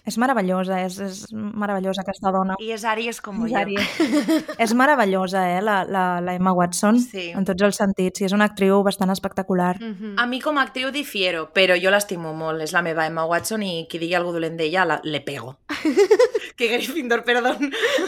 És 0.07 0.17
meravellosa, 0.17 0.81
és, 0.85 0.97
és 0.99 1.25
meravellosa 1.33 2.01
aquesta 2.01 2.31
dona. 2.31 2.55
I 2.59 2.71
és 2.71 2.83
Aries 2.85 3.19
com 3.21 3.45
És 3.45 3.51
jo. 3.51 3.57
Àries. 3.57 4.55
és 4.57 4.73
meravellosa, 4.73 5.18
eh, 5.33 5.61
la, 5.61 5.83
la, 5.85 6.21
la 6.21 6.33
Emma 6.35 6.51
Watson, 6.53 6.99
Sí. 6.99 7.29
en 7.31 7.45
tots 7.45 7.61
els 7.61 7.75
sentits, 7.75 8.21
i 8.21 8.25
és 8.25 8.31
una 8.33 8.45
actriu 8.45 8.81
bastant 8.83 9.11
espectacular. 9.11 9.79
Mhm. 9.81 10.15
A 10.17 10.25
mi 10.27 10.39
com 10.41 10.57
a 10.57 10.63
actriu 10.63 10.91
difiero, 10.91 11.51
però 11.53 11.75
jo 11.81 11.91
l'estimo 11.91 12.33
molt. 12.33 12.61
És 12.61 12.73
la 12.73 12.81
meva 12.81 13.05
Emma 13.05 13.25
Watson 13.25 13.63
i 13.63 13.87
qui 13.89 13.99
digui 13.99 14.15
algú 14.15 14.31
dolent 14.31 14.57
d'ella, 14.57 14.85
la- 14.85 15.01
le 15.03 15.21
pego. 15.21 15.57
que 16.55 16.67
Gryffindor, 16.67 17.23
perdó. 17.23 17.55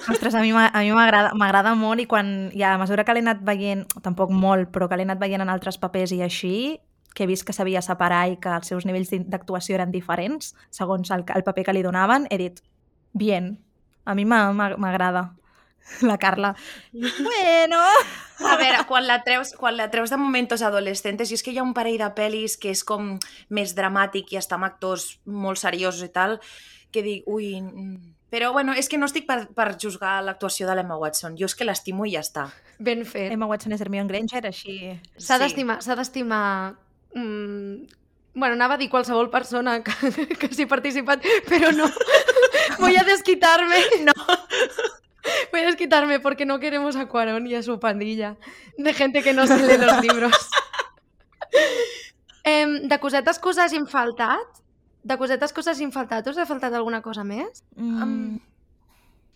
Ostres, 0.09 0.35
a 0.35 0.41
mi 0.41 0.51
m'a- 0.53 0.71
a 0.73 0.79
mi 0.81 0.91
m'agrada 0.91 1.31
m'agrada 1.33 1.73
molt 1.75 2.01
i 2.01 2.05
quan, 2.05 2.51
ja, 2.53 2.73
a 2.73 2.77
mesura 2.77 3.03
que 3.03 3.13
l'he 3.13 3.21
anat 3.23 3.41
veient, 3.43 3.85
tampoc 4.01 4.29
molt, 4.31 4.69
però 4.71 4.87
que 4.89 4.97
l'he 4.97 5.03
anat 5.07 5.19
veient 5.19 5.41
en 5.41 5.49
altres 5.49 5.77
papers 5.77 6.11
i 6.11 6.21
així, 6.21 6.79
que 7.13 7.23
he 7.23 7.27
vist 7.27 7.43
que 7.43 7.51
sabia 7.53 7.81
separar 7.81 8.29
i 8.31 8.37
que 8.39 8.49
els 8.49 8.67
seus 8.67 8.85
nivells 8.85 9.09
d'actuació 9.27 9.75
eren 9.75 9.91
diferents, 9.91 10.53
segons 10.69 11.11
el, 11.11 11.25
el 11.35 11.43
paper 11.43 11.65
que 11.65 11.73
li 11.73 11.81
donaven, 11.83 12.27
he 12.29 12.37
dit, 12.37 12.61
bien, 13.13 13.59
a 14.05 14.15
mi 14.15 14.23
m'agrada. 14.25 15.33
La 16.01 16.17
Carla. 16.17 16.55
Bueno... 16.93 17.79
A 18.41 18.55
veure, 18.57 18.79
quan 18.89 19.05
la, 19.05 19.19
treus, 19.21 19.51
quan 19.53 19.75
la 19.77 19.91
treus 19.93 20.09
de 20.09 20.17
momentos 20.17 20.63
adolescentes, 20.65 21.29
i 21.29 21.35
és 21.37 21.43
que 21.45 21.51
hi 21.53 21.59
ha 21.61 21.63
un 21.63 21.75
parell 21.77 21.99
de 22.01 22.07
pel·lis 22.17 22.55
que 22.57 22.71
és 22.73 22.81
com 22.83 23.11
més 23.53 23.75
dramàtic 23.77 24.31
i 24.33 24.39
està 24.39 24.57
amb 24.57 24.65
actors 24.65 25.19
molt 25.29 25.61
seriosos 25.61 26.01
i 26.07 26.09
tal, 26.09 26.39
que 26.91 27.03
dic, 27.05 27.27
ui... 27.29 27.51
mm. 27.61 28.15
Però 28.31 28.53
bueno, 28.55 28.71
és 28.73 28.87
que 28.89 28.97
no 28.97 29.05
estic 29.09 29.25
per, 29.27 29.41
per 29.53 29.75
juzgar 29.77 30.21
l'actuació 30.23 30.65
de 30.65 30.73
l'Emma 30.79 30.95
Watson. 30.97 31.33
Jo 31.37 31.45
és 31.49 31.53
que 31.53 31.65
l'estimo 31.67 32.05
i 32.07 32.13
ja 32.15 32.21
està. 32.23 32.45
Ben 32.79 33.03
fet. 33.05 33.27
Emma 33.35 33.45
Watson 33.49 33.75
és 33.75 33.81
Hermione 33.83 34.07
Granger, 34.07 34.45
així... 34.47 34.77
S'ha 35.19 35.35
Sí. 35.37 35.43
d'estimar, 35.43 35.81
s'ha 35.83 35.97
d'estimar... 35.99 36.45
Mm, 37.13 37.89
bueno, 38.33 38.55
anava 38.55 38.77
a 38.77 38.81
dir 38.81 38.87
qualsevol 38.89 39.29
persona 39.29 39.81
que, 39.83 39.93
que 40.39 40.49
s'hi 40.49 40.63
ha 40.63 40.71
participat, 40.71 41.27
però 41.49 41.73
no. 41.75 41.91
Voy 42.79 42.95
a 42.95 43.03
desquitarme. 43.03 43.83
No. 44.07 44.15
Voy 45.51 45.61
a 45.61 45.65
desquitarme 45.65 46.19
porque 46.19 46.45
no 46.45 46.59
queremos 46.59 46.95
a 46.95 47.07
Cuarón 47.07 47.47
y 47.47 47.55
a 47.55 47.63
su 47.63 47.79
pandilla 47.79 48.37
de 48.77 48.93
gente 48.93 49.21
que 49.21 49.33
no 49.33 49.47
se 49.47 49.57
lee 49.57 49.77
los 49.77 50.01
libros. 50.01 50.35
Em, 52.43 52.87
de 52.87 52.99
cosetes 52.99 53.37
que 53.39 53.49
us 53.49 53.57
hagin 53.59 53.85
faltat? 53.87 54.61
De 55.03 55.17
cosetes 55.17 55.53
que 55.53 55.59
us 55.59 55.67
hagin 55.67 55.91
faltat? 55.91 56.27
Us 56.27 56.37
ha 56.37 56.45
faltat 56.45 56.73
alguna 56.73 57.01
cosa 57.01 57.23
més? 57.23 57.63
Mm. 57.75 58.39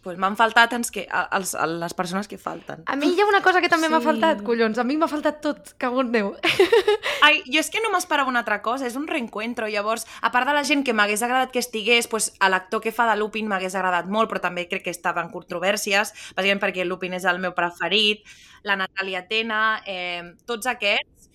Pues 0.06 0.20
m'han 0.22 0.36
faltat 0.38 0.70
ens 0.78 0.92
que, 0.94 1.08
els, 1.34 1.56
les 1.82 1.94
persones 1.98 2.28
que 2.30 2.38
falten. 2.38 2.84
A 2.86 2.94
mi 2.96 3.08
hi 3.10 3.22
ha 3.22 3.26
una 3.26 3.40
cosa 3.42 3.58
que 3.64 3.70
també 3.72 3.90
m'ha 3.90 3.98
Sí. 4.04 4.06
faltat, 4.06 4.44
collons. 4.46 4.78
A 4.78 4.84
mi 4.86 4.98
m'ha 5.02 5.08
faltat 5.10 5.40
tot, 5.42 5.72
cagon 5.82 6.12
Déu. 6.14 6.36
Ai, 7.26 7.40
jo 7.50 7.58
és 7.60 7.72
que 7.74 7.82
no 7.82 7.90
m'esperava 7.90 8.30
una 8.30 8.44
altra 8.44 8.60
cosa, 8.62 8.86
és 8.86 8.96
un 8.96 9.08
reencuentro. 9.10 9.66
Llavors, 9.68 10.06
a 10.22 10.30
part 10.32 10.46
de 10.46 10.54
la 10.54 10.64
gent 10.64 10.84
que 10.86 10.94
m'hagués 10.94 11.24
agradat 11.26 11.50
que 11.52 11.58
estigués, 11.58 12.06
pues, 12.08 12.36
a 12.40 12.50
l'actor 12.54 12.82
que 12.84 12.92
fa 12.94 13.08
de 13.10 13.16
Lupin 13.18 13.48
m'hagués 13.50 13.74
agradat 13.74 14.06
molt, 14.06 14.30
però 14.30 14.44
també 14.44 14.68
crec 14.70 14.84
que 14.86 14.94
estava 14.94 15.24
en 15.26 15.32
controvèrsies, 15.34 16.14
bàsicament 16.38 16.62
perquè 16.62 16.86
Lupin 16.86 17.14
és 17.18 17.26
el 17.26 17.40
meu 17.42 17.56
preferit, 17.58 18.22
la 18.62 18.76
Natàlia 18.78 19.24
Tena, 19.28 19.82
eh, 19.88 20.36
tots 20.46 20.68
aquests. 20.70 21.32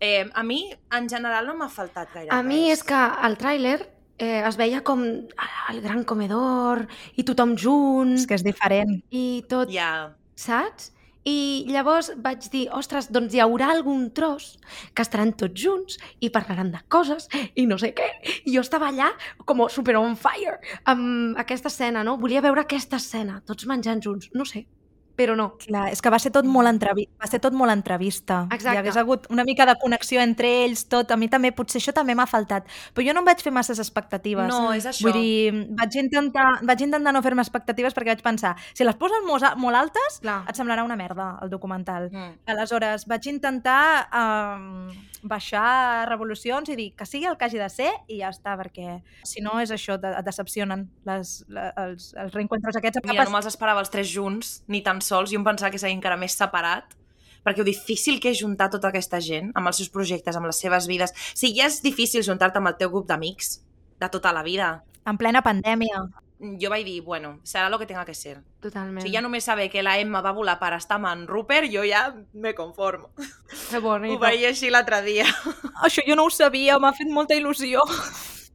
Eh, 0.00 0.24
a 0.32 0.42
mi, 0.42 0.70
en 0.92 1.06
general, 1.08 1.46
no 1.46 1.54
m'ha 1.56 1.68
faltat 1.68 2.08
gaire 2.14 2.32
A 2.32 2.42
mi 2.42 2.70
res. 2.70 2.78
és 2.80 2.84
que 2.84 2.94
al 2.96 3.36
tràiler 3.36 3.78
eh, 4.18 4.42
es 4.48 4.56
veia 4.56 4.82
com 4.82 5.02
el 5.04 5.80
gran 5.84 6.04
comedor 6.04 6.86
i 7.16 7.24
tothom 7.24 7.56
junts 7.56 8.22
És 8.22 8.26
que 8.26 8.34
és 8.38 8.44
diferent. 8.46 9.00
i 9.10 9.44
tot, 9.48 9.70
Ja, 9.72 10.14
saps? 10.34 10.92
I 11.26 11.64
llavors 11.66 12.12
vaig 12.22 12.44
dir, 12.52 12.68
ostres, 12.70 13.08
doncs 13.10 13.34
hi 13.34 13.40
haurà 13.42 13.72
algun 13.72 14.12
tros 14.14 14.60
que 14.94 15.02
estaran 15.02 15.32
tots 15.34 15.58
junts 15.58 15.96
i 16.22 16.30
parlaran 16.30 16.70
de 16.70 16.78
coses 16.88 17.26
i 17.58 17.64
no 17.66 17.78
sé 17.82 17.90
què. 17.98 18.06
I 18.46 18.54
jo 18.54 18.60
estava 18.62 18.92
allà 18.92 19.08
com 19.44 19.64
super 19.68 19.96
on 19.98 20.14
fire 20.14 20.60
amb 20.84 21.34
aquesta 21.42 21.66
escena, 21.66 22.04
no? 22.06 22.14
Volia 22.16 22.40
veure 22.46 22.62
aquesta 22.62 23.00
escena, 23.02 23.40
tots 23.44 23.66
menjant 23.66 24.00
junts, 24.06 24.30
no 24.38 24.46
sé. 24.46 24.68
Però 25.16 25.36
no. 25.38 25.48
Clar, 25.62 25.88
és 25.92 26.02
que 26.04 26.12
va 26.12 26.20
ser 26.22 26.32
tot 26.34 26.46
molt, 26.48 26.68
entrevi 26.68 27.06
va 27.20 27.28
ser 27.30 27.40
tot 27.42 27.54
molt 27.56 27.72
entrevista. 27.72 28.42
Exacte. 28.50 28.76
Hi 28.76 28.80
hagués 28.82 28.98
hagut 29.00 29.26
una 29.32 29.44
mica 29.48 29.66
de 29.66 29.74
connexió 29.80 30.20
entre 30.22 30.50
ells, 30.64 30.86
tot. 30.92 31.10
A 31.10 31.16
mi 31.16 31.30
també, 31.32 31.52
potser 31.56 31.80
això 31.80 31.94
també 31.96 32.14
m'ha 32.18 32.28
faltat. 32.28 32.68
Però 32.94 33.06
jo 33.06 33.14
no 33.16 33.22
em 33.24 33.30
vaig 33.30 33.42
fer 33.42 33.52
masses 33.54 33.80
expectatives. 33.82 34.50
No, 34.52 34.74
és 34.76 34.86
això. 34.88 35.08
Vull 35.08 35.18
dir, 35.18 35.64
vaig 35.78 35.98
intentar, 36.02 36.46
vaig 36.66 36.86
intentar 36.86 37.14
no 37.16 37.22
fer-me 37.24 37.44
expectatives 37.44 37.96
perquè 37.96 38.14
vaig 38.14 38.24
pensar, 38.24 38.54
si 38.76 38.84
les 38.84 38.98
poses 39.00 39.24
molt, 39.26 39.48
molt 39.62 39.80
altes, 39.80 40.20
Clar. 40.22 40.42
et 40.50 40.58
semblarà 40.58 40.84
una 40.84 40.98
merda, 40.98 41.32
el 41.42 41.52
documental. 41.52 42.10
Mm. 42.12 42.40
Aleshores, 42.56 43.06
vaig 43.08 43.30
intentar 43.32 43.80
um, 44.12 44.90
baixar 45.26 46.06
revolucions 46.10 46.68
i 46.70 46.76
dir 46.78 46.90
que 46.96 47.06
sigui 47.08 47.26
el 47.30 47.36
que 47.38 47.48
hagi 47.48 47.60
de 47.60 47.68
ser 47.72 47.90
i 48.12 48.20
ja 48.20 48.30
està, 48.34 48.56
perquè 48.58 49.00
si 49.26 49.42
no 49.44 49.58
és 49.62 49.72
això, 49.74 49.96
et 49.96 50.24
decepcionen 50.26 50.86
les, 51.08 51.38
la, 51.48 51.70
els, 51.86 52.12
els 52.18 52.34
reencuentros 52.34 52.78
aquests. 52.78 53.02
Ja 53.06 53.24
no 53.24 53.34
me'ls 53.34 53.48
esperava 53.50 53.82
els 53.82 53.92
tres 53.92 54.10
junts, 54.12 54.60
ni 54.68 54.82
tan 54.86 55.00
sols. 55.06 55.30
Jo 55.30 55.38
em 55.40 55.44
pensava 55.46 55.70
que 55.70 55.78
seria 55.78 55.94
encara 55.96 56.16
més 56.20 56.34
separat 56.36 56.94
perquè 57.46 57.62
ho 57.62 57.64
difícil 57.64 58.18
que 58.18 58.32
és 58.34 58.40
juntar 58.40 58.66
tota 58.72 58.88
aquesta 58.90 59.20
gent 59.22 59.52
amb 59.54 59.68
els 59.70 59.76
seus 59.78 59.88
projectes, 59.94 60.34
amb 60.36 60.46
les 60.50 60.58
seves 60.58 60.88
vides. 60.90 61.12
Si 61.34 61.52
ja 61.54 61.66
és 61.70 61.80
difícil 61.82 62.24
juntar-te 62.26 62.58
amb 62.58 62.72
el 62.72 62.76
teu 62.76 62.90
grup 62.90 63.06
d'amics 63.06 63.60
de 64.00 64.08
tota 64.10 64.32
la 64.34 64.42
vida, 64.42 64.82
En 65.06 65.16
plena 65.16 65.40
pandèmia. 65.46 66.00
jo 66.60 66.68
vaig 66.68 66.84
dir, 66.84 67.00
bueno, 67.02 67.38
serà 67.44 67.70
lo 67.70 67.78
que 67.78 67.86
tenga 67.86 68.04
que 68.04 68.14
ser. 68.14 68.40
Totalment. 68.60 69.00
Si 69.06 69.12
ja 69.14 69.22
només 69.22 69.44
saber 69.44 69.70
que 69.70 69.82
la 69.82 69.94
Emma 70.00 70.20
va 70.20 70.32
volar 70.32 70.58
per 70.58 70.72
estar 70.74 70.96
amb 70.98 71.06
en 71.06 71.26
Rupert, 71.28 71.70
jo 71.72 71.84
ja 71.86 72.12
me 72.34 72.52
conformo. 72.54 73.12
Que 73.70 73.78
bonito. 73.78 74.16
Ho 74.16 74.18
vaig 74.18 74.40
llegir 74.40 74.72
l'altre 74.72 75.00
dia. 75.02 75.24
Això 75.86 76.02
jo 76.04 76.16
no 76.16 76.24
ho 76.26 76.30
sabia, 76.30 76.80
m'ha 76.80 76.92
fet 76.92 77.08
molta 77.08 77.34
il·lusió. 77.38 77.80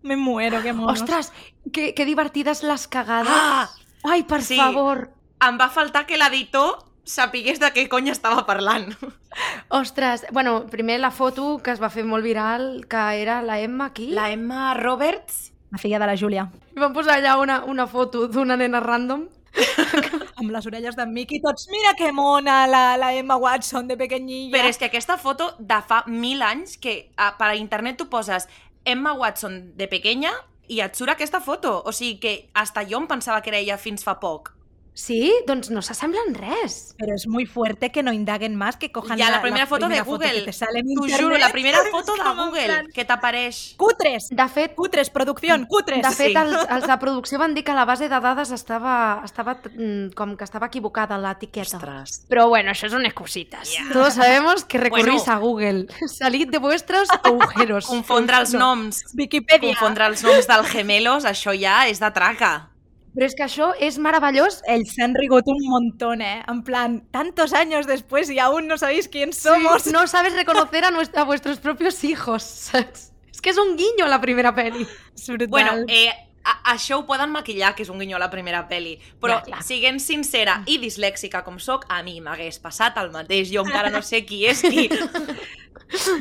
Me 0.04 0.18
muero, 0.18 0.62
que 0.62 0.74
monos. 0.74 0.99
Ostres, 1.02 1.32
que, 1.72 1.93
que 1.95 2.06
divertides 2.06 2.62
les 2.64 2.88
cagades. 2.88 3.32
Ah! 3.34 3.70
Ai, 4.04 4.24
per 4.26 4.41
Sí. 4.43 4.58
favor. 4.58 5.12
Em 5.42 5.58
va 5.58 5.70
faltar 5.74 6.06
que 6.06 6.20
l'editor 6.22 6.84
sapigués 7.08 7.60
de 7.60 7.72
què 7.74 7.88
cony 7.89 8.12
estava 8.12 8.44
parlant. 8.46 8.92
Ostres, 9.82 10.26
bueno, 10.32 10.68
primer 10.70 11.00
la 11.00 11.12
foto 11.12 11.58
que 11.64 11.74
es 11.74 11.82
va 11.82 11.89
fer 11.89 12.04
molt 12.06 12.24
viral, 12.24 12.86
que 12.89 13.04
era 13.22 13.42
la 13.42 13.60
Emma 13.60 13.88
aquí. 13.89 14.12
La 14.14 14.30
Emma 14.32 14.74
Roberts 14.78 15.52
La 15.72 15.80
filla 15.80 16.00
de 16.00 16.06
la 16.06 16.18
Júlia. 16.20 16.50
I 16.76 16.80
van 16.84 16.94
posar 16.94 17.16
allà 17.18 17.38
una, 17.39 17.62
una 17.64 17.88
foto 17.88 18.28
d'una 18.28 18.58
nena 18.60 18.82
random. 18.84 19.24
Amb 20.42 20.52
les 20.52 20.68
orelles 20.68 20.98
d'en 21.00 21.12
Mickey, 21.16 21.39
tots, 21.44 21.70
mira 21.72 21.94
que 21.98 22.12
mona 22.12 22.66
la, 22.68 22.98
la 23.00 23.14
Emma 23.16 23.38
Watson 23.39 23.88
de 23.88 23.98
pequeñilla. 23.98 24.52
Però 24.54 24.68
és 24.68 24.78
que 24.78 24.92
aquesta 24.92 25.18
foto 25.18 25.54
de 25.60 25.80
fa 25.88 26.04
mil 26.08 26.44
anys 26.44 26.76
que 26.78 26.96
a, 27.16 27.34
per 27.39 27.54
a 27.54 27.58
internet 27.60 27.98
tu 28.04 28.10
poses 28.12 28.50
Emma 28.84 29.14
Watson 29.16 29.62
de 29.80 29.88
pequeña 29.88 30.36
i 30.68 30.84
et 30.84 30.96
surt 30.96 31.16
aquesta 31.16 31.39
foto. 31.39 31.78
O 31.86 31.96
sigui 31.96 32.20
que 32.20 32.36
hasta 32.54 32.84
jo 32.88 33.00
em 33.00 33.08
pensava 33.08 33.42
que 33.42 33.56
era 33.56 33.64
ella 33.64 33.80
fins 33.80 34.04
fa 34.04 34.20
poc. 34.20 34.54
Sí? 34.94 35.32
Doncs 35.48 35.70
no 35.72 35.82
s'assemblen 35.82 36.36
res. 36.36 36.94
Pero 36.98 37.16
es 37.16 37.26
muy 37.26 37.46
fuerte 37.46 37.92
que 37.92 38.04
no 38.04 38.12
indaguen 38.12 38.56
más, 38.56 38.76
que 38.76 38.92
cojan 38.92 39.18
Ja, 39.18 39.32
la 39.32 39.42
primera 39.42 39.66
foto 39.66 39.88
de 39.88 39.96
primera 39.96 40.04
Google. 40.04 40.34
que 40.34 40.42
te 40.42 40.54
sale 40.54 40.80
en 40.80 40.86
T'ho 40.88 41.06
internet. 41.06 41.22
juro, 41.22 41.38
la 41.38 41.50
primera 41.52 41.78
foto 41.92 42.14
de 42.14 42.30
Google 42.36 42.66
plan, 42.66 42.86
que 42.94 43.06
t'apareix. 43.06 43.76
Cutres, 43.78 44.28
De 44.30 44.48
fet, 44.50 44.76
cutres, 44.76 45.10
producción, 45.10 45.66
cutres. 45.66 46.02
de 46.02 46.12
fet 46.12 46.28
Sí. 46.32 46.36
els, 46.36 46.56
els 46.70 46.88
de 46.88 46.98
producció 46.98 47.39
van 47.39 47.54
dir 47.56 47.64
que 47.64 47.74
la 47.74 47.86
base 47.86 48.10
de 48.10 48.20
dades 48.20 48.52
estava, 48.52 49.22
estava 49.24 49.62
mm, 49.64 50.12
com 50.14 50.36
que 50.36 50.44
estava 50.44 50.68
equivocada 50.68 51.18
l'etiqueta. 51.18 51.78
Ostres. 51.78 52.26
Pero 52.28 52.50
bueno, 52.50 52.72
eso 52.72 52.89
son 52.89 53.06
excusitas. 53.06 53.72
Ya. 53.74 53.88
Todos 53.94 54.14
sabemos 54.16 54.66
que 54.66 54.78
recurrís 54.78 55.24
Bueno. 55.26 55.34
a 55.34 55.38
Google. 55.38 55.88
Salid 56.08 56.50
de 56.50 56.58
vuestros 56.58 57.08
agujeros. 57.24 57.86
Confondre 57.88 58.38
els 58.38 58.54
No. 58.54 58.60
noms. 58.76 59.06
Wikipedia. 59.16 59.70
Confondre 59.70 60.06
els 60.08 60.22
noms 60.24 60.46
dels 60.48 60.68
gemelos, 60.70 61.24
això 61.26 61.58
ja 61.58 61.88
és 61.88 62.00
de 62.00 62.12
traca. 62.12 62.68
Però 63.14 63.26
és 63.28 63.36
que 63.36 63.43
això 63.43 63.74
és 63.80 63.97
meravellós. 63.99 64.62
Ells 64.72 64.93
s'han 64.95 65.14
rigut 65.16 65.43
un 65.51 65.57
montón, 65.68 66.22
eh? 66.22 66.43
En 66.47 66.64
plan, 66.64 67.01
tantos 67.12 67.51
años 67.53 67.86
después 67.88 68.30
y 68.30 68.39
aún 68.39 68.68
no 68.68 68.78
sabéis 68.78 69.07
quién 69.09 69.34
somos. 69.34 69.88
No 69.88 70.07
sabes 70.07 70.34
reconocer 70.34 70.86
a, 70.86 70.91
nuestra- 70.91 71.22
a 71.22 71.26
vuestros 71.26 71.59
propios 71.59 72.03
hijos. 72.05 72.41
saps? 72.72 73.12
És 73.34 73.41
que 73.41 73.49
és 73.51 73.57
un 73.57 73.76
guiño 73.76 74.05
a 74.05 74.09
la 74.09 74.22
primera 74.22 74.53
peli. 74.55 74.86
És 75.16 75.28
brutal. 75.28 75.49
Bueno, 75.49 75.72
eh, 75.89 76.07
a, 76.43 76.74
això 76.74 76.99
ho 77.01 77.05
poden 77.05 77.32
maquillar, 77.32 77.74
que 77.76 77.84
és 77.84 77.89
un 77.89 77.99
guinyó 77.99 78.16
a 78.16 78.20
la 78.24 78.30
primera 78.30 78.64
pel·li. 78.70 78.95
Però, 79.20 79.39
Ja, 79.39 79.43
clar. 79.43 79.64
siguent 79.64 79.99
sincera 79.99 80.62
i 80.66 80.78
dislèxica 80.80 81.43
com 81.43 81.59
sóc, 81.59 81.84
a 81.89 82.01
mi 82.03 82.20
m'hagués 82.22 82.59
passat 82.59 82.95
el 82.97 83.12
mateix. 83.12 83.51
Jo 83.51 83.66
encara 83.66 83.89
no 83.91 84.01
sé 84.01 84.24
qui 84.26 84.45
és 84.47 84.62
qui. 84.62 84.88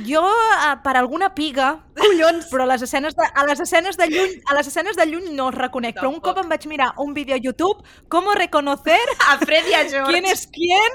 Jo, 0.05 0.23
eh, 0.27 0.77
per 0.83 0.97
alguna 0.99 1.29
piga, 1.35 1.85
collons, 1.95 2.49
però 2.51 2.65
a 2.65 2.71
les 2.73 2.83
escenes 2.83 3.15
de, 3.15 3.23
a 3.35 3.45
les 3.47 3.61
escenes 3.63 3.97
de 3.97 4.07
lluny, 4.11 4.33
a 4.51 4.55
les 4.57 4.67
escenes 4.67 4.97
de 4.99 5.07
lluny 5.07 5.29
no 5.37 5.49
els 5.51 5.59
reconec, 5.59 5.95
però 5.95 6.09
un 6.11 6.17
Tampoc. 6.19 6.35
cop 6.37 6.45
em 6.45 6.49
vaig 6.51 6.67
mirar 6.67 6.89
un 6.99 7.15
vídeo 7.15 7.37
a 7.37 7.39
YouTube, 7.39 7.85
com 8.09 8.25
reconocer 8.35 8.99
A 9.31 9.37
Fred 9.39 9.69
i 9.71 9.75
a 9.75 9.85
George. 9.89 10.11
quién 10.11 10.27
es 10.27 10.47
quién, 10.51 10.93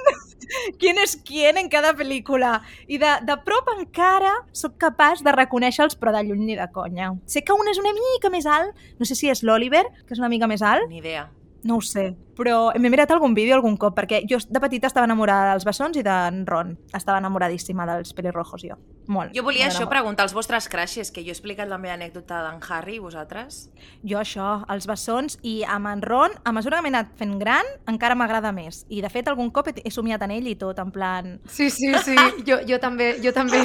quién 0.79 0.97
es 0.99 1.15
quién 1.23 1.57
en 1.57 1.69
cada 1.69 1.93
pel·lícula. 1.95 2.61
I 2.87 2.97
de, 2.97 3.13
de 3.23 3.37
prop 3.47 3.71
encara 3.77 4.33
sóc 4.51 4.75
capaç 4.77 5.23
de 5.23 5.31
reconèixer-los, 5.31 5.95
però 5.99 6.11
de 6.15 6.23
lluny 6.27 6.45
ni 6.45 6.55
de 6.59 6.67
conya. 6.71 7.13
Sé 7.25 7.43
que 7.43 7.53
un 7.55 7.67
és 7.71 7.79
una 7.79 7.93
mica 7.95 8.29
més 8.29 8.45
alt, 8.45 8.75
no 8.99 9.05
sé 9.05 9.15
si 9.15 9.29
és 9.31 9.43
l'Oliver, 9.43 9.85
que 10.05 10.13
és 10.13 10.19
una 10.19 10.29
mica 10.29 10.47
més 10.51 10.61
alt, 10.61 10.89
Ni 10.89 10.99
idea. 10.99 11.29
no 11.63 11.77
ho 11.77 11.81
sé, 11.81 12.13
però 12.37 12.71
m'he 12.75 12.91
mirat 12.91 13.11
algun 13.15 13.33
vídeo 13.37 13.55
algun 13.55 13.77
cop, 13.77 13.95
perquè 13.97 14.23
jo 14.29 14.39
de 14.49 14.61
petita 14.61 14.89
estava 14.91 15.07
enamorada 15.07 15.53
dels 15.53 15.65
bessons 15.67 15.97
i 15.97 16.03
d'en 16.05 16.43
Ron. 16.47 16.75
Estava 16.93 17.19
enamoradíssima 17.23 17.87
dels 17.89 18.13
pelirrojos, 18.13 18.65
jo. 18.67 18.77
Molt. 19.07 19.35
Jo 19.37 19.43
volia 19.45 19.67
això 19.69 19.85
preguntar 19.89 20.25
als 20.25 20.33
vostres 20.33 20.67
crushes, 20.71 21.11
que 21.13 21.21
jo 21.21 21.29
he 21.29 21.35
explicat 21.35 21.69
la 21.69 21.77
meva 21.77 21.93
anècdota 21.93 22.41
d'en 22.45 22.61
Harry, 22.69 22.97
vosaltres? 22.99 23.69
Jo 24.03 24.19
això, 24.21 24.49
els 24.73 24.87
bessons, 24.89 25.37
i 25.45 25.59
amb 25.69 25.91
en 25.91 26.01
Ron, 26.01 26.37
a 26.43 26.53
mesura 26.55 26.79
que 26.79 26.87
m'he 26.87 26.93
anat 26.93 27.13
fent 27.19 27.37
gran, 27.41 27.69
encara 27.91 28.17
m'agrada 28.17 28.51
més. 28.55 28.83
I 28.89 29.03
de 29.05 29.11
fet, 29.13 29.29
algun 29.29 29.51
cop 29.53 29.69
he, 29.69 29.75
he 29.85 29.93
somiat 29.93 30.25
en 30.25 30.33
ell 30.35 30.49
i 30.49 30.55
tot, 30.59 30.79
en 30.81 30.91
plan... 30.95 31.35
Sí, 31.45 31.69
sí, 31.69 31.93
sí. 32.03 32.17
Jo, 32.45 32.59
jo 32.67 32.77
també, 32.81 33.15
jo 33.23 33.31
també. 33.33 33.61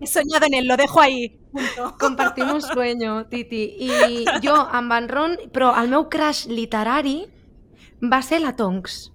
He 0.00 0.06
soñado 0.06 0.46
en 0.46 0.54
él, 0.54 0.68
lo 0.68 0.76
dejo 0.76 1.00
ahí. 1.00 1.38
Punto. 1.54 1.94
Compartim 1.98 2.50
un 2.50 2.62
sueño, 2.62 3.26
Titi. 3.26 3.76
I 3.78 4.24
jo 4.42 4.54
amb 4.54 4.92
en 4.92 5.08
Ron, 5.08 5.36
però 5.54 5.70
el 5.78 5.88
meu 5.92 6.08
crush 6.10 6.48
literari 6.84 7.24
va 8.02 8.20
ser 8.22 8.40
la 8.42 8.52
Tonks. 8.56 9.10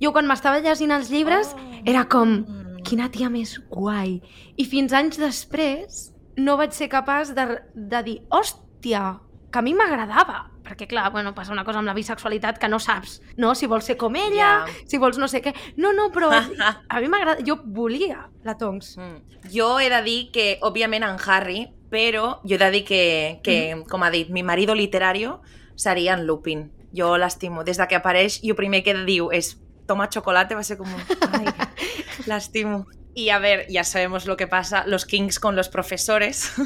Jo 0.00 0.12
quan 0.14 0.26
m'estava 0.28 0.60
llegint 0.62 0.92
els 0.94 1.10
llibres 1.10 1.54
Oh. 1.54 1.82
era 1.86 2.04
com, 2.08 2.44
quina 2.84 3.10
tia 3.10 3.28
més 3.30 3.58
guai. 3.70 4.20
I 4.56 4.64
fins 4.64 4.92
anys 4.92 5.18
després 5.18 6.12
no 6.36 6.56
vaig 6.56 6.72
ser 6.72 6.88
capaç 6.88 7.34
de, 7.34 7.60
de 7.74 8.02
dir, 8.02 8.20
hòstia, 8.30 9.18
que 9.50 9.58
a 9.58 9.62
mi 9.62 9.74
m'agradava. 9.74 10.50
Perquè, 10.64 10.86
clar, 10.88 11.10
bueno, 11.12 11.34
passa 11.34 11.52
una 11.52 11.64
cosa 11.64 11.78
amb 11.78 11.86
la 11.86 11.94
bisexualitat 11.94 12.58
que 12.58 12.68
no 12.68 12.78
saps, 12.80 13.20
no? 13.36 13.54
Si 13.54 13.66
vols 13.66 13.84
ser 13.84 13.96
com 13.98 14.14
ella, 14.16 14.64
Ja. 14.64 14.66
si 14.86 14.96
vols 14.98 15.18
no 15.18 15.28
sé 15.28 15.42
què... 15.42 15.52
No, 15.76 15.92
no, 15.92 16.10
però 16.10 16.30
a 16.88 17.00
mi 17.00 17.08
m'agrada... 17.08 17.42
Jo 17.44 17.58
volia 17.64 18.30
la 18.44 18.56
Tonks. 18.56 18.96
Mm. 18.96 19.50
Jo 19.52 19.78
he 19.80 19.90
de 19.90 20.00
dir 20.02 20.30
que, 20.32 20.58
òbviament, 20.62 21.04
en 21.04 21.18
Harry, 21.26 21.66
però 21.90 22.38
jo 22.44 22.54
he 22.54 22.58
de 22.58 22.70
dir 22.70 22.84
que, 22.84 23.40
que 23.44 23.84
com 23.90 24.02
ha 24.02 24.10
dit, 24.10 24.30
mi 24.30 24.42
marido 24.42 24.74
literario 24.74 25.42
seria 25.76 26.14
en 26.14 26.24
Lupin. 26.26 26.70
Jo 26.94 27.16
l'estimo. 27.18 27.64
Des 27.64 27.80
de 27.80 27.86
que 27.90 27.98
apareix, 27.98 28.40
i 28.42 28.52
el 28.54 28.58
primer 28.58 28.84
que 28.86 28.96
diu 29.06 29.30
és 29.34 29.54
toma 29.86 30.08
chocolate, 30.08 30.56
va 30.56 30.64
ser 30.64 30.78
com 30.78 30.88
un... 30.88 31.32
Ai, 31.32 31.48
l'estimo. 32.30 32.84
Y 33.16 33.30
a 33.30 33.38
ver, 33.38 33.68
ya 33.68 33.84
sabemos 33.84 34.26
lo 34.26 34.36
que 34.36 34.48
pasa, 34.48 34.84
los 34.86 35.06
kings 35.06 35.38
con 35.38 35.54
los 35.54 35.68
profesores. 35.68 36.52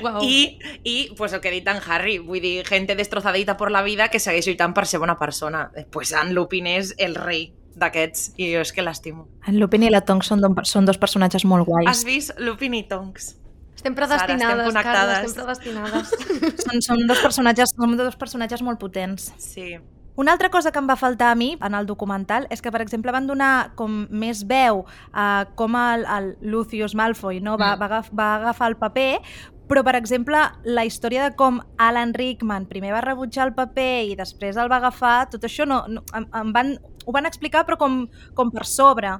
Wow. 0.00 0.22
I, 0.22 0.58
I, 0.82 1.14
pues 1.14 1.34
el 1.34 1.42
que 1.42 1.48
he 1.48 1.50
dit 1.50 1.66
en 1.68 1.76
Harry, 1.86 2.16
vull 2.16 2.40
dir, 2.40 2.64
gente 2.64 2.96
destrozadita 2.96 3.58
por 3.58 3.70
la 3.70 3.82
vida 3.82 4.08
que 4.08 4.16
segueix 4.16 4.46
lluitant 4.48 4.72
per 4.72 4.86
ser 4.88 4.96
bona 5.02 5.18
persona. 5.20 5.66
Pues 5.92 6.14
en 6.16 6.32
Lupin 6.32 6.64
és 6.70 6.94
el 6.96 7.18
rei 7.18 7.50
d'aquests, 7.76 8.30
i 8.40 8.48
jo 8.54 8.62
és 8.64 8.72
que 8.72 8.80
l'estimo. 8.80 9.26
En 9.44 9.58
Lupin 9.60 9.84
i 9.84 9.90
la 9.92 10.00
Tonks 10.00 10.32
són, 10.32 10.40
don, 10.40 10.56
són 10.64 10.88
dos 10.88 10.96
personatges 10.96 11.44
molt 11.44 11.68
guais. 11.68 11.90
Has 11.90 12.06
vist 12.08 12.32
Lupin 12.40 12.78
i 12.78 12.86
Tonks? 12.88 13.34
Estem 13.80 13.94
Sara, 13.96 14.16
estem 14.20 14.36
predestinades, 14.36 14.66
connectades. 14.66 15.22
estem 15.24 15.44
predestinades. 15.44 16.10
Són, 16.66 16.82
són, 16.84 17.06
dos 17.08 17.22
personatges, 17.24 17.72
són 17.72 17.96
dos 17.96 18.16
personatges 18.20 18.60
molt 18.66 18.78
potents. 18.82 19.30
Sí. 19.40 19.78
Una 20.20 20.34
altra 20.34 20.50
cosa 20.52 20.68
que 20.74 20.78
em 20.82 20.88
va 20.90 20.98
faltar 21.00 21.30
a 21.32 21.36
mi 21.38 21.54
en 21.64 21.74
el 21.78 21.86
documental 21.88 22.44
és 22.52 22.60
que, 22.60 22.68
per 22.74 22.82
exemple, 22.84 23.12
van 23.14 23.26
donar 23.30 23.70
com 23.78 24.02
més 24.10 24.42
veu 24.44 24.82
a 25.16 25.46
com 25.56 25.78
el, 25.80 26.04
el 26.04 26.28
Lucius 26.42 26.92
Malfoy 26.98 27.40
no? 27.40 27.56
va, 27.56 27.70
Mm. 27.76 27.80
va, 27.80 27.86
agaf, 27.88 28.10
va 28.12 28.28
agafar 28.36 28.68
el 28.68 28.76
paper, 28.76 29.22
però, 29.70 29.84
per 29.86 29.94
exemple, 29.96 30.36
la 30.66 30.84
història 30.84 31.30
de 31.30 31.36
com 31.38 31.62
Alan 31.78 32.12
Rickman 32.12 32.66
primer 32.66 32.92
va 32.92 33.00
rebutjar 33.00 33.46
el 33.48 33.54
paper 33.54 34.10
i 34.10 34.16
després 34.18 34.58
el 34.60 34.68
va 34.68 34.82
agafar, 34.82 35.30
tot 35.30 35.46
això 35.46 35.64
no, 35.64 35.84
no 35.88 36.02
em, 36.12 36.26
em 36.42 36.52
van, 36.52 36.74
ho 37.06 37.12
van 37.16 37.24
explicar 37.30 37.64
però 37.64 37.78
com, 37.78 38.02
com 38.34 38.50
per 38.52 38.66
sobre, 38.66 39.14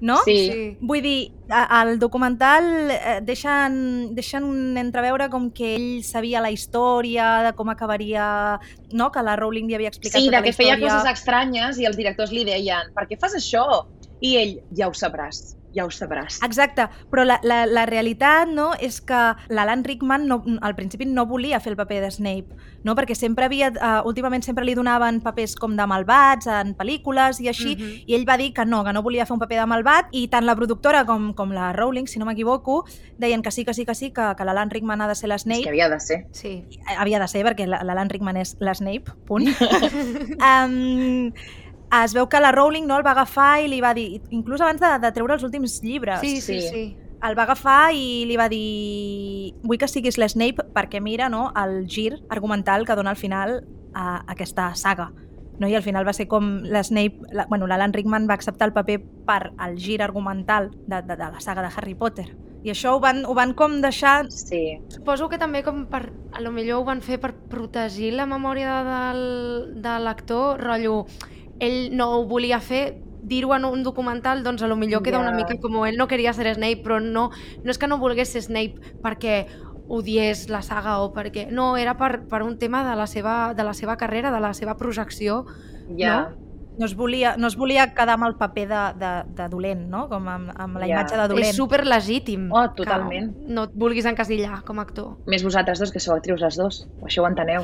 no? 0.00 0.18
Sí. 0.24 0.76
Vull 0.80 1.02
dir, 1.04 1.32
al 1.48 1.98
documental 1.98 2.90
eh, 2.90 3.20
deixen, 3.24 4.14
deixen 4.14 4.76
entreveure 4.80 5.28
com 5.32 5.50
que 5.54 5.74
ell 5.76 6.04
sabia 6.04 6.42
la 6.44 6.50
història, 6.54 7.42
de 7.48 7.52
com 7.56 7.70
acabaria... 7.72 8.60
No? 8.92 9.10
Que 9.10 9.22
la 9.22 9.36
Rowling 9.36 9.66
li 9.70 9.78
havia 9.78 9.90
explicat 9.90 10.20
Sí, 10.20 10.26
tota 10.28 10.36
de 10.36 10.40
la 10.40 10.46
que 10.46 10.56
feia 10.56 10.74
història. 10.76 11.00
coses 11.00 11.12
estranyes 11.18 11.82
i 11.82 11.88
els 11.88 11.96
directors 11.98 12.32
li 12.34 12.44
deien 12.46 12.92
per 12.94 13.06
què 13.10 13.18
fas 13.20 13.34
això? 13.38 13.84
I 14.20 14.36
ell, 14.40 14.56
ja 14.76 14.88
ho 14.88 14.94
sabràs. 14.96 15.56
Ja 15.74 15.84
ho 15.84 15.90
sabràs. 15.90 16.38
Exacte, 16.46 16.88
però 17.10 17.24
la, 17.24 17.40
la, 17.42 17.64
la 17.66 17.84
realitat 17.86 18.48
no, 18.48 18.72
és 18.80 19.00
que 19.00 19.34
l'Alan 19.48 19.82
Rickman 19.84 20.26
no, 20.28 20.42
al 20.62 20.74
principi 20.74 21.04
no 21.06 21.26
volia 21.26 21.58
fer 21.60 21.72
el 21.72 21.76
paper 21.76 22.00
de 22.00 22.10
Snape, 22.10 22.54
no? 22.84 22.94
perquè 22.94 23.14
sempre 23.14 23.44
havia, 23.46 23.72
uh, 23.74 24.06
últimament 24.06 24.42
sempre 24.44 24.64
li 24.64 24.74
donaven 24.74 25.20
papers 25.20 25.56
com 25.56 25.74
de 25.76 25.86
malvats 25.86 26.46
en 26.46 26.74
pel·lícules 26.78 27.40
i 27.40 27.48
així, 27.48 27.74
uh 27.74 27.78
Mhm. 27.78 27.82
-huh. 27.90 28.04
i 28.06 28.14
ell 28.14 28.28
va 28.28 28.36
dir 28.36 28.52
que 28.54 28.64
no, 28.64 28.84
que 28.84 28.92
no 28.92 29.02
volia 29.02 29.26
fer 29.26 29.34
un 29.34 29.40
paper 29.40 29.58
de 29.60 29.66
malvat, 29.66 30.06
i 30.12 30.28
tant 30.28 30.44
la 30.46 30.54
productora 30.54 31.04
com, 31.04 31.32
com 31.34 31.50
la 31.52 31.72
Rowling, 31.72 32.06
si 32.06 32.18
no 32.18 32.24
m'equivoco, 32.26 32.84
deien 33.18 33.42
que 33.42 33.50
sí, 33.50 33.64
que 33.64 33.74
sí, 33.74 33.84
que 33.84 33.94
sí, 33.94 34.10
que, 34.12 34.34
que 34.36 34.44
l'Alan 34.44 34.70
Rickman 34.70 35.00
ha 35.00 35.08
de 35.08 35.14
ser 35.14 35.26
És 35.30 35.42
l'Snape, 35.44 35.62
que 35.62 35.68
havia 35.70 35.88
de 35.88 36.00
ser. 36.00 36.26
Sí. 36.32 36.64
havia 36.98 37.18
de 37.18 37.28
ser 37.28 37.44
perquè 37.44 37.66
la- 37.66 37.82
l'Alan 37.82 38.08
Rickman 38.10 38.36
és 38.36 38.56
l'Snape, 38.60 39.12
punt. 39.26 39.46
um, 40.40 41.32
es 42.02 42.14
veu 42.16 42.26
que 42.28 42.40
la 42.40 42.50
Rowling 42.52 42.86
no 42.88 42.96
el 42.98 43.04
va 43.06 43.12
agafar 43.12 43.60
i 43.62 43.68
li 43.68 43.80
va 43.84 43.94
dir, 43.94 44.20
inclús 44.34 44.60
abans 44.64 44.80
de, 44.82 44.90
de 44.98 45.12
treure 45.12 45.34
els 45.36 45.44
últims 45.46 45.80
llibres, 45.84 46.20
Sí, 46.20 46.40
sí, 46.40 46.60
Sí. 46.60 46.68
sí. 46.68 46.96
el 47.24 47.38
va 47.38 47.44
agafar 47.46 47.92
i 47.94 48.24
li 48.28 48.36
va 48.36 48.48
dir 48.52 49.54
vull 49.62 49.78
que 49.78 49.88
siguis 49.88 50.18
l'Snape 50.18 50.66
perquè 50.74 51.00
mira 51.00 51.28
no, 51.28 51.52
el 51.56 51.86
gir 51.88 52.18
argumental 52.28 52.84
que 52.84 52.96
dona 52.98 53.10
al 53.14 53.16
final 53.20 53.62
a 53.94 54.24
aquesta 54.26 54.74
saga. 54.74 55.12
No? 55.58 55.68
I 55.68 55.76
al 55.76 55.84
final 55.86 56.04
va 56.06 56.12
ser 56.12 56.26
com 56.26 56.64
l'Snape, 56.66 57.30
la, 57.32 57.46
bueno, 57.46 57.68
l'Alan 57.70 57.92
Rickman 57.94 58.26
va 58.28 58.34
acceptar 58.34 58.66
el 58.68 58.72
paper 58.74 58.98
per 59.24 59.52
al 59.56 59.76
gir 59.78 60.00
argumental 60.02 60.72
de, 60.86 61.00
de, 61.02 61.14
de 61.16 61.28
la 61.30 61.40
saga 61.40 61.62
de 61.62 61.70
Harry 61.76 61.94
Potter. 61.94 62.26
I 62.64 62.72
això 62.72 62.94
ho 62.96 63.00
van, 63.00 63.24
ho 63.28 63.34
van 63.36 63.52
com 63.54 63.78
deixar... 63.84 64.26
Sí. 64.32 64.80
Suposo 64.88 65.28
que 65.28 65.38
també 65.38 65.62
com 65.62 65.84
per... 65.86 66.08
A 66.32 66.40
lo 66.40 66.50
millor 66.50 66.80
ho 66.80 66.84
van 66.88 67.02
fer 67.04 67.20
per 67.20 67.34
protegir 67.34 68.14
la 68.16 68.24
memòria 68.26 68.80
del, 68.88 69.80
de 69.84 69.98
l'actor, 70.00 70.58
rotllo... 70.60 71.04
Ell 71.60 71.94
no 71.96 72.10
ho 72.16 72.24
volia 72.26 72.60
fer, 72.60 73.00
dir-ho 73.22 73.54
en 73.54 73.64
un 73.64 73.82
documental, 73.82 74.42
doncs 74.44 74.62
a 74.62 74.68
lo 74.68 74.76
millor 74.76 75.02
queda 75.02 75.18
Ja. 75.18 75.22
una 75.22 75.36
mica 75.36 75.56
com 75.60 75.84
ell 75.86 75.96
no 75.96 76.08
queria 76.08 76.32
ser 76.32 76.54
Snape, 76.54 76.82
però 76.82 77.00
no, 77.00 77.30
no 77.62 77.70
és 77.70 77.78
que 77.78 77.88
no 77.88 77.98
volgués 77.98 78.28
ser 78.32 78.42
Snape 78.42 78.94
perquè 79.02 79.46
odiés 79.88 80.48
la 80.48 80.62
saga 80.62 81.00
o 81.00 81.12
perquè... 81.12 81.50
No, 81.50 81.76
era 81.76 81.96
per, 81.96 82.26
per 82.28 82.42
un 82.42 82.58
tema 82.58 82.82
de 82.88 82.96
la, 82.96 83.06
seva, 83.06 83.54
de 83.54 83.64
la 83.64 83.74
seva 83.74 83.96
carrera, 83.96 84.30
de 84.32 84.40
la 84.40 84.54
seva 84.54 84.76
projecció. 84.76 85.44
Ja. 85.96 86.30
No 86.30 86.43
es 86.82 86.96
volia, 86.98 87.36
no 87.38 87.46
es 87.46 87.54
volia 87.54 87.84
quedar 87.94 88.16
amb 88.18 88.26
el 88.26 88.34
paper 88.34 88.64
de, 88.66 88.80
de, 88.98 89.10
de 89.38 89.48
dolent, 89.48 89.84
no? 89.88 90.08
com 90.10 90.26
amb, 90.28 90.50
amb 90.58 90.80
la 90.82 90.88
Ja. 90.88 90.96
imatge 90.96 91.16
de 91.20 91.28
dolent. 91.30 91.46
És 91.52 91.56
super 91.56 91.84
legítim. 91.86 92.48
Oh, 92.50 92.64
totalment. 92.74 93.30
Que 93.44 93.54
no 93.54 93.68
et 93.68 93.76
vulguis 93.78 94.04
encasillar 94.10 94.62
com 94.66 94.80
a 94.80 94.82
actor. 94.82 95.12
Més 95.30 95.44
vosaltres 95.46 95.78
dos, 95.78 95.92
que 95.94 96.02
sou 96.02 96.16
actrius 96.16 96.42
les 96.42 96.58
dos. 96.58 96.80
Això 97.06 97.22
ho 97.22 97.28
enteneu. 97.30 97.62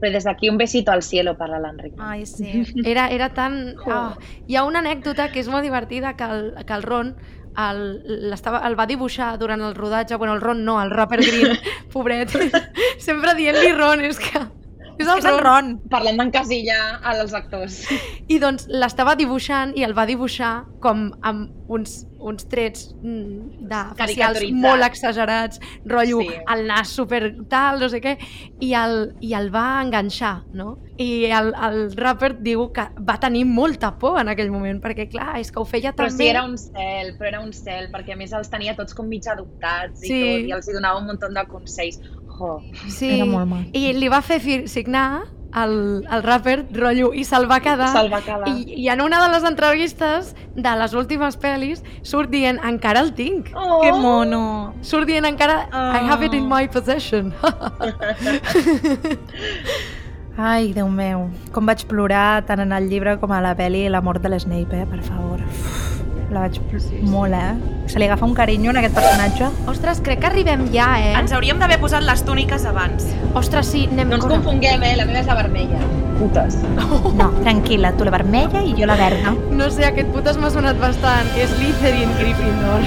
Però 0.00 0.10
des 0.12 0.24
d'aquí 0.26 0.50
un 0.50 0.58
besito 0.58 0.90
al 0.90 1.02
cielo 1.06 1.36
per 1.38 1.48
l'Alan 1.48 1.78
Rickman. 1.78 2.06
Ai, 2.10 2.26
sí. 2.26 2.64
Era, 2.84 3.08
era 3.08 3.30
tan... 3.34 3.76
Oh. 3.86 4.10
Hi 4.48 4.56
ha 4.56 4.64
una 4.66 4.82
anècdota 4.82 5.30
que 5.30 5.38
és 5.40 5.48
molt 5.48 5.62
divertida 5.62 6.16
que 6.18 6.24
el, 6.24 6.54
que 6.66 6.74
el 6.74 6.82
Ron 6.82 7.14
el, 7.58 7.80
el 8.64 8.76
va 8.78 8.86
dibuixar 8.86 9.36
durant 9.38 9.60
el 9.60 9.74
rodatge, 9.74 10.16
bueno, 10.16 10.34
el 10.34 10.40
Ron 10.40 10.64
no, 10.64 10.80
el 10.82 10.90
Rapper 10.90 11.20
Green, 11.20 11.56
pobret, 11.92 12.30
sempre 12.98 13.34
dient-li 13.34 13.72
Ron, 13.74 14.04
és 14.06 14.18
que... 14.22 14.42
És 15.00 15.08
el, 15.08 15.18
És 15.18 15.24
el 15.30 15.38
Ron. 15.40 15.72
Parlant 15.90 16.18
d'encasillar 16.20 17.00
als 17.02 17.32
actors. 17.34 17.80
I 18.28 18.38
doncs 18.42 18.66
l'estava 18.68 19.16
dibuixant 19.16 19.72
i 19.78 19.84
el 19.86 19.94
va 19.96 20.06
dibuixar 20.06 20.66
com 20.80 21.08
amb 21.22 21.56
uns, 21.70 22.04
uns 22.18 22.46
trets 22.50 22.88
mm, 23.00 23.66
de 23.70 23.80
facials 23.96 24.40
molt 24.52 24.82
exagerats, 24.84 25.60
rotllo 25.86 26.20
Sí. 26.20 26.28
sí. 26.28 26.38
el 26.54 26.66
nas 26.66 26.88
super 26.88 27.20
tal, 27.48 27.78
no 27.80 27.88
sé 27.88 28.00
què, 28.02 28.16
i 28.60 28.72
el, 28.74 29.14
i 29.24 29.34
el 29.38 29.50
va 29.54 29.80
enganxar, 29.84 30.42
no? 30.52 30.78
I 31.00 31.30
el, 31.32 31.52
el 31.54 31.78
rapper 31.96 32.32
diu 32.42 32.66
que 32.76 32.88
va 33.06 33.16
tenir 33.22 33.44
molta 33.48 33.92
por 33.98 34.18
en 34.20 34.28
aquell 34.28 34.50
moment, 34.52 34.80
perquè 34.82 35.06
clar, 35.08 35.38
és 35.40 35.50
que 35.52 35.60
ho 35.60 35.64
feia 35.64 35.94
Però 35.94 36.08
tan 36.10 36.16
sí, 36.16 36.24
bé. 36.24 36.30
era 36.34 36.42
un 36.44 36.58
cel, 36.58 37.14
però 37.16 37.28
era 37.30 37.40
un 37.40 37.52
cel, 37.56 37.88
perquè 37.94 38.12
a 38.12 38.18
més 38.20 38.34
els 38.36 38.50
tenia 38.52 38.74
tots 38.76 38.92
com 38.98 39.06
mig 39.08 39.24
adoptats 39.30 40.02
i 40.02 40.08
Sí. 40.10 40.20
tot, 40.20 40.48
i 40.50 40.52
els 40.58 40.68
hi 40.68 40.74
donava 40.76 40.98
un 41.00 41.06
munt 41.06 41.20
de 41.22 41.46
consells. 41.48 42.00
Jo, 42.40 42.54
Sí. 42.88 43.12
Era 43.20 43.26
molt 43.28 43.46
maco. 43.52 43.68
I 43.76 43.92
li 43.92 44.08
va 44.08 44.22
fer 44.24 44.40
fir- 44.40 44.64
signar 44.68 45.26
el, 45.52 46.04
el 46.08 46.22
rapper, 46.22 46.60
rotllo, 46.72 47.08
i 47.12 47.24
se'l 47.26 47.48
va 47.50 47.58
quedar. 47.60 47.88
se'l 47.92 48.08
va 48.12 48.20
quedar. 48.22 48.48
I, 48.48 48.64
I 48.84 48.88
en 48.92 49.00
una 49.02 49.18
de 49.20 49.28
les 49.32 49.44
entrevistes 49.48 50.34
de 50.54 50.74
les 50.78 50.94
últimes 50.94 51.36
pel·lis 51.42 51.82
surt 52.06 52.30
dient 52.30 52.60
encara 52.64 53.00
el 53.02 53.12
tinc. 53.18 53.50
Oh, 53.54 53.80
Que 53.82 53.90
mono. 53.92 54.74
Surt 54.80 55.06
dient 55.10 55.26
encara 55.26 55.64
I 55.72 56.06
have 56.08 56.24
it 56.24 56.34
in 56.34 56.44
Oh. 56.46 56.54
my 56.56 56.68
possession. 56.68 57.34
Ai, 60.40 60.72
Déu 60.72 60.88
meu, 60.88 61.26
com 61.52 61.66
vaig 61.68 61.82
plorar 61.90 62.44
tant 62.48 62.62
en 62.62 62.70
el 62.72 62.86
llibre 62.88 63.18
com 63.20 63.32
a 63.34 63.40
la 63.44 63.52
pel·li 63.58 63.88
La 63.92 64.00
mort 64.00 64.22
de 64.22 64.30
l'Snape, 64.32 64.84
eh? 64.84 64.86
Per 64.88 65.02
favor. 65.04 65.39
La 66.30 66.44
vaig 66.44 66.60
sí, 66.60 66.78
sí. 66.84 66.98
molt, 67.10 67.34
eh? 67.34 67.86
Se 67.90 67.98
li 67.98 68.06
agafa 68.06 68.22
un 68.24 68.36
carinyo 68.38 68.70
en 68.70 68.76
aquest 68.78 68.94
personatge. 68.94 69.48
Ostres, 69.70 69.98
crec 70.06 70.20
que 70.22 70.28
arribem 70.28 70.68
ja, 70.70 70.92
eh? 71.02 71.14
Ens 71.18 71.32
hauríem 71.34 71.58
d'haver 71.58 71.80
posat 71.82 72.04
les 72.06 72.22
túniques 72.22 72.66
abans. 72.70 73.08
Ostres, 73.34 73.66
sí, 73.72 73.88
anem 73.90 74.12
No 74.12 74.20
ens 74.20 74.26
confonguem, 74.30 74.84
eh? 74.86 74.92
La 75.00 75.08
meva 75.08 75.24
és 75.24 75.26
la 75.26 75.34
vermella. 75.40 75.80
Putes. 76.20 76.60
No, 77.18 77.30
tranquil·la, 77.40 77.90
tu 77.98 78.06
la 78.06 78.12
vermella 78.14 78.62
i 78.62 78.76
jo 78.78 78.86
la 78.86 78.94
verda. 79.00 79.32
No 79.58 79.66
sé, 79.74 79.88
aquest 79.88 80.12
putes 80.14 80.38
m'ha 80.38 80.52
sonat 80.54 80.78
bastant. 80.78 81.32
És 81.34 81.50
Slytherin 81.56 82.14
Gryffindor. 82.20 82.86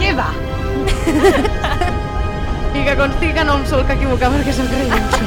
Què 0.00 0.10
va? 0.18 0.32
I 2.76 2.82
que 2.82 2.96
consti 2.98 3.30
que 3.36 3.46
no 3.46 3.60
em 3.60 3.64
sol 3.70 3.86
que 3.86 3.94
equivocar 3.94 4.32
perquè 4.34 4.56
soc 4.58 4.74
rellotge. 4.74 5.22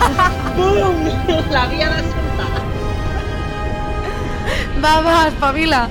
Bum! 0.59 1.07
L'havia 1.55 1.87
d'escoltar. 1.95 2.51
Va, 4.83 4.93
va, 5.07 5.17
espavila. 5.31 5.85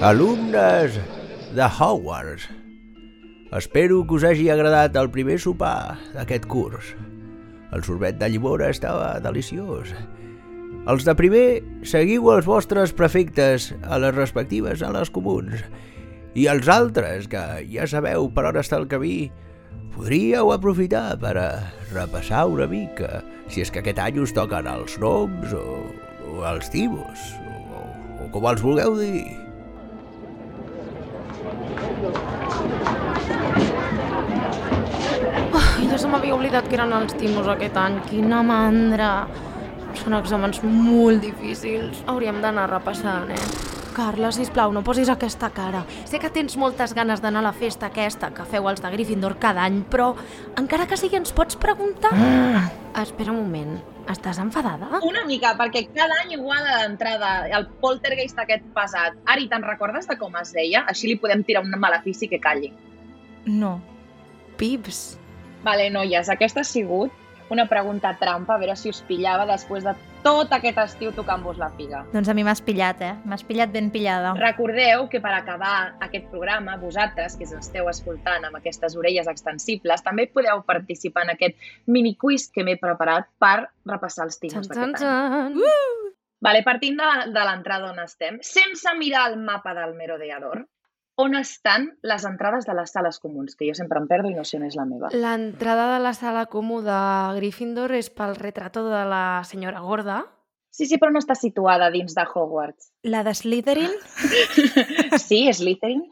Alumnes 0.00 0.98
de 1.52 1.62
Hogwarts, 1.62 2.48
espero 3.52 4.06
que 4.06 4.14
us 4.16 4.24
hagi 4.24 4.46
agradat 4.48 4.94
el 4.96 5.10
primer 5.12 5.34
sopar 5.36 5.98
d'aquest 6.14 6.46
curs. 6.48 6.94
El 7.76 7.84
sorbet 7.84 8.16
de 8.16 8.30
llimona 8.32 8.70
estava 8.72 9.18
deliciós. 9.20 9.90
Els 10.88 11.04
de 11.04 11.14
primer, 11.18 11.60
seguiu 11.84 12.30
els 12.32 12.48
vostres 12.48 12.94
prefectes 12.96 13.74
a 13.84 13.98
les 14.00 14.16
respectives 14.16 14.80
a 14.80 14.88
les 14.96 15.12
comuns. 15.12 15.60
I 16.32 16.48
els 16.48 16.72
altres, 16.72 17.28
que 17.28 17.44
ja 17.68 17.84
sabeu 17.84 18.30
per 18.32 18.46
on 18.54 18.62
està 18.62 18.80
el 18.80 18.88
camí, 18.88 19.28
podríeu 19.92 20.54
aprofitar 20.56 21.18
per 21.20 21.34
a 21.36 21.50
repassar 21.92 22.46
una 22.48 22.70
mica, 22.72 23.20
si 23.52 23.60
és 23.60 23.68
que 23.68 23.84
aquest 23.84 24.00
any 24.00 24.24
us 24.24 24.32
toquen 24.32 24.64
els 24.64 24.96
noms 24.96 25.52
o, 25.52 25.84
o 26.24 26.40
els 26.54 26.72
timos, 26.72 27.30
o, 27.44 27.84
o 28.24 28.32
com 28.32 28.48
els 28.48 28.64
vulgueu 28.64 28.96
dir. 28.96 29.49
Ai, 35.60 35.88
ja 35.90 35.98
se 35.98 36.10
m'havia 36.10 36.34
oblidat 36.36 36.68
que 36.68 36.78
eren 36.78 36.92
els 36.96 37.16
timos 37.20 37.48
aquest 37.50 37.76
any. 37.80 37.98
Quina 38.10 38.42
mandra. 38.46 39.10
Són 40.00 40.14
exàmens 40.16 40.62
molt 40.64 41.20
difícils. 41.24 42.04
Hauríem 42.08 42.40
d'anar 42.42 42.68
repassant, 42.70 43.30
eh? 43.34 43.68
Carla, 43.90 44.30
sisplau, 44.32 44.70
no 44.72 44.84
posis 44.86 45.10
aquesta 45.10 45.50
cara. 45.52 45.82
Sé 46.08 46.20
que 46.22 46.30
tens 46.30 46.56
moltes 46.56 46.94
ganes 46.94 47.20
d'anar 47.20 47.42
a 47.42 47.48
la 47.48 47.52
festa 47.52 47.90
aquesta 47.90 48.30
que 48.34 48.46
feu 48.48 48.68
els 48.70 48.80
de 48.80 48.90
Gryffindor 48.92 49.36
cada 49.42 49.66
any, 49.66 49.82
però 49.82 50.12
encara 50.60 50.86
que 50.86 50.96
sigui 50.96 51.18
ens 51.18 51.34
pots 51.36 51.58
preguntar? 51.60 52.14
Ah. 52.14 52.68
Espera 53.02 53.34
un 53.34 53.42
moment. 53.42 53.80
Estàs 54.10 54.40
enfadada? 54.42 54.98
Una 55.06 55.22
mica, 55.28 55.52
perquè 55.58 55.84
cada 55.94 56.16
any 56.24 56.34
igual 56.34 56.66
a 56.66 56.80
l'entrada, 56.80 57.30
el 57.58 57.68
poltergeist 57.82 58.40
aquest 58.42 58.64
pesat. 58.74 59.18
Ari, 59.30 59.46
te'n 59.52 59.62
recordes 59.66 60.10
de 60.10 60.16
com 60.18 60.34
es 60.40 60.50
deia? 60.56 60.82
Així 60.90 61.12
li 61.12 61.18
podem 61.20 61.44
tirar 61.46 61.62
un 61.62 61.76
malefici 61.78 62.26
que 62.30 62.40
calli. 62.42 62.72
No. 63.46 63.76
Pips. 64.58 65.00
Vale, 65.62 65.90
noies, 65.94 66.32
aquesta 66.32 66.64
ha 66.64 66.66
sigut 66.66 67.19
una 67.50 67.66
pregunta 67.68 68.14
trampa, 68.20 68.54
a 68.54 68.62
veure 68.62 68.76
si 68.78 68.90
us 68.92 69.02
pillava 69.06 69.46
després 69.48 69.84
de 69.84 69.94
tot 70.24 70.52
aquest 70.52 70.78
estiu 70.82 71.12
tocant-vos 71.16 71.58
la 71.60 71.70
figa. 71.76 72.02
Doncs 72.12 72.28
a 72.28 72.34
mi 72.36 72.44
m'has 72.46 72.62
pillat, 72.64 73.00
eh? 73.02 73.12
M'has 73.28 73.44
pillat 73.46 73.72
ben 73.74 73.90
pillada. 73.90 74.34
Recordeu 74.38 75.08
que 75.12 75.20
per 75.24 75.32
acabar 75.34 75.96
aquest 76.06 76.28
programa, 76.32 76.76
vosaltres, 76.80 77.36
que 77.40 77.48
esteu 77.48 77.88
escoltant 77.90 78.46
amb 78.46 78.60
aquestes 78.60 78.96
orelles 79.00 79.30
extensibles, 79.32 80.04
també 80.06 80.28
podeu 80.30 80.62
participar 80.66 81.26
en 81.26 81.34
aquest 81.36 81.70
miniquiz 81.86 82.48
que 82.54 82.64
m'he 82.66 82.78
preparat 82.80 83.30
per 83.40 83.70
repassar 83.88 84.28
els 84.28 84.38
txan, 84.38 84.66
d'aquest 84.68 84.84
any. 84.86 84.94
txan. 85.00 86.10
Vale, 86.40 86.62
partint 86.64 86.96
de, 86.96 87.08
de 87.34 87.42
l'entrada 87.44 87.90
on 87.92 87.98
estem, 88.00 88.38
sense 88.40 88.94
mirar 88.96 89.26
el 89.30 89.40
mapa 89.42 89.74
del 89.76 89.92
Merodeador, 89.98 90.62
on 91.16 91.34
estan 91.36 91.90
les 92.02 92.24
entrades 92.24 92.64
de 92.66 92.74
les 92.74 92.90
sales 92.92 93.18
comuns, 93.20 93.56
que 93.56 93.66
jo 93.68 93.74
sempre 93.74 93.98
em 94.00 94.06
perdo 94.08 94.30
i 94.30 94.34
no 94.34 94.44
sé 94.44 94.56
on 94.56 94.64
és 94.64 94.76
la 94.78 94.86
meva. 94.88 95.10
L'entrada 95.12 95.88
de 95.94 96.02
la 96.02 96.14
sala 96.14 96.46
comú 96.46 96.80
de 96.82 96.96
Gryffindor 97.36 97.92
és 97.92 98.08
pel 98.10 98.36
retrato 98.36 98.86
de 98.88 99.02
la 99.04 99.42
senyora 99.44 99.80
Gorda. 99.84 100.22
Sí, 100.70 100.86
sí, 100.86 100.96
però 101.02 101.10
no 101.12 101.18
està 101.18 101.34
situada 101.34 101.90
dins 101.90 102.14
de 102.14 102.22
Hogwarts. 102.22 102.92
La 103.02 103.24
de 103.26 103.34
Slytherin? 103.34 103.90
Sí, 105.18 105.48
Slytherin. 105.52 106.04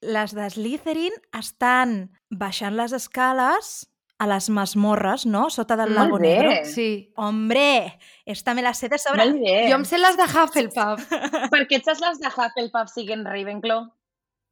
les 0.00 0.32
de 0.34 0.46
Slytherin 0.50 1.12
estan 1.38 2.10
baixant 2.30 2.74
les 2.76 2.92
escales 2.96 3.86
a 4.18 4.26
les 4.30 4.48
masmorres, 4.48 5.26
no? 5.28 5.50
Sota 5.52 5.76
del 5.76 5.90
Molt 5.92 5.98
lago 5.98 6.18
bé. 6.18 6.28
negro. 6.38 6.50
Sí. 6.64 7.12
Hombre, 7.16 7.98
esta 8.24 8.54
me 8.54 8.62
la 8.62 8.72
sé 8.72 8.88
de 8.88 8.96
sobre. 8.98 9.26
Molt 9.26 9.42
bé. 9.44 9.68
Jo 9.68 9.76
em 9.76 9.84
sé 9.84 9.98
les 10.00 10.16
de 10.16 10.24
Hufflepuff. 10.24 11.04
Per 11.52 11.62
què 11.68 11.76
et 11.76 11.84
saps 11.84 12.00
les 12.00 12.18
de 12.22 12.30
Hufflepuff 12.32 12.88
siguin 12.94 13.26
Ravenclaw? 13.28 13.84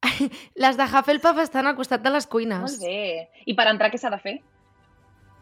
Les 0.63 0.77
de 0.77 0.85
Hufflepuff 0.85 1.41
estan 1.43 1.67
al 1.69 1.75
costat 1.77 2.03
de 2.03 2.11
les 2.13 2.27
cuines. 2.27 2.61
Molt 2.61 2.81
bé. 2.83 3.27
I 3.45 3.55
per 3.57 3.67
entrar 3.71 3.91
què 3.93 3.99
s'ha 4.01 4.11
de 4.13 4.19
fer? 4.21 4.39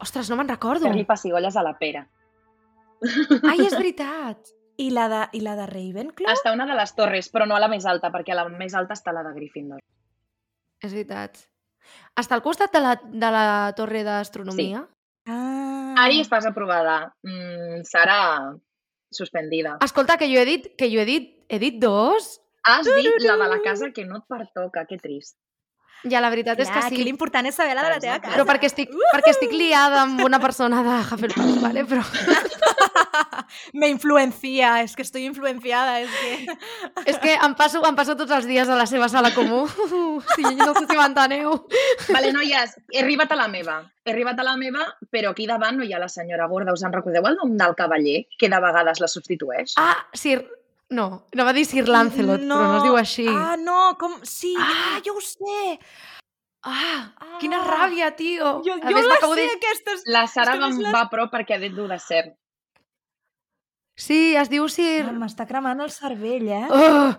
Ostres, 0.04 0.30
no 0.32 0.38
me'n 0.40 0.50
recordo. 0.50 0.88
Fer-li 0.88 1.06
pessigolles 1.08 1.56
a 1.56 1.64
la 1.66 1.76
pera. 1.80 2.04
Ai, 3.04 3.60
és 3.66 3.76
veritat. 3.76 4.54
I 4.82 4.90
la 4.90 5.06
de, 5.12 5.22
i 5.38 5.42
la 5.46 5.54
de 5.60 5.68
Ravenclaw? 5.70 6.34
Està 6.34 6.50
a 6.52 6.58
una 6.58 6.66
de 6.66 6.76
les 6.78 6.96
torres, 6.98 7.30
però 7.30 7.46
no 7.46 7.56
a 7.56 7.62
la 7.62 7.70
més 7.70 7.86
alta, 7.86 8.10
perquè 8.14 8.34
a 8.34 8.40
la 8.42 8.48
més 8.50 8.74
alta 8.74 8.98
està 8.98 9.14
la 9.14 9.22
de 9.26 9.34
Gryffindor. 9.36 9.84
És 10.84 10.92
veritat. 10.92 11.44
Està 12.20 12.40
al 12.40 12.44
costat 12.46 12.74
de 12.74 12.82
la, 12.82 12.96
de 12.98 13.32
la 13.34 13.46
torre 13.78 14.02
d'astronomia? 14.08 14.84
Ah. 15.30 15.94
Ari, 16.04 16.24
estàs 16.24 16.48
aprovada. 16.50 17.14
Mm, 17.28 17.84
serà 17.88 18.20
suspendida. 19.14 19.78
Escolta, 19.86 20.18
que 20.18 20.28
jo 20.32 20.42
he 20.42 20.48
dit, 20.48 20.72
que 20.80 20.90
jo 20.92 21.04
he 21.04 21.08
dit, 21.08 21.30
he 21.50 21.60
dit 21.62 21.78
dos? 21.82 22.40
Has 22.64 22.88
dit 22.88 23.26
la 23.26 23.38
de 23.40 23.50
la 23.52 23.60
casa 23.64 23.92
que 23.92 24.06
no 24.08 24.22
et 24.22 24.30
pertoca, 24.30 24.86
que 24.88 24.98
trist. 24.98 25.36
Ja, 26.04 26.20
la 26.20 26.30
veritat 26.32 26.60
és 26.60 26.68
que 26.68 26.76
Clar, 26.76 26.90
sí. 26.90 26.98
aquí 26.98 27.06
l'important 27.08 27.48
és 27.48 27.56
saber 27.56 27.78
la 27.78 27.84
de 27.86 27.92
la 27.94 28.00
teva 28.04 28.18
casa. 28.20 28.36
Però 28.36 28.44
perquè 28.48 28.68
estic, 28.68 28.92
perquè 29.14 29.32
estic 29.32 29.54
liada 29.56 30.02
amb 30.04 30.20
una 30.26 30.40
persona 30.44 30.82
de 30.84 30.98
Hufflepuff, 31.00 31.62
¿vale? 31.64 31.86
Però 31.88 32.04
Me 33.74 33.88
influencia, 33.88 34.82
és 34.82 34.96
que 34.96 35.04
estoy 35.06 35.26
influenciada, 35.26 36.00
és 36.02 36.10
que... 36.10 36.56
és 37.14 37.20
que 37.22 37.36
em 37.36 37.54
passo, 37.58 37.84
em 37.86 37.96
passo 37.96 38.16
tots 38.20 38.34
els 38.36 38.48
dies 38.50 38.70
a 38.70 38.78
la 38.78 38.88
seva 38.90 39.08
sala 39.12 39.32
comú. 39.36 39.64
Sí, 40.34 40.44
no 40.58 40.74
sé 40.76 40.86
si 40.90 40.98
m'enteneu. 40.98 41.56
Vale, 42.10 42.32
noies, 42.36 42.76
he 42.92 43.04
arribat 43.04 43.32
a 43.34 43.38
la 43.40 43.48
meva. 43.52 43.80
He 44.04 44.12
arribat 44.12 44.42
a 44.42 44.48
la 44.48 44.58
meva, 44.60 44.88
però 45.14 45.32
aquí 45.32 45.48
davant 45.50 45.78
no 45.80 45.88
hi 45.88 45.94
ha 45.94 46.02
la 46.02 46.10
senyora 46.12 46.50
Gorda. 46.52 46.74
Us 46.76 46.84
en 46.84 46.96
recordeu 46.96 47.30
el 47.30 47.40
nom 47.40 47.56
del 47.60 47.78
cavaller, 47.80 48.26
que 48.38 48.50
de 48.52 48.62
vegades 48.68 49.04
la 49.04 49.12
substitueix? 49.12 49.78
Ah, 49.82 49.96
Sir... 50.14 50.42
No, 50.90 51.28
no 51.34 51.46
va 51.46 51.54
dir 51.54 51.66
Sir 51.66 51.88
Lancelot, 51.88 52.42
no. 52.42 52.56
però 52.58 52.68
no 52.72 52.78
es 52.78 52.84
diu 52.84 52.98
així. 52.98 53.26
Ah, 53.30 53.56
no, 53.58 53.96
com... 54.00 54.20
Sí, 54.24 54.54
ah, 54.60 54.98
Ah. 54.98 55.02
jo 55.06 55.16
ho 55.18 55.22
sé. 55.22 55.80
Ah, 56.64 57.14
Ah. 57.20 57.38
quina 57.40 57.64
ràbia, 57.64 58.16
tio. 58.16 58.62
Jo, 58.64 58.74
A 58.82 58.90
jo 58.90 58.96
més, 58.96 59.06
la 59.08 59.18
sé, 59.20 59.36
de- 59.36 59.50
aquestes... 59.58 60.04
La 60.06 60.28
Sara 60.28 60.56
va, 60.60 60.70
les- 60.70 60.94
va 60.94 61.02
a 61.02 61.10
prop 61.10 61.32
perquè 61.34 61.56
ha 61.56 61.60
dit 61.60 61.74
de 61.74 62.00
cert. 62.00 62.36
Sí, 63.96 64.36
es 64.36 64.50
diu 64.50 64.68
Sir... 64.74 65.06
Ah, 65.06 65.12
M'està 65.14 65.46
cremant 65.48 65.80
el 65.84 65.92
cervell, 65.94 66.48
eh? 66.50 66.64
Oh, 66.70 67.12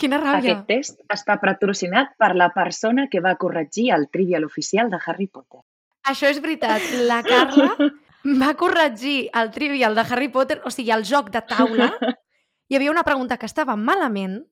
quina 0.00 0.18
ràbia. 0.20 0.58
Aquest 0.58 0.66
test 0.68 1.00
està 1.14 1.38
patrocinat 1.40 2.10
per 2.20 2.34
la 2.36 2.50
persona 2.52 3.08
que 3.08 3.20
va 3.24 3.36
corregir 3.40 3.90
el 3.96 4.08
trivial 4.12 4.44
oficial 4.44 4.90
de 4.92 4.98
Harry 5.06 5.26
Potter. 5.26 5.60
Això 6.04 6.28
és 6.28 6.40
veritat. 6.44 6.82
La 7.08 7.22
Carla 7.22 7.70
va 8.42 8.52
corregir 8.60 9.30
el 9.32 9.50
trivial 9.56 9.94
de 9.96 10.04
Harry 10.04 10.28
Potter, 10.28 10.60
o 10.64 10.70
sigui, 10.70 10.90
el 10.92 11.04
joc 11.04 11.30
de 11.30 11.42
taula. 11.42 11.92
Hi 12.68 12.76
havia 12.76 12.90
una 12.92 13.04
pregunta 13.04 13.38
que 13.38 13.46
estava 13.48 13.76
malament, 13.76 14.42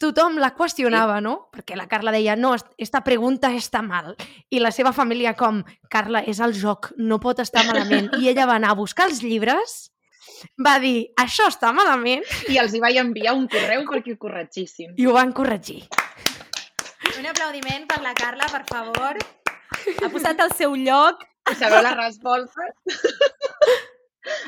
tothom 0.00 0.36
la 0.40 0.50
qüestionava, 0.56 1.18
no? 1.24 1.48
Perquè 1.52 1.76
la 1.76 1.86
Carla 1.88 2.12
deia, 2.12 2.36
no, 2.36 2.54
est- 2.56 2.68
esta 2.78 3.02
pregunta 3.04 3.50
està 3.56 3.82
mal. 3.84 4.14
I 4.50 4.60
la 4.60 4.70
seva 4.72 4.92
família 4.96 5.34
com, 5.36 5.62
Carla, 5.90 6.20
és 6.24 6.40
el 6.40 6.52
joc, 6.56 6.90
no 6.96 7.18
pot 7.20 7.40
estar 7.44 7.64
malament. 7.68 8.10
I 8.20 8.28
ella 8.32 8.46
va 8.48 8.56
anar 8.56 8.70
a 8.72 8.78
buscar 8.80 9.08
els 9.10 9.22
llibres, 9.22 9.90
va 10.64 10.78
dir, 10.80 11.08
això 11.20 11.48
està 11.48 11.72
malament, 11.74 12.24
I 12.48 12.58
els 12.62 12.74
hi 12.74 12.80
vaig 12.80 12.96
enviar 13.00 13.34
un 13.36 13.48
correu 13.48 13.84
perquè 13.88 14.14
ho 14.14 14.18
corregissin. 14.18 14.94
i 14.96 15.06
ho 15.06 15.12
van 15.16 15.32
corregir. 15.32 15.82
Un 17.18 17.26
aplaudiment 17.26 17.86
per 17.88 18.00
la 18.02 18.14
Carla, 18.14 18.46
per 18.52 18.64
favor. 18.68 19.16
Ha 20.04 20.08
posat 20.12 20.38
al 20.40 20.52
seu 20.54 20.74
lloc. 20.76 21.24
I 21.50 21.54
sabeu 21.56 21.82
la 21.82 21.94
resposta? 21.96 22.68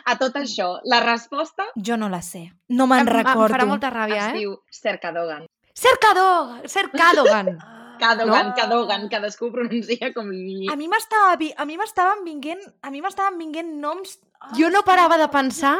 A 0.04 0.16
tot 0.20 0.36
això, 0.40 0.72
la 0.84 1.00
resposta 1.04 1.66
Jo 1.76 1.96
no 1.96 2.08
la 2.08 2.22
sé. 2.22 2.50
No 2.68 2.86
me'n 2.90 3.06
recordo. 3.06 3.48
Em 3.48 3.56
farà 3.56 3.68
molta 3.68 3.90
ràbia, 3.90 4.28
es 4.28 4.34
eh? 4.34 4.38
diu 4.38 4.56
Sir 4.70 4.98
Cadogan. 5.02 5.46
Ser 5.74 5.98
Cadogan! 6.00 7.58
No? 8.00 8.32
Cadogan, 8.56 9.02
cadascú 9.12 9.50
pronuncia 9.52 10.08
com 10.14 10.30
li... 10.32 10.64
A 10.72 10.74
mi 10.80 10.86
m'estava 10.88 11.34
vi- 11.36 11.52
a 11.52 11.66
mi 11.68 11.76
m'estaven 11.76 12.22
vinguent, 12.24 12.62
a 12.80 12.88
mi 12.88 13.02
m'estaven 13.04 13.36
vinguent 13.36 13.74
noms... 13.76 14.14
Ah, 14.40 14.54
Jo 14.56 14.70
no 14.72 14.80
parava 14.86 15.18
de 15.20 15.26
pensar. 15.28 15.76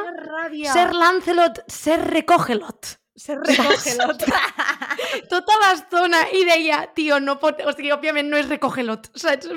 Ser 0.68 0.92
Lancelot, 0.92 1.62
ser 1.66 1.96
Recógelot. 2.05 2.98
Ser 3.20 3.36
recogelot. 3.40 4.22
Tota 5.32 5.57
l'estona 5.64 6.20
i 6.36 6.44
deia, 6.48 6.86
tio, 6.96 7.18
no 7.20 7.38
pot... 7.40 7.61
O 7.64 7.72
sigui, 7.72 7.92
òbviament 7.92 8.28
no 8.28 8.36
és 8.40 8.48
Recógelot, 8.48 9.09
saps? 9.16 9.48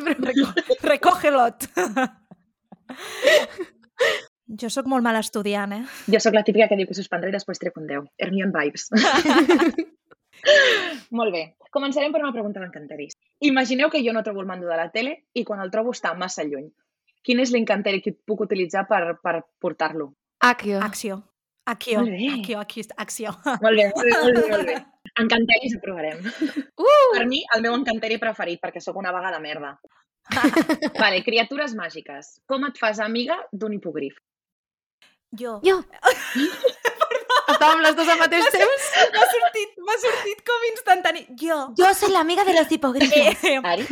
Recogelot. 0.87 1.67
jo 4.47 4.69
sóc 4.69 4.87
molt 4.91 5.03
mal 5.05 5.17
estudiant, 5.19 5.71
eh? 5.75 5.83
Jo 6.11 6.19
sóc 6.23 6.35
la 6.35 6.43
típica 6.43 6.67
que 6.67 6.77
diu 6.79 6.87
que 6.89 6.97
suspendré 6.97 7.31
i 7.31 7.35
després 7.35 7.59
trec 7.61 7.77
un 7.79 7.87
10. 7.89 8.09
Hermione 8.19 8.53
vibes. 8.55 8.89
Molt 11.17 11.31
bé. 11.31 11.43
Començarem 11.73 12.11
per 12.11 12.21
una 12.21 12.33
pregunta 12.35 12.59
d'encanteris. 12.59 13.15
Imagineu 13.47 13.89
que 13.89 14.03
jo 14.05 14.13
no 14.13 14.23
trobo 14.23 14.41
el 14.43 14.49
mando 14.49 14.67
de 14.67 14.77
la 14.77 14.89
tele 14.91 15.15
i 15.33 15.45
quan 15.47 15.61
el 15.63 15.71
trobo 15.71 15.93
està 15.95 16.13
massa 16.17 16.43
lluny. 16.43 16.67
Quin 17.23 17.39
és 17.39 17.53
l'encanteri 17.55 18.01
que 18.03 18.11
puc 18.13 18.43
utilitzar 18.43 18.83
per, 18.89 19.15
per 19.23 19.39
portar-lo? 19.63 20.11
Acció. 20.43 20.81
Acció. 20.83 22.03
Bé. 22.03 22.27
Acció, 22.33 22.59
acció, 22.59 22.83
acció. 22.97 23.31
Molt 23.63 23.79
bé, 23.79 23.87
molt 23.95 24.09
bé, 24.09 24.17
molt 24.19 24.35
bé. 24.35 24.49
Molt 24.51 24.67
bé. 24.67 24.75
Encanteris 25.23 25.77
aprovarem. 25.77 26.19
Uh! 26.81 27.09
Per 27.13 27.25
mi, 27.29 27.43
el 27.55 27.63
meu 27.63 27.75
encanteri 27.77 28.17
preferit, 28.19 28.59
perquè 28.59 28.81
sóc 28.83 28.97
una 28.99 29.13
vaga 29.15 29.31
de 29.31 29.39
merda. 29.43 29.75
vale, 30.99 31.21
criatures 31.23 31.75
màgiques. 31.77 32.33
Com 32.49 32.65
et 32.67 32.79
fas 32.81 32.99
amiga 33.03 33.37
d'un 33.53 33.77
hipogrif? 33.77 34.17
Jo. 35.39 35.59
Jo. 35.65 35.79
Estàvem 37.53 37.81
les 37.83 37.95
dues 37.97 38.09
al 38.13 38.19
mateix 38.21 38.45
temps? 38.53 38.89
M'ha 39.13 39.23
sortit, 39.31 39.73
m'ha 39.87 39.95
sortit 40.03 40.43
com 40.47 40.65
instantani. 40.71 41.23
Jo. 41.41 41.57
Jo 41.79 41.89
soy 41.97 42.11
la 42.13 42.21
amiga 42.21 42.45
de 42.47 42.53
los 42.57 42.71
hipogrifos. 42.71 43.43
Eh, 43.43 43.59
Ari? 43.63 43.87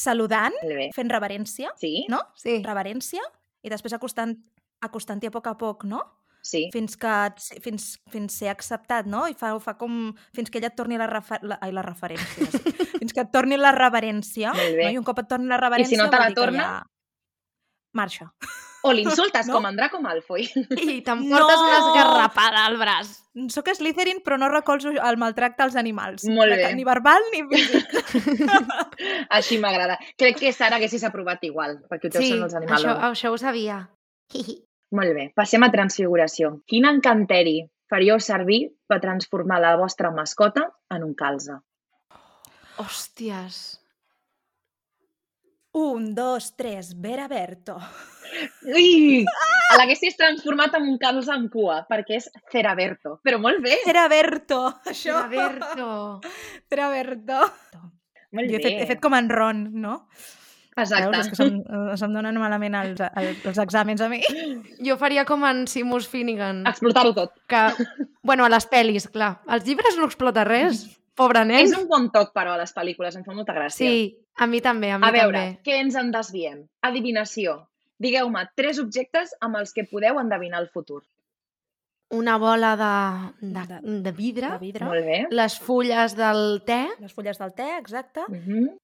saludant, 0.00 0.54
fent 0.94 1.10
reverència, 1.10 1.72
Sí? 1.80 2.06
no? 2.08 2.20
Sí. 2.38 2.60
Reverència, 2.64 3.20
i 3.66 3.68
després 3.72 3.92
acostant 3.96 4.36
acostant-t'hi 4.80 5.28
a 5.28 5.32
poc 5.34 5.48
a 5.50 5.56
poc, 5.60 5.84
no? 5.84 5.98
Sí. 6.46 6.70
Fins 6.72 6.94
que 6.96 7.10
et- 7.26 7.58
fins, 7.60 7.98
fins 8.08 8.32
ser 8.40 8.48
acceptat, 8.48 9.04
no? 9.10 9.26
I 9.28 9.34
fa, 9.36 9.50
fa 9.60 9.74
com... 9.76 10.14
Fins 10.32 10.48
que 10.48 10.56
ella 10.58 10.70
et 10.70 10.76
torni 10.78 10.96
la, 10.96 11.06
refer, 11.10 11.36
la, 11.44 11.58
ai, 11.60 11.68
les 11.76 11.84
referències. 11.84 12.54
fins 12.96 13.12
que 13.12 13.20
et 13.26 13.30
torni 13.34 13.58
la 13.60 13.74
reverència. 13.76 14.54
Molt 14.56 14.78
bé. 14.78 14.86
No? 14.86 14.94
I 14.94 14.98
un 15.02 15.04
cop 15.04 15.20
et 15.20 15.28
torni 15.28 15.50
la 15.52 15.58
reverència... 15.60 15.98
no 16.00 16.08
te 16.08 16.22
la 16.22 16.30
torna? 16.38 16.64
Ja... 16.64 16.86
Marxa. 18.00 18.30
O 18.88 18.92
l'insultes, 18.96 19.46
No? 19.46 19.54
com 19.58 19.66
en 19.68 19.76
Draco 19.76 19.98
Malfoy. 20.00 20.46
I 20.46 21.00
te'n 21.06 21.24
portes 21.28 21.58
No! 21.58 21.66
una 21.66 21.78
esgarrapada 21.80 22.66
al 22.66 22.78
braç. 22.80 23.10
Soc 23.52 23.68
Slytherin, 23.76 24.22
però 24.24 24.38
no 24.40 24.48
recolzo 24.48 24.90
el 24.90 25.16
maltracte 25.20 25.62
als 25.62 25.76
animals. 25.76 26.24
Molt 26.26 26.50
bé. 26.56 26.70
Ni 26.74 26.82
verbal 26.84 27.22
ni 27.32 27.42
físic. 27.50 27.86
Així 29.38 29.58
m'agrada. 29.62 29.98
Crec 30.18 30.40
que 30.40 30.52
Sara 30.52 30.76
haguessis 30.80 31.04
aprovat 31.06 31.44
igual, 31.46 31.78
perquè 31.90 32.08
ho 32.08 32.14
teus 32.16 32.24
Sí, 32.24 32.32
són 32.34 32.42
els 32.48 32.54
animals. 32.58 32.80
això, 32.84 32.96
això 33.10 33.30
ho 33.34 33.38
sabia. 33.38 33.78
Molt 34.96 35.14
bé, 35.14 35.28
passem 35.36 35.62
a 35.62 35.70
transfiguració. 35.70 36.56
Quin 36.66 36.84
encanteri 36.88 37.60
faríeu 37.90 38.18
servir 38.20 38.72
per 38.88 39.00
transformar 39.02 39.60
la 39.62 39.76
vostra 39.78 40.10
mascota 40.10 40.68
en 40.90 41.04
un 41.04 41.14
calze? 41.14 41.60
Hòsties. 42.78 43.79
Un, 45.72 46.14
dos, 46.14 46.56
tres, 46.56 47.00
Vera 47.00 47.28
Berto. 47.28 47.78
Ui! 48.64 49.24
Ah! 49.70 49.76
L'haguessis 49.78 50.16
transformat 50.18 50.72
en 50.74 50.88
un 50.90 50.96
calze 50.98 51.30
amb 51.30 51.46
cua, 51.52 51.76
perquè 51.86 52.16
és 52.18 52.24
Ceraberto. 52.50 53.20
Però 53.22 53.38
molt 53.38 53.60
bé, 53.62 53.76
Vera 53.86 54.08
Berto. 54.10 54.64
Això. 54.90 55.20
Roberto. 55.28 55.86
Vera 56.66 56.88
Berto. 56.90 57.38
molt 58.34 58.50
Jo 58.50 58.56
he 58.56 58.58
bé. 58.58 58.64
fet, 58.64 58.80
he 58.82 58.88
fet 58.88 59.00
com 59.04 59.14
en 59.14 59.28
Ron, 59.30 59.60
no? 59.78 59.94
Exacte. 60.74 61.12
Veus? 61.12 61.20
És 61.22 61.30
que 61.30 61.38
se'm, 61.38 61.60
eh, 61.62 61.96
se'm 62.00 62.16
donen 62.18 62.40
malament 62.42 62.74
els, 62.80 62.98
els, 63.14 63.46
els 63.46 63.60
exàmens 63.62 64.02
a 64.02 64.08
mi. 64.10 64.18
Jo 64.82 64.96
faria 64.98 65.22
com 65.28 65.46
en 65.46 65.68
Seamus 65.70 66.08
Finnegan. 66.10 66.64
Explotar-ho 66.66 67.14
tot. 67.14 67.36
Que, 67.46 67.62
bueno, 68.26 68.46
a 68.46 68.50
les 68.50 68.66
pel·lis, 68.70 69.06
clar. 69.14 69.36
Als 69.46 69.66
llibres 69.70 69.98
no 70.02 70.10
explota 70.10 70.42
res. 70.48 70.88
Pobre 71.14 71.44
nen. 71.44 71.62
És 71.62 71.76
un 71.78 71.86
bon 71.86 72.10
toc, 72.10 72.34
però, 72.34 72.56
a 72.56 72.58
les 72.58 72.74
pel·lícules. 72.74 73.14
Em 73.18 73.22
fa 73.26 73.34
molta 73.36 73.54
gràcia. 73.54 73.86
Sí, 73.86 74.16
a 74.40 74.46
mi 74.48 74.60
també, 74.64 74.90
a 74.90 74.98
mi 74.98 75.06
A 75.06 75.10
veure, 75.14 75.38
també. 75.38 75.60
què 75.66 75.78
ens 75.84 75.96
en 76.00 76.10
desviem? 76.14 76.64
Adivinació. 76.88 77.58
Digueu-me 78.00 78.46
tres 78.56 78.78
objectes 78.80 79.34
amb 79.44 79.58
els 79.60 79.74
que 79.76 79.84
podeu 79.84 80.18
endevinar 80.18 80.62
el 80.64 80.70
futur. 80.72 81.02
Una 82.10 82.38
bola 82.42 82.72
de, 82.80 82.92
de, 83.46 83.66
De- 83.68 83.98
de 84.02 84.12
vidre, 84.12 84.48
De 84.56 84.58
vidre. 84.58 84.84
Molt 84.88 85.04
bé. 85.06 85.18
les 85.30 85.58
fulles 85.62 86.16
del 86.18 86.62
te 86.66 86.80
Les 86.98 87.12
fulles 87.14 87.38
del 87.38 87.52
te, 87.54 87.68
exacte. 87.78 88.24
Mm 88.28 88.40
-hmm. 88.46 88.78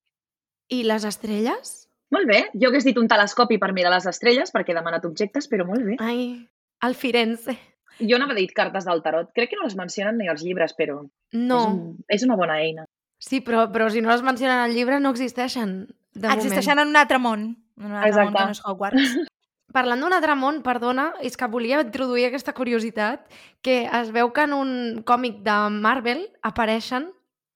i 0.69 0.83
les 0.85 1.05
estrelles. 1.05 1.89
Molt 2.11 2.27
bé. 2.29 2.51
Jo 2.55 2.69
hagués 2.69 2.85
dit 2.85 2.97
un 2.99 3.09
telescopi 3.09 3.59
per 3.59 3.73
mirar 3.73 3.91
les 3.93 4.07
estrelles, 4.07 4.53
perquè 4.53 4.71
he 4.71 4.75
demanat 4.75 5.05
objectes, 5.05 5.49
però 5.51 5.65
molt 5.67 5.83
bé. 5.85 5.97
Ai, 5.99 6.47
el 6.83 6.95
Firenze. 6.95 7.57
Jo 7.99 8.19
no 8.19 8.25
havia 8.25 8.37
dit 8.37 8.53
cartes 8.53 8.85
del 8.85 9.03
tarot. 9.03 9.31
Crec 9.35 9.51
que 9.51 9.57
no 9.57 9.65
les 9.65 9.75
mencionen 9.77 10.17
ni 10.19 10.29
els 10.29 10.43
llibres, 10.43 10.75
però 10.77 11.03
és, 11.05 11.11
No, 11.33 11.67
un, 11.69 11.97
és 12.09 12.23
una 12.23 12.37
bona 12.37 12.61
eina. 12.61 12.85
Sí, 13.19 13.41
però, 13.41 13.67
però 13.73 13.89
si 13.91 14.03
no 14.05 14.11
les 14.13 14.23
mencionen 14.23 14.59
al 14.59 14.75
llibre 14.75 15.01
no 15.01 15.11
existeixen, 15.15 15.89
de 16.15 16.29
Existeixen 16.33 16.77
moment. 16.77 16.87
en 16.87 16.91
un 16.95 16.97
altre 16.97 17.19
món. 17.19 17.47
En 17.79 17.87
un 17.87 17.95
altre 17.97 18.11
Exacte. 18.11 18.31
món 18.31 18.37
que 18.37 18.45
no 18.45 18.51
és 18.57 18.63
Hogwarts. 18.65 19.17
Parlant 19.77 20.01
d'un 20.01 20.13
altre 20.17 20.35
món, 20.39 20.63
perdona, 20.65 21.11
és 21.21 21.35
que 21.37 21.49
volia 21.53 21.81
introduir 21.83 22.29
aquesta 22.29 22.55
curiositat, 22.57 23.27
que 23.61 23.83
es 23.85 24.13
veu 24.15 24.31
que 24.33 24.45
en 24.47 24.55
un 24.57 24.71
còmic 25.05 25.43
de 25.45 25.57
Marvel 25.75 26.23
apareixen 26.43 27.11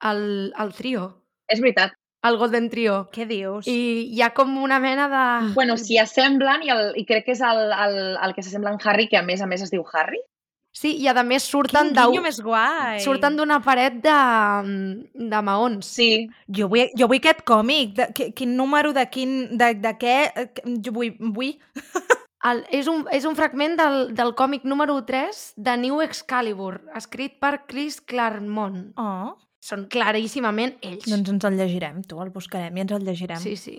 el, 0.05 0.53
el 0.59 0.73
trio, 0.77 1.07
És 1.49 1.61
veritat. 1.63 1.95
el 2.27 2.37
Golden 2.37 2.69
Trio. 2.69 3.09
Què 3.15 3.25
dius? 3.29 3.67
I 3.71 4.09
hi 4.13 4.21
ha 4.23 4.33
com 4.37 4.53
una 4.63 4.79
mena 4.81 5.07
de... 5.09 5.53
Bueno, 5.55 5.77
s'hi 5.81 5.97
assemblen 6.03 6.63
i, 6.67 6.71
el, 6.75 6.93
i 7.01 7.07
crec 7.09 7.25
que 7.31 7.33
és 7.33 7.41
el, 7.41 7.63
el, 7.73 7.97
el 8.21 8.35
que 8.37 8.43
s'assembla 8.43 8.75
en 8.75 8.81
Harry, 8.85 9.09
que 9.09 9.17
a 9.17 9.23
més 9.25 9.41
a 9.41 9.47
més 9.49 9.63
es 9.63 9.71
diu 9.73 9.85
Harry. 9.95 10.21
Sí, 10.73 10.93
i 11.03 11.09
a 11.11 11.15
més 11.27 11.43
surten 11.51 11.89
Quin 11.91 11.97
de... 11.97 12.03
guinyo 12.07 12.23
més 12.23 12.39
guai! 12.41 13.01
Surten 13.03 13.35
d'una 13.37 13.59
paret 13.65 13.97
de, 14.05 14.15
de 15.19 15.41
maons. 15.43 15.89
Sí. 15.99 16.29
Jo 16.47 16.69
vull, 16.71 16.93
jo 16.97 17.09
vull 17.11 17.19
aquest 17.19 17.43
còmic. 17.49 17.97
De, 17.99 18.07
qui- 18.15 18.31
quin 18.39 18.55
número 18.57 18.93
de 18.97 19.05
quin... 19.11 19.35
De, 19.59 19.73
de 19.75 19.93
què? 19.99 20.17
Eh, 20.37 20.49
Jo 20.87 20.95
vull... 20.95 21.17
vull. 21.35 21.57
El, 22.49 22.63
és, 22.73 22.87
un, 22.89 23.03
és 23.13 23.27
un 23.29 23.35
fragment 23.37 23.75
del, 23.77 23.99
del 24.17 24.31
còmic 24.39 24.63
número 24.65 24.95
3 25.05 25.41
de 25.61 25.75
New 25.77 25.99
Excalibur, 26.01 26.79
escrit 26.97 27.35
per 27.43 27.67
Chris 27.69 27.99
Claremont. 28.01 28.95
Oh, 28.97 29.35
Són 29.61 29.83
claríssimament 29.93 30.79
ells. 30.81 31.05
doncs 31.05 31.29
ens 31.35 31.45
el 31.45 31.59
llegirem, 31.61 31.99
tu, 32.09 32.17
el 32.25 32.31
buscarem 32.33 32.79
i 32.79 32.87
ens 32.87 32.95
el 32.97 33.05
llegirem. 33.05 33.43
Sí, 33.45 33.59
sí. 33.61 33.75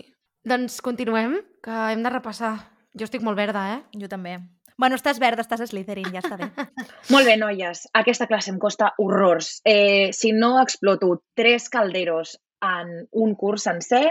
Doncs 0.46 0.78
continuem, 0.84 1.40
que 1.64 1.74
hem 1.90 2.04
de 2.06 2.12
repassar. 2.14 2.52
Jo 2.94 3.08
estic 3.08 3.24
molt 3.26 3.40
verda, 3.40 3.64
eh? 3.74 3.80
Jo 3.98 4.06
també. 4.12 4.36
Bueno, 4.82 4.96
estàs 4.98 5.20
verda, 5.22 5.44
estàs 5.46 5.60
a 5.62 5.66
Slytherin, 5.70 6.08
ja 6.10 6.18
està 6.24 6.34
bé. 6.40 6.48
Molt 7.14 7.28
bé, 7.28 7.36
noies. 7.38 7.84
Aquesta 7.94 8.26
classe 8.26 8.50
em 8.50 8.56
costa 8.58 8.88
horrors. 8.98 9.60
Eh, 9.62 10.10
si 10.10 10.32
no 10.34 10.56
exploto 10.58 11.20
tres 11.38 11.68
calderos 11.70 12.32
en 12.66 12.90
un 13.14 13.36
curs 13.38 13.68
sencer, 13.68 14.08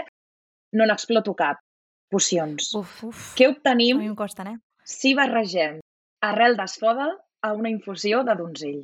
no 0.72 0.86
n'exploto 0.88 1.34
cap. 1.36 1.60
Pocions. 2.08 2.70
Uf. 2.80 2.94
Uf, 3.10 3.20
Què 3.36 3.50
a 3.50 3.52
obtenim 3.52 4.00
mi 4.00 4.08
em 4.08 4.16
costen, 4.16 4.48
eh? 4.48 4.56
si 4.84 5.12
barregem 5.16 5.78
arrel 6.24 6.56
d'esfòdel 6.56 7.14
a 7.44 7.52
una 7.52 7.68
infusió 7.72 8.22
de 8.24 8.38
donzell? 8.40 8.82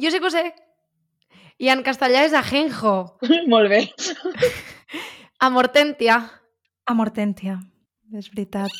Jo 0.00 0.12
sé 0.12 0.20
que 0.20 0.30
ho 0.30 0.32
sé. 0.32 0.46
I 1.60 1.74
en 1.76 1.84
castellà 1.84 2.24
és 2.24 2.36
ajenjo. 2.40 2.96
Molt 3.52 3.68
bé. 3.72 3.82
Amortentia. 5.48 6.22
Amortentia. 6.88 7.60
És 8.16 8.32
veritat. 8.32 8.72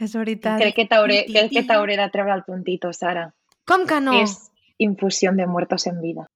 És 0.00 0.14
veritat. 0.16 0.60
Crec 0.60 0.76
que 0.76 0.86
t'hauré 0.90 1.24
crec 1.28 1.52
que 1.52 1.64
t'hauré 1.68 1.96
de 2.00 2.08
treure 2.12 2.34
el 2.34 2.44
puntito, 2.46 2.92
Sara. 2.96 3.30
Com 3.68 3.86
que 3.86 4.00
no? 4.00 4.16
És 4.20 4.50
infusió 4.78 5.32
de 5.36 5.46
muertos 5.46 5.86
en 5.86 6.00
vida. 6.00 6.28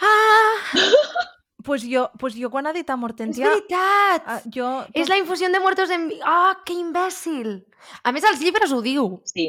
Ah! 0.00 0.54
Pues 1.66 1.82
jo, 1.82 2.12
pues 2.20 2.36
jo 2.38 2.46
quan 2.46 2.68
ha 2.68 2.72
dit 2.72 2.86
És 2.86 2.92
Amortentia... 2.94 3.48
veritat! 3.48 4.22
ah, 4.22 4.40
jo... 4.54 4.68
És 4.94 5.08
la 5.10 5.16
infusió 5.18 5.48
de 5.50 5.58
muertos 5.58 5.90
en... 5.90 6.04
Ah, 6.22 6.60
que 6.62 6.76
imbècil! 6.78 7.66
A 8.06 8.12
més, 8.14 8.22
als 8.22 8.38
llibres 8.38 8.70
ho 8.70 8.78
diu. 8.84 9.08
Sí. 9.26 9.48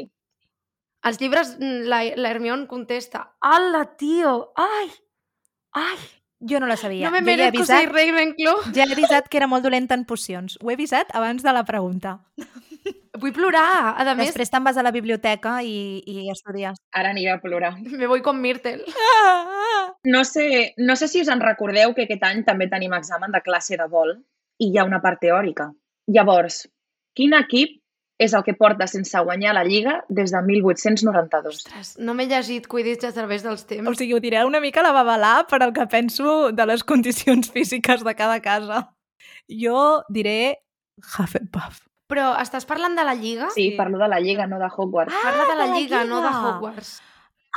Als 1.06 1.20
llibres 1.22 1.54
mm, 1.60 1.86
la, 1.86 2.00
la 2.18 2.32
Hermione 2.34 2.66
contesta 2.66 3.36
Ala, 3.38 3.84
tio! 3.94 4.50
Ai! 4.58 4.90
Ai! 5.78 5.98
Jo 6.40 6.60
no 6.60 6.66
la 6.66 6.76
sabia. 6.76 7.06
no 7.06 7.12
me 7.12 7.20
merezco 7.22 7.64
ser 7.64 7.88
avisat, 7.88 7.94
Ravenclaw. 7.94 8.72
ja 8.74 8.84
he 8.84 8.92
avisat 8.92 9.28
que 9.28 9.38
era 9.38 9.48
molt 9.50 9.64
dolenta 9.64 9.94
en 9.94 10.04
pocions. 10.04 10.58
Ho 10.62 10.70
he 10.70 10.74
avisat 10.78 11.10
abans 11.14 11.42
de 11.42 11.52
la 11.52 11.64
pregunta. 11.64 12.20
Vull 13.18 13.32
plorar. 13.34 13.96
A 13.98 14.14
més, 14.14 14.28
Després 14.30 14.50
te'n 14.50 14.62
vas 14.62 14.76
a 14.78 14.84
la 14.86 14.92
biblioteca 14.94 15.56
i, 15.66 15.98
i 16.06 16.28
estudies. 16.30 16.78
Ara 16.94 17.10
aniré 17.10 17.32
a 17.32 17.40
plorar. 17.42 17.74
me 18.00 18.06
voy 18.06 18.22
con 18.22 18.40
Myrtle. 18.40 18.84
No 20.04 20.22
sé, 20.24 20.74
no 20.76 20.94
sé 20.96 21.08
si 21.08 21.20
us 21.20 21.28
en 21.28 21.40
recordeu 21.40 21.92
que 21.94 22.04
aquest 22.06 22.22
any 22.22 22.44
també 22.46 22.68
tenim 22.70 22.92
examen 22.94 23.32
de 23.34 23.40
classe 23.42 23.76
de 23.76 23.86
vol 23.90 24.12
i 24.62 24.68
hi 24.70 24.78
ha 24.78 24.84
una 24.86 25.00
part 25.02 25.18
teòrica. 25.20 25.66
Llavors, 26.06 26.68
quin 27.18 27.34
equip 27.34 27.80
és 28.18 28.32
el 28.34 28.42
que 28.42 28.54
porta 28.58 28.86
sense 28.90 29.20
guanyar 29.22 29.54
la 29.54 29.62
Lliga 29.64 30.00
des 30.08 30.32
de 30.34 30.40
1892? 30.42 31.60
Ostres, 31.62 31.92
no 32.02 32.14
m'he 32.18 32.26
llegit 32.26 32.66
Quidditch 32.66 33.04
a 33.06 33.12
través 33.14 33.44
dels 33.46 33.62
temps. 33.66 33.86
O 33.86 33.94
sigui, 33.94 34.14
ho 34.16 34.20
diré 34.20 34.44
una 34.44 34.60
mica 34.60 34.82
la 34.82 34.90
babalà 34.96 35.46
per 35.48 35.62
el 35.62 35.72
que 35.72 35.86
penso 35.86 36.50
de 36.52 36.66
les 36.66 36.82
condicions 36.90 37.50
físiques 37.54 38.02
de 38.04 38.14
cada 38.18 38.40
casa. 38.42 38.88
Jo 39.48 40.02
diré 40.10 40.58
Hufflepuff. 40.98 41.84
Però 42.08 42.30
estàs 42.40 42.64
parlant 42.64 42.94
de 42.96 43.04
la 43.04 43.12
Lliga? 43.14 43.50
Sí, 43.54 43.70
parlo 43.76 43.98
de 44.00 44.08
la 44.08 44.18
Lliga, 44.18 44.46
no 44.48 44.58
de 44.58 44.66
Hogwarts. 44.66 45.12
Parla 45.22 45.44
de 45.44 45.54
la, 45.54 45.64
de 45.66 45.70
la 45.70 45.76
Lliga, 45.78 46.04
no 46.04 46.22
de 46.22 46.28
Lliga. 46.28 46.48
Hogwarts. 46.48 47.02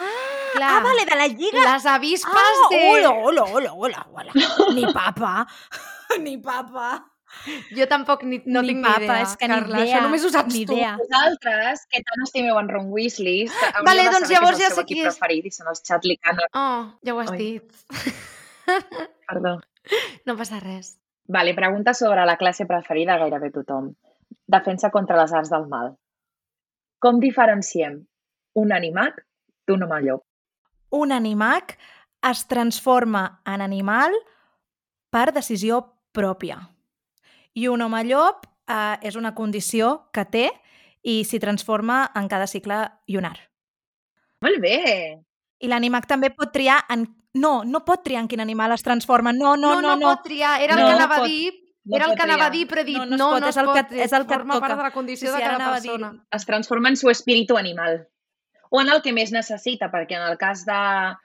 Ah, 0.01 0.07
Clar. 0.55 0.69
ah, 0.71 0.79
vale, 0.83 1.05
de 1.05 1.15
la 1.15 1.27
Lliga. 1.27 1.63
Les 1.73 1.85
avispes 1.85 2.33
Ah, 2.35 2.67
de... 2.69 2.81
hola, 2.89 3.09
hola, 3.11 3.43
hola, 3.43 3.73
hola, 3.73 4.07
hola. 4.11 4.31
Ni 4.75 4.85
papa. 4.93 5.47
Ni 6.19 6.37
papa. 6.37 7.10
Jo 7.77 7.87
tampoc 7.89 8.23
ni, 8.23 8.41
no 8.45 8.61
ni 8.61 8.73
tinc 8.73 8.85
papa, 8.85 8.99
ni 8.99 9.05
idea, 9.07 9.21
és 9.23 9.35
que 9.37 9.47
ni 9.47 9.53
Carla. 9.55 9.77
idea. 9.79 9.95
Això 9.95 10.03
només 10.05 10.25
ho 10.25 10.29
saps 10.33 10.53
ni 10.53 10.65
tu. 10.65 10.73
idea. 10.77 10.95
Vosaltres, 10.99 11.85
que 11.89 12.01
tant 12.07 12.23
estimeu 12.27 12.59
en 12.59 12.69
Ron 12.69 12.89
Weasley, 12.93 13.47
Vale, 13.87 14.05
doncs 14.11 14.29
llavors 14.29 14.57
que 14.57 14.63
és 14.63 14.67
ja 14.67 14.69
el 14.69 14.75
sé 14.75 14.81
seu 14.81 14.85
qui 14.85 14.97
equip 14.99 15.07
és. 15.11 15.17
preferit 15.19 15.45
i 15.49 15.51
són 15.55 15.71
els 15.73 15.81
Chatley 15.87 16.17
Cannon. 16.21 16.49
Oh, 16.53 16.91
ja 17.07 17.15
ho 17.15 17.19
has 17.23 17.31
Oi. 17.31 17.37
dit. 17.37 17.63
Perdó. 19.27 19.59
No 20.27 20.35
passa 20.37 20.59
res. 20.61 20.97
Vale, 21.25 21.55
pregunta 21.57 21.93
sobre 21.97 22.23
la 22.25 22.35
classe 22.37 22.67
preferida 22.69 23.15
de 23.15 23.23
gairebé 23.23 23.49
tothom. 23.55 23.87
Defensa 24.45 24.91
contra 24.91 25.17
les 25.17 25.31
arts 25.33 25.49
del 25.49 25.65
mal. 25.71 25.95
Com 27.01 27.17
diferenciem 27.19 27.95
un 28.61 28.71
animat 28.75 29.17
d'un 29.67 29.81
home 29.87 30.01
llop? 30.05 30.21
Un 30.93 31.11
animac 31.15 31.77
es 32.29 32.43
transforma 32.51 33.23
en 33.47 33.61
animal 33.65 34.13
per 35.09 35.31
decisió 35.33 35.81
pròpia. 36.13 36.59
I 37.53 37.67
un 37.67 37.81
home 37.81 38.03
llop 38.07 38.45
eh, 38.67 38.97
és 39.01 39.15
una 39.19 39.33
condició 39.35 40.09
que 40.13 40.25
té 40.25 40.45
i 41.03 41.23
s'hi 41.25 41.39
transforma 41.41 42.11
en 42.15 42.27
cada 42.29 42.47
cicle 42.47 42.77
lunar. 43.07 43.37
Molt 44.41 44.61
bé! 44.61 45.19
I 45.61 45.67
l'animac 45.69 46.07
també 46.09 46.29
pot 46.33 46.51
triar 46.53 46.79
en... 46.89 47.07
No, 47.33 47.61
no 47.63 47.79
pot 47.87 48.01
triar 48.03 48.21
en 48.23 48.27
quin 48.27 48.41
animal 48.43 48.73
es 48.75 48.83
transforma. 48.83 49.31
No, 49.31 49.55
no, 49.55 49.77
no, 49.81 49.95
no. 49.95 50.09
pot 50.15 50.23
triar. 50.25 50.57
Era 50.61 50.73
el 50.75 50.79
No, 50.81 50.87
que 50.87 50.91
no 50.91 50.97
anava 50.97 51.15
pot. 51.21 51.25
a 51.25 51.29
dir. 51.29 51.53
No 51.85 51.95
Era 51.95 52.05
el 52.05 52.11
pot 52.11 52.17
que 52.19 52.23
anava 52.27 52.45
a 52.45 52.49
dir, 52.53 52.67
però 52.67 52.81
he 52.81 52.83
dit, 52.83 52.97
No, 52.97 53.05
no, 53.05 53.17
no 53.17 53.17
no, 53.17 53.37
es 53.37 53.41
pot, 53.41 53.41
no 53.41 53.49
és 53.49 53.57
el 53.57 53.87
que- 53.87 54.03
és 54.03 54.11
el 54.13 54.25
que 54.27 54.33
forma 54.35 54.53
part 54.59 54.73
toca. 54.73 54.75
de 54.77 54.83
la 54.83 54.91
condició 54.91 55.27
Sí, 55.29 55.33
sí, 55.33 55.37
de 55.39 55.43
cada 55.45 55.55
anava 55.55 55.75
a 55.77 55.79
dir- 55.79 55.91
persona. 55.91 56.25
Es 56.31 56.45
transforma 56.45 56.89
en 56.89 56.97
su 56.97 57.09
espíritu 57.09 57.57
animal. 57.57 58.07
O 58.69 58.81
en 58.81 58.89
el 58.89 59.01
que 59.01 59.13
més 59.13 59.31
necessita, 59.31 59.89
perquè 59.91 60.15
en 60.19 60.27
el 60.31 60.37
cas 60.37 60.65
de, 60.65 61.15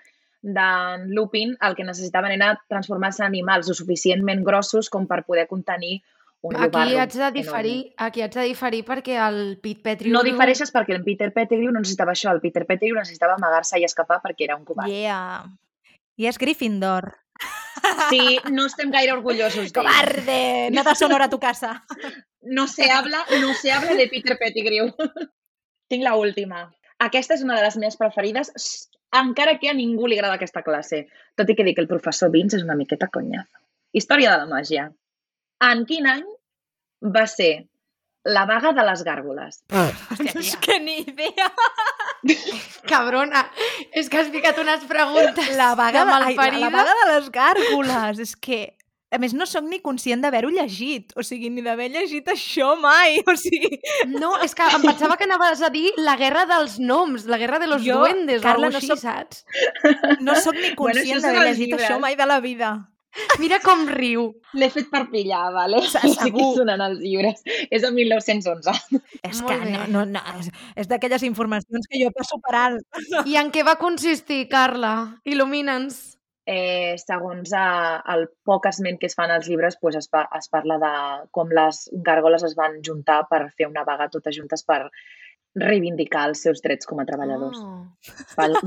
de 0.43 0.69
Lupin 1.09 1.57
el 1.61 1.75
que 1.75 1.85
necessitaven 1.85 2.33
era 2.33 2.53
transformar-se 2.69 3.23
en 3.23 3.27
animals 3.27 3.69
o 3.71 3.75
suficientment 3.75 4.45
grossos 4.45 4.89
com 4.91 5.07
per 5.07 5.25
poder 5.25 5.47
contenir 5.49 6.03
un 6.43 6.57
Aquí 6.57 6.97
haig 6.97 7.13
de 7.13 7.31
diferir, 7.33 7.95
aquí 7.97 8.23
haig 8.23 8.35
de 8.35 8.47
diferir 8.47 8.85
perquè 8.87 9.17
el 9.29 9.59
Pete 9.63 9.83
Pettigrew... 9.83 10.15
No 10.15 10.23
difereixes 10.27 10.73
perquè 10.75 10.95
el 10.95 11.05
Peter 11.05 11.33
Pettigrew 11.35 11.73
no 11.73 11.83
necessitava 11.83 12.13
això. 12.13 12.33
El 12.35 12.43
Peter 12.45 12.67
Pettigrew 12.69 12.99
necessitava 12.99 13.37
amagar-se 13.39 13.81
i 13.81 13.87
escapar 13.89 14.21
perquè 14.25 14.47
era 14.51 14.59
un 14.59 14.65
covard. 14.65 14.93
Yeah. 14.93 15.47
I 16.17 16.29
és 16.31 16.39
Gryffindor. 16.39 17.13
Sí, 18.11 18.39
no 18.51 18.67
estem 18.67 18.91
gaire 18.91 19.13
orgullosos. 19.13 19.73
¡Cobarde! 19.73 20.71
No 20.73 20.85
deshonora 20.85 21.29
tu 21.31 21.39
casa. 21.39 21.85
No 22.43 22.67
se 22.69 22.91
habla, 22.91 23.25
no 23.41 23.55
se 23.55 23.73
habla 23.73 23.95
de 23.95 24.09
Peter 24.09 24.39
Pettigrew. 24.39 24.93
Tinc 25.89 26.03
la 26.03 26.17
última. 26.17 26.67
Aquesta 26.99 27.37
és 27.37 27.43
una 27.45 27.57
de 27.59 27.65
les 27.67 27.77
meves 27.77 27.99
preferides, 28.01 28.53
encara 29.13 29.59
que 29.61 29.69
a 29.71 29.75
ningú 29.77 30.09
li 30.09 30.17
agrada 30.17 30.39
aquesta 30.39 30.63
classe. 30.67 31.05
Tot 31.37 31.51
i 31.51 31.57
que 31.57 31.67
dic 31.67 31.77
que 31.77 31.85
el 31.85 31.91
professor 31.91 32.31
Vince 32.33 32.57
és 32.59 32.65
una 32.65 32.79
miqueta 32.79 33.11
conyazo. 33.13 33.61
Història 33.93 34.33
de 34.33 34.45
la 34.45 34.49
màgia. 34.51 34.89
En 35.65 35.85
quin 35.89 36.07
any 36.07 36.25
va 37.15 37.27
ser 37.27 37.67
la 38.27 38.45
vaga 38.45 38.73
de 38.75 38.83
les 38.85 39.03
gàrgoles? 39.07 39.61
És 40.35 40.57
que 40.61 40.79
ni 40.83 40.99
idea. 41.07 41.47
Cabrona, 42.91 43.45
és 43.95 44.09
que 44.11 44.19
has 44.21 44.31
ficat 44.33 44.59
unes 44.63 44.83
preguntes 44.89 45.53
La 45.57 45.75
vaga, 45.79 46.05
de 46.05 46.11
de, 46.11 46.17
ai, 46.33 46.35
la, 46.37 46.67
la 46.67 46.71
vaga 46.75 46.97
de 47.03 47.07
les 47.13 47.31
gàrgoles. 47.31 48.19
És 48.23 48.35
que, 48.37 48.59
a 49.15 49.21
més, 49.23 49.33
no 49.39 49.47
sóc 49.47 49.65
ni 49.71 49.79
conscient 49.85 50.21
d'haver-ho 50.25 50.51
llegit. 50.51 51.15
O 51.17 51.23
sigui, 51.27 51.51
ni 51.55 51.63
d'haver 51.63 51.89
llegit 51.95 52.27
això 52.35 52.73
mai. 52.83 53.21
O 53.27 53.37
sigui, 53.39 53.79
No, 54.11 54.35
és 54.43 54.55
que 54.59 54.67
em 54.75 54.83
pensava 54.83 55.17
que 55.17 55.25
anaves 55.29 55.63
a 55.63 55.71
dir 55.71 55.93
la 56.03 56.17
guerra 56.21 56.45
dels 56.51 56.81
noms, 56.83 57.29
la 57.31 57.39
guerra 57.39 57.61
de 57.63 57.71
los 57.71 57.85
Jo, 57.87 58.01
duendes 58.03 58.43
Carla, 58.43 58.67
o 58.67 58.71
no 58.71 58.77
alguna 58.77 58.83
així, 58.83 58.91
soc- 58.91 59.05
saps? 59.07 59.45
no 60.21 60.35
sóc 60.35 60.55
ni 60.59 60.73
Bueno, 60.75 60.77
conscient 60.83 61.23
són 61.23 61.31
d'haver 61.33 61.49
llegit 61.53 61.69
llibres. 61.71 61.87
això 61.89 62.01
mai 62.03 62.19
de 62.19 62.27
la 62.27 62.41
vida. 62.41 62.75
Mira 63.39 63.59
com 63.65 63.87
riu. 63.89 64.27
L'he 64.55 64.69
fet 64.73 64.89
per 64.91 65.05
pillar, 65.11 65.53
vale? 65.55 65.81
Se- 65.89 66.01
Sí 66.07 66.15
que 66.17 66.25
segur. 66.31 66.55
sonen 66.57 66.81
els 66.81 66.99
llibres. 67.01 67.43
És 67.71 67.83
de 67.83 67.91
1911. 67.93 68.73
És 69.23 69.43
Molt 69.43 69.53
que 69.53 69.59
bé. 69.65 69.71
no, 69.73 69.87
no, 69.93 70.05
no, 70.07 70.23
és, 70.41 70.51
és 70.77 70.89
d'aquelles 70.89 71.23
informacions 71.29 71.87
que 71.91 72.03
jo 72.03 72.11
passo 72.17 72.39
per 72.45 72.55
alt. 72.55 73.01
I 73.27 73.37
en 73.41 73.51
què 73.53 73.65
va 73.67 73.77
consistir, 73.81 74.47
Carla? 74.49 74.95
Il·lumina'ns. 75.25 76.13
Eh, 76.49 76.95
segons 77.03 77.51
eh, 77.59 77.99
el 78.15 78.29
poc 78.47 78.69
esment 78.71 79.01
que 79.01 79.09
es 79.11 79.17
fan 79.19 79.33
als 79.35 79.49
llibres, 79.51 79.75
pues 79.81 79.97
es, 79.99 80.07
pa, 80.07 80.29
es 80.39 80.47
parla 80.49 80.77
de 80.79 80.91
com 81.35 81.49
les 81.51 81.89
gàrgoles 82.07 82.45
es 82.47 82.55
van 82.55 82.77
juntar 82.87 83.25
per 83.29 83.49
fer 83.59 83.67
una 83.67 83.83
vaga 83.83 84.07
totes 84.13 84.37
juntes 84.39 84.63
per 84.63 84.85
reivindicar 85.57 86.27
els 86.29 86.43
seus 86.45 86.61
drets 86.63 86.85
com 86.87 87.01
a 87.01 87.07
treballadors. 87.09 87.57
Oh. 87.59 87.87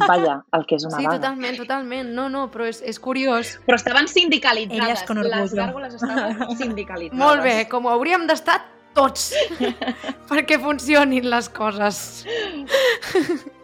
Vaja, 0.08 0.40
el 0.58 0.66
que 0.66 0.76
és 0.80 0.86
una 0.88 0.98
Sí, 0.98 1.06
vaga. 1.06 1.18
totalment, 1.20 1.58
totalment. 1.62 2.10
No, 2.18 2.28
no, 2.34 2.48
però 2.52 2.66
és, 2.68 2.82
és 2.82 2.98
curiós. 3.00 3.60
Però 3.68 3.78
estaven 3.78 4.08
sindicalitzades. 4.10 4.88
Elles 4.88 5.04
con 5.06 5.22
Les 5.22 5.32
orgullo. 5.32 5.62
gàrgoles 5.62 5.94
estaven 6.00 6.58
sindicalitzades. 6.58 7.20
Molt 7.20 7.44
bé, 7.46 7.68
com 7.70 7.86
ho 7.86 7.90
hauríem 7.94 8.26
d'estar 8.28 8.58
tots, 8.98 9.30
perquè 10.32 10.58
funcionin 10.60 11.30
les 11.30 11.48
coses. 11.54 12.26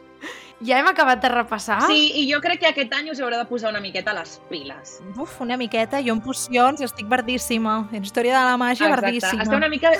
ja 0.64 0.80
hem 0.80 0.88
acabat 0.88 1.22
de 1.22 1.30
repassar? 1.30 1.82
Sí, 1.90 2.12
i 2.22 2.26
jo 2.32 2.40
crec 2.44 2.62
que 2.62 2.70
aquest 2.70 2.94
any 2.96 3.10
us 3.12 3.20
haureu 3.20 3.40
de 3.42 3.48
posar 3.50 3.72
una 3.74 3.82
miqueta 3.84 4.14
a 4.14 4.20
les 4.20 4.38
piles. 4.50 5.00
Uf, 5.20 5.40
una 5.44 5.58
miqueta, 5.58 6.00
jo 6.06 6.14
en 6.16 6.22
pocions 6.24 6.82
estic 6.86 7.10
verdíssima. 7.12 7.90
En 7.92 8.06
història 8.06 8.38
de 8.38 8.44
la 8.52 8.56
màgia, 8.62 8.90
verdíssima. 8.94 9.44
Esteu 9.44 9.58
una 9.60 9.70
mica 9.70 9.92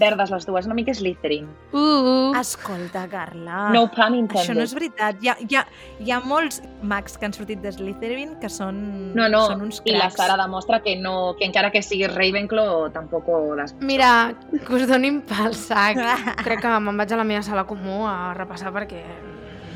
verdes 0.00 0.32
les 0.34 0.46
dues, 0.46 0.66
una 0.66 0.74
mica 0.74 0.94
Slytherin. 0.94 1.48
Uh, 1.72 1.78
uh. 1.78 2.40
Escolta, 2.40 3.06
Carla, 3.10 3.70
No 3.74 3.86
pun 3.90 4.16
intended. 4.18 4.42
això 4.42 4.56
no 4.56 4.66
és 4.66 4.74
veritat. 4.74 5.22
Hi 5.22 5.30
ha, 5.30 5.36
hi 5.46 5.56
ha, 5.56 5.64
hi 6.00 6.10
ha 6.10 6.20
molts 6.24 6.62
mags 6.82 7.16
que 7.18 7.28
han 7.28 7.36
sortit 7.36 7.62
de 7.62 7.72
Slytherin 7.72 8.36
que 8.40 8.50
són, 8.50 9.14
No, 9.14 9.28
no, 9.28 9.44
són 9.46 9.62
uns 9.68 9.80
i 9.84 9.94
la 9.94 10.08
cracs. 10.08 10.18
Sara 10.20 10.36
demostra 10.40 10.80
que, 10.82 10.96
no, 10.96 11.36
que 11.38 11.46
encara 11.46 11.70
que 11.70 11.82
siguis 11.82 12.12
Ravenclaw 12.14 12.90
tampoc 12.94 13.28
les... 13.58 13.74
Mira, 13.80 14.34
que 14.50 14.74
us 14.74 14.86
donin 14.88 15.22
pel 15.22 15.54
sac. 15.54 15.98
Crec 16.44 16.62
que 16.64 16.78
me'n 16.80 16.98
vaig 16.98 17.12
a 17.12 17.20
la 17.20 17.26
meva 17.28 17.42
sala 17.46 17.66
comú 17.68 18.02
a 18.08 18.32
repassar 18.34 18.72
perquè 18.74 19.04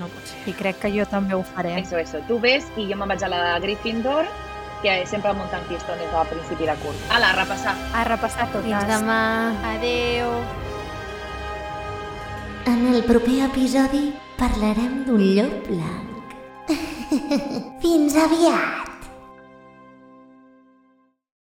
no 0.01 0.09
pot 0.13 0.31
ser. 0.31 0.41
I 0.51 0.55
crec 0.59 0.81
que 0.83 0.91
jo 0.95 1.07
també 1.11 1.37
ho 1.37 1.43
faré. 1.43 1.77
Eso, 1.81 1.99
eso. 1.99 2.23
Tu 2.29 2.39
ves 2.41 2.67
i 2.77 2.89
jo 2.91 2.99
me'n 2.99 3.11
vaig 3.15 3.25
a 3.25 3.31
la 3.33 3.43
Gryffindor, 3.63 4.29
que 4.83 4.97
sempre 5.09 5.33
muntant 5.37 5.65
pistones 5.69 6.13
a 6.13 6.25
principi 6.29 6.69
de 6.69 6.77
curs. 6.83 7.05
Ala, 7.11 7.33
a 7.33 7.39
repassar. 7.41 7.75
A 7.95 8.05
repassar 8.11 8.49
totes. 8.53 8.71
Fins 8.71 8.89
demà. 8.91 9.21
Adeu. 9.75 10.33
En 12.67 12.87
el 12.95 13.05
proper 13.05 13.43
episodi 13.51 14.07
parlarem 14.39 15.05
d'un 15.05 15.21
llop 15.37 15.69
blanc. 15.69 16.11
Fins 17.83 18.17
aviat! 18.17 18.94